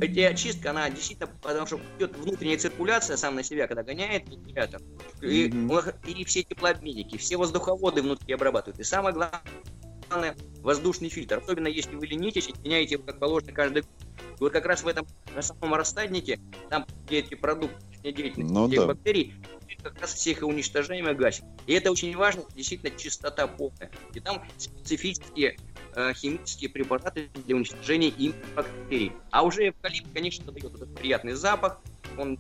эти 0.00 0.20
очистка, 0.20 0.70
она 0.70 0.88
действительно, 0.90 1.28
потому 1.42 1.66
что 1.66 1.80
идет 1.98 2.16
внутренняя 2.16 2.58
циркуляция 2.58 3.16
сам 3.16 3.34
на 3.34 3.42
себя, 3.42 3.66
когда 3.66 3.82
гоняет 3.82 4.28
вентилятор, 4.28 4.80
и, 5.20 5.52
и 6.06 6.24
все 6.24 6.42
теплообменники, 6.42 7.16
все 7.16 7.36
воздуховоды 7.36 8.02
внутри 8.02 8.34
обрабатывают. 8.34 8.80
И 8.80 8.84
самое 8.84 9.14
главное, 9.14 9.42
воздушный 10.60 11.08
фильтр. 11.08 11.38
Особенно 11.38 11.68
если 11.68 11.94
вы 11.94 12.06
ленитесь 12.06 12.48
и 12.48 12.54
меняете 12.62 12.94
его, 12.94 13.04
как 13.04 13.18
положено, 13.18 13.52
каждый 13.52 13.82
год. 13.82 13.90
вот 14.40 14.52
как 14.52 14.66
раз 14.66 14.82
в 14.82 14.88
этом 14.88 15.06
на 15.34 15.42
самом 15.42 15.74
рассаднике, 15.74 16.40
там, 16.70 16.86
где 17.06 17.18
эти 17.18 17.34
продукты 17.34 17.76
деятельности 18.02 18.52
ну, 18.52 18.68
тех 18.68 18.80
да. 18.80 18.86
бактерий, 18.88 19.34
как 19.82 20.00
раз 20.00 20.14
всех 20.14 20.40
и 20.42 20.44
уничтожаем 20.44 21.08
и 21.08 21.14
гасим. 21.14 21.44
И 21.66 21.74
это 21.74 21.92
очень 21.92 22.16
важно, 22.16 22.42
действительно, 22.54 22.96
чистота 22.96 23.46
полная. 23.46 23.90
И 24.14 24.20
там 24.20 24.42
специфические 24.56 25.56
э, 25.94 26.12
химические 26.14 26.70
препараты 26.70 27.28
для 27.46 27.56
уничтожения 27.56 28.08
им 28.08 28.34
бактерий. 28.56 29.12
А 29.30 29.44
уже 29.44 29.68
эвкалипт, 29.68 30.08
конечно, 30.12 30.50
дает 30.50 30.74
этот 30.74 30.94
приятный 30.94 31.34
запах, 31.34 31.80
он 32.16 32.38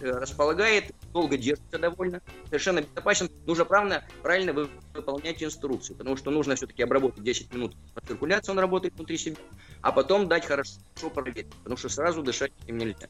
располагает, 0.00 0.92
долго 1.12 1.36
держится 1.36 1.78
довольно, 1.78 2.20
совершенно 2.46 2.82
безопасен. 2.82 3.30
Нужно 3.46 3.64
правильно, 3.64 4.04
правильно 4.22 4.68
выполнять 4.94 5.42
инструкцию, 5.42 5.96
потому 5.96 6.16
что 6.16 6.30
нужно 6.30 6.54
все-таки 6.56 6.82
обработать 6.82 7.22
10 7.22 7.52
минут 7.54 7.76
по 7.94 8.00
циркуляции, 8.00 8.52
он 8.52 8.58
работает 8.58 8.94
внутри 8.94 9.18
себя, 9.18 9.36
а 9.82 9.92
потом 9.92 10.28
дать 10.28 10.46
хорошо 10.46 10.70
проверить, 11.14 11.46
потому 11.62 11.76
что 11.76 11.88
сразу 11.88 12.22
дышать 12.22 12.52
им 12.66 12.78
нельзя. 12.78 13.08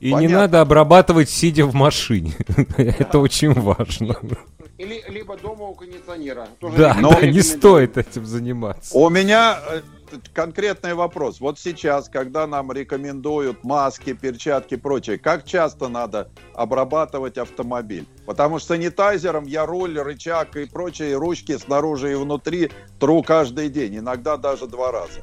И 0.00 0.12
Понятно. 0.12 0.26
не 0.26 0.40
надо 0.40 0.60
обрабатывать, 0.62 1.28
сидя 1.28 1.66
в 1.66 1.74
машине. 1.74 2.34
Это 2.76 3.18
очень 3.18 3.52
важно. 3.52 4.16
Или 4.78 5.04
либо 5.10 5.36
дома 5.36 5.66
у 5.66 5.74
кондиционера. 5.74 6.48
да, 6.62 6.94
да, 6.94 7.26
не 7.26 7.42
стоит 7.42 7.98
этим 7.98 8.24
заниматься. 8.24 8.96
У 8.96 9.10
меня 9.10 9.60
э, 9.68 9.82
конкретный 10.32 10.94
вопрос. 10.94 11.40
Вот 11.40 11.58
сейчас, 11.58 12.08
когда 12.08 12.46
нам 12.46 12.72
рекомендуют 12.72 13.64
маски, 13.64 14.12
перчатки 14.12 14.74
и 14.74 14.76
прочее, 14.76 15.18
как 15.18 15.44
часто 15.44 15.88
надо 15.88 16.30
обрабатывать 16.54 17.38
автомобиль? 17.38 18.06
Потому 18.26 18.58
что 18.58 18.74
санитайзером 18.74 19.46
я 19.46 19.66
руль, 19.66 19.98
рычаг 19.98 20.56
и 20.56 20.66
прочие 20.66 21.16
ручки 21.16 21.56
снаружи 21.56 22.12
и 22.12 22.14
внутри 22.14 22.70
тру 22.98 23.22
каждый 23.22 23.68
день, 23.68 23.98
иногда 23.98 24.36
даже 24.36 24.66
два 24.66 24.92
раза. 24.92 25.20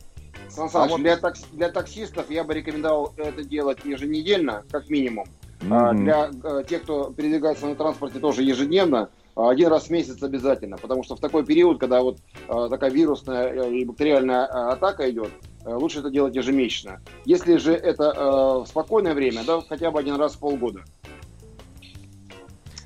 Сан 0.49 0.69
Саныч, 0.69 0.87
а 0.87 0.91
вот... 0.91 1.01
для, 1.01 1.17
такс... 1.17 1.43
для 1.51 1.69
таксистов 1.69 2.29
я 2.29 2.43
бы 2.43 2.53
рекомендовал 2.53 3.13
это 3.17 3.43
делать 3.43 3.79
еженедельно, 3.83 4.63
как 4.71 4.89
минимум. 4.89 5.27
Mm-hmm. 5.59 5.71
А 5.71 5.93
для 5.93 6.31
а, 6.43 6.63
тех, 6.63 6.83
кто 6.83 7.11
передвигается 7.11 7.65
на 7.65 7.75
транспорте, 7.75 8.19
тоже 8.19 8.43
ежедневно. 8.43 9.09
А, 9.37 9.51
один 9.51 9.69
раз 9.69 9.85
в 9.85 9.89
месяц 9.91 10.21
обязательно, 10.23 10.77
потому 10.77 11.03
что 11.03 11.15
в 11.15 11.19
такой 11.19 11.45
период, 11.45 11.79
когда 11.79 12.01
вот 12.01 12.17
а, 12.47 12.69
такая 12.69 12.89
вирусная 12.89 13.53
э, 13.53 13.71
и 13.71 13.85
бактериальная 13.85 14.45
а, 14.45 14.71
атака 14.73 15.09
идет, 15.11 15.29
э, 15.63 15.73
лучше 15.75 15.99
это 15.99 16.09
делать 16.09 16.35
ежемесячно. 16.35 17.01
Если 17.23 17.57
же 17.57 17.73
это 17.73 18.13
э, 18.63 18.67
спокойное 18.67 19.13
время, 19.13 19.43
да, 19.45 19.61
хотя 19.61 19.91
бы 19.91 19.99
один 19.99 20.15
раз 20.15 20.33
в 20.33 20.39
полгода. 20.39 20.81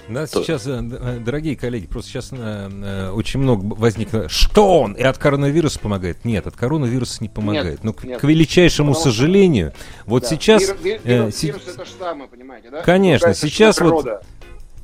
У 0.09 0.11
нас 0.13 0.31
то... 0.31 0.43
сейчас, 0.43 0.65
дорогие 0.65 1.55
коллеги, 1.55 1.85
просто 1.85 2.09
сейчас 2.09 2.33
э, 2.33 3.11
очень 3.11 3.39
много 3.39 3.63
возникло. 3.75 4.27
Что 4.27 4.81
он? 4.81 4.93
И 4.93 5.03
от 5.03 5.17
коронавируса 5.17 5.79
помогает? 5.79 6.25
Нет, 6.25 6.47
от 6.47 6.57
коронавируса 6.57 7.19
не 7.21 7.29
помогает. 7.29 7.81
Нет, 7.81 7.83
ну, 7.83 7.95
нет. 8.03 8.19
к 8.19 8.23
величайшему 8.25 8.91
Потому 8.91 9.03
сожалению, 9.05 9.71
вот 10.05 10.23
да. 10.23 10.27
сейчас... 10.27 10.63
Вир, 10.63 10.77
вир, 10.81 11.01
вирус, 11.05 11.43
э, 11.43 11.47
вирус 11.47 11.61
это 11.65 11.85
штаммы, 11.85 12.27
понимаете, 12.27 12.71
да? 12.71 12.81
Конечно, 12.81 13.33
сейчас 13.33 13.79
вот... 13.79 14.05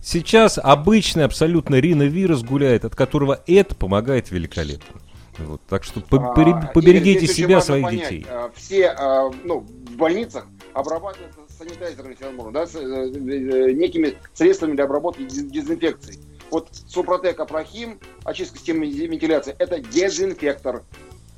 Сейчас 0.10 0.58
обычный 0.58 1.26
абсолютно 1.26 1.76
риновирус 1.82 2.42
гуляет, 2.42 2.86
от 2.86 2.96
которого 2.96 3.44
это 3.46 3.76
помогает 3.76 4.32
великолепно. 4.32 5.02
Вот, 5.38 5.60
так 5.68 5.84
что 5.84 6.00
по, 6.00 6.32
а, 6.32 6.72
поберегите 6.74 7.28
себя, 7.28 7.60
своих 7.60 7.84
понять, 7.84 8.10
детей. 8.10 8.28
Все 8.56 8.96
ну, 9.44 9.60
в 9.60 9.98
больницах 9.98 10.48
обрабатываются 10.72 11.42
санитайзерами 11.58 12.14
все 12.14 12.24
равно, 12.24 12.52
да, 12.52 12.66
с, 12.66 12.76
э, 12.76 12.80
э, 12.80 13.72
некими 13.74 14.16
средствами 14.34 14.76
для 14.76 14.86
обработки 14.86 15.24
дезинфекции. 15.24 16.18
Вот 16.52 16.70
Супротек 16.88 17.38
Апрахим, 17.42 18.00
очистка 18.24 18.60
системы 18.60 18.90
вентиляции, 18.90 19.58
это 19.60 19.82
дезинфектор. 19.82 20.84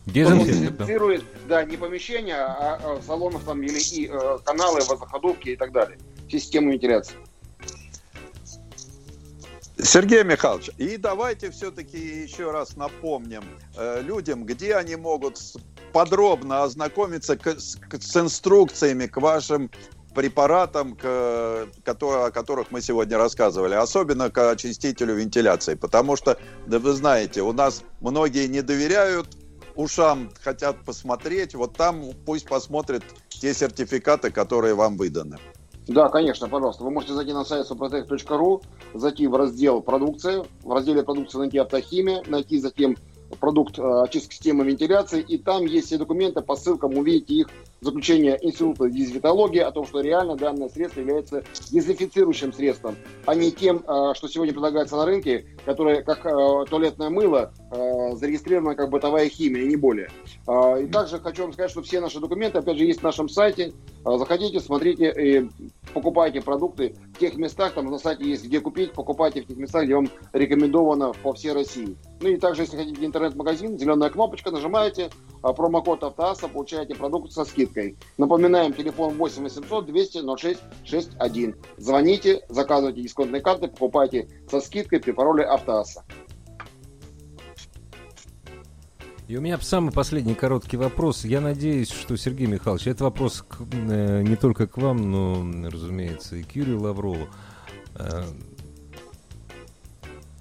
Дезинфицирует, 0.06 1.24
да, 1.48 1.64
не 1.64 1.76
помещения, 1.76 2.36
а, 2.36 2.80
а 2.84 3.02
салонов 3.02 3.44
там 3.46 3.64
или 3.64 3.80
и 3.80 4.08
э, 4.08 4.38
каналы, 4.46 4.82
воздуходувки 4.88 5.50
и 5.50 5.56
так 5.56 5.72
далее. 5.72 5.98
Систему 6.30 6.72
вентиляции. 6.72 7.16
Сергей 9.82 10.26
Михайлович, 10.26 10.72
и 10.78 10.98
давайте 10.98 11.52
все-таки 11.52 11.98
еще 11.98 12.52
раз 12.52 12.76
напомним 12.76 13.44
э, 13.78 14.02
людям, 14.02 14.46
где 14.46 14.76
они 14.76 14.98
могут 14.98 15.40
подробно 15.94 16.64
ознакомиться 16.64 17.38
к, 17.38 17.48
с, 17.48 17.78
с 17.92 18.18
инструкциями 18.18 19.08
к 19.08 19.16
вашим 19.18 19.72
препаратам, 20.14 20.98
к, 20.98 21.68
которые, 21.86 22.26
о 22.26 22.32
которых 22.32 22.72
мы 22.72 22.82
сегодня 22.82 23.18
рассказывали, 23.18 23.76
особенно 23.76 24.30
к 24.30 24.52
очистителю 24.52 25.16
вентиляции, 25.16 25.76
потому 25.76 26.18
что, 26.18 26.38
да 26.68 26.78
вы 26.80 26.92
знаете, 26.92 27.42
у 27.42 27.54
нас 27.54 27.84
многие 28.02 28.48
не 28.48 28.62
доверяют 28.62 29.38
ушам, 29.76 30.30
хотят 30.42 30.84
посмотреть, 30.84 31.56
вот 31.56 31.78
там 31.78 32.12
пусть 32.26 32.50
посмотрят 32.50 33.04
те 33.30 33.54
сертификаты, 33.54 34.30
которые 34.30 34.74
вам 34.74 34.98
выданы. 34.98 35.38
Да, 35.90 36.08
конечно, 36.10 36.48
пожалуйста. 36.48 36.84
Вы 36.84 36.92
можете 36.92 37.14
зайти 37.14 37.34
на 37.34 37.44
сайт 37.44 37.66
suprotec.ru, 37.68 38.62
зайти 38.94 39.26
в 39.26 39.36
раздел 39.36 39.82
«Продукция», 39.82 40.46
в 40.62 40.72
разделе 40.72 41.02
«Продукция» 41.02 41.40
найти 41.40 41.58
«Автохимия», 41.58 42.22
найти 42.28 42.60
затем 42.60 42.96
продукт 43.40 43.78
э, 43.78 44.02
очистки 44.04 44.34
системы 44.34 44.66
вентиляции, 44.66 45.22
и 45.22 45.38
там 45.38 45.66
есть 45.66 45.88
все 45.88 45.98
документы, 45.98 46.42
по 46.42 46.56
ссылкам 46.56 46.98
увидите 46.98 47.34
их 47.34 47.50
заключение 47.82 48.38
Института 48.42 48.90
дезинфектологии 48.90 49.60
о 49.60 49.72
том, 49.72 49.86
что 49.86 50.02
реально 50.02 50.36
данное 50.36 50.70
средство 50.70 51.00
является 51.00 51.44
дезинфицирующим 51.72 52.54
средством, 52.54 52.96
а 53.26 53.36
не 53.36 53.52
тем, 53.52 53.84
э, 53.88 54.14
что 54.16 54.28
сегодня 54.28 54.54
предлагается 54.54 54.96
на 54.96 55.06
рынке, 55.06 55.46
которое 55.66 56.02
как 56.02 56.26
э, 56.26 56.66
туалетное 56.70 57.10
мыло 57.10 57.52
зарегистрировано 57.72 58.76
как 58.76 58.90
бытовая 58.90 59.30
химия, 59.30 59.66
не 59.66 59.76
более. 59.76 60.10
И 60.48 60.88
также 60.88 61.20
хочу 61.20 61.44
вам 61.44 61.54
сказать, 61.54 61.70
что 61.70 61.82
все 61.84 62.00
наши 62.00 62.20
документы, 62.20 62.58
опять 62.58 62.78
же, 62.78 62.86
есть 62.86 63.04
на 63.04 63.10
нашем 63.10 63.30
сайте. 63.30 63.74
Заходите, 64.04 64.60
смотрите 64.60 65.14
и 65.16 65.50
покупайте 65.94 66.42
продукты 66.42 66.96
в 67.14 67.20
тех 67.20 67.36
местах, 67.36 67.74
там 67.74 67.88
на 67.88 67.98
сайте 67.98 68.26
есть 68.26 68.46
где 68.46 68.60
купить, 68.60 68.94
покупайте 68.94 69.42
в 69.42 69.48
тех 69.48 69.58
местах, 69.58 69.86
где 69.86 69.96
вам 69.96 70.10
рекомендовано 70.34 71.14
по 71.24 71.34
всей 71.34 71.54
России. 71.54 71.98
Ну 72.22 72.30
и 72.30 72.38
также, 72.38 72.64
если 72.64 72.78
хотите 72.78 73.06
интернет-магазин, 73.06 73.78
зеленая 73.78 74.10
кнопочка, 74.10 74.52
нажимаете, 74.52 75.10
а, 75.42 75.54
промокод 75.54 76.04
Автоаса, 76.04 76.48
получаете 76.48 76.96
продукт 76.96 77.32
со 77.32 77.46
скидкой. 77.46 77.98
Напоминаем, 78.18 78.74
телефон 78.74 79.16
8 79.16 79.44
800 79.44 79.86
200 79.86 80.38
06 80.38 80.60
61. 80.84 81.56
Звоните, 81.78 82.46
заказывайте 82.50 83.02
дисконтные 83.02 83.42
карты, 83.42 83.68
покупайте 83.68 84.30
со 84.50 84.60
скидкой 84.60 85.00
при 85.00 85.12
пароле 85.12 85.44
Автоаса. 85.44 86.04
И 89.30 89.38
у 89.38 89.42
меня 89.42 89.60
самый 89.60 89.92
последний 89.92 90.34
короткий 90.34 90.76
вопрос. 90.76 91.24
Я 91.24 91.40
надеюсь, 91.40 91.92
что, 91.92 92.18
Сергей 92.18 92.48
Михайлович, 92.48 92.88
это 92.88 93.04
вопрос 93.04 93.46
к, 93.48 93.58
э, 93.72 94.24
не 94.24 94.36
только 94.36 94.66
к 94.66 94.76
вам, 94.78 95.12
но, 95.12 95.70
разумеется, 95.70 96.36
и 96.36 96.42
к 96.42 96.56
Юрию 96.56 96.82
Лаврову. 96.82 97.28
Э, 97.94 98.24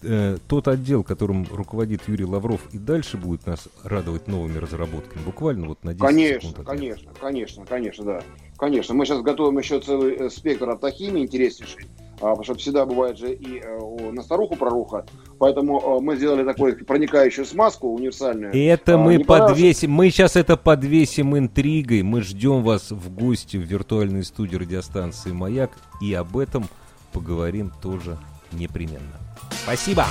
э, 0.02 0.38
тот 0.48 0.68
отдел, 0.68 1.02
которым 1.02 1.46
руководит 1.50 2.08
Юрий 2.08 2.24
Лавров, 2.24 2.60
и 2.72 2.78
дальше 2.78 3.16
будет 3.16 3.46
нас 3.46 3.68
радовать 3.82 4.26
новыми 4.28 4.58
разработками? 4.58 5.22
Буквально 5.22 5.68
вот 5.68 5.84
на 5.84 5.94
10 5.94 6.06
конечно, 6.06 6.50
секунд. 6.50 6.66
Конечно, 6.66 7.10
конечно, 7.20 7.66
конечно, 7.66 8.04
да. 8.04 8.22
Конечно. 8.56 8.94
Мы 8.94 9.06
сейчас 9.06 9.22
готовим 9.22 9.58
еще 9.58 9.80
целый 9.80 10.14
э, 10.14 10.30
спектр 10.30 10.70
автохимии 10.70 11.22
интереснейший. 11.22 11.86
А, 12.20 12.30
потому 12.30 12.44
что 12.44 12.54
всегда 12.56 12.84
бывает 12.84 13.16
же 13.16 13.32
и 13.32 13.60
э, 13.60 14.10
на 14.10 14.22
старуху 14.22 14.56
проруха. 14.56 15.06
Поэтому 15.38 16.00
мы 16.00 16.16
сделали 16.16 16.44
такую 16.44 16.84
проникающую 16.84 17.44
смазку 17.44 17.88
универсальную. 17.88 18.52
И 18.52 18.64
это 18.64 18.94
а, 18.94 18.98
мы 18.98 19.20
подвесим, 19.20 19.92
мы 19.92 20.10
сейчас 20.10 20.34
это 20.34 20.56
подвесим 20.56 21.38
интригой. 21.38 22.02
Мы 22.02 22.22
ждем 22.22 22.64
вас 22.64 22.90
в 22.90 23.14
гости 23.14 23.56
в 23.56 23.62
виртуальной 23.62 24.24
студии 24.24 24.56
радиостанции 24.56 25.30
«Маяк». 25.30 25.70
И 26.00 26.12
об 26.12 26.36
этом 26.36 26.68
поговорим 27.12 27.72
тоже 27.80 28.18
непременно. 28.52 29.27
Спасибо. 29.50 30.06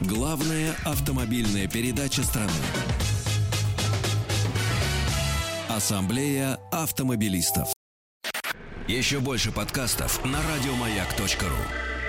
Главная 0.00 0.74
автомобильная 0.84 1.68
передача 1.68 2.22
страны. 2.22 2.50
Ассамблея 5.68 6.58
автомобилистов. 6.72 7.72
Еще 8.88 9.20
больше 9.20 9.52
подкастов 9.52 10.24
на 10.24 10.38
радиомаяк.ру. 10.42 11.99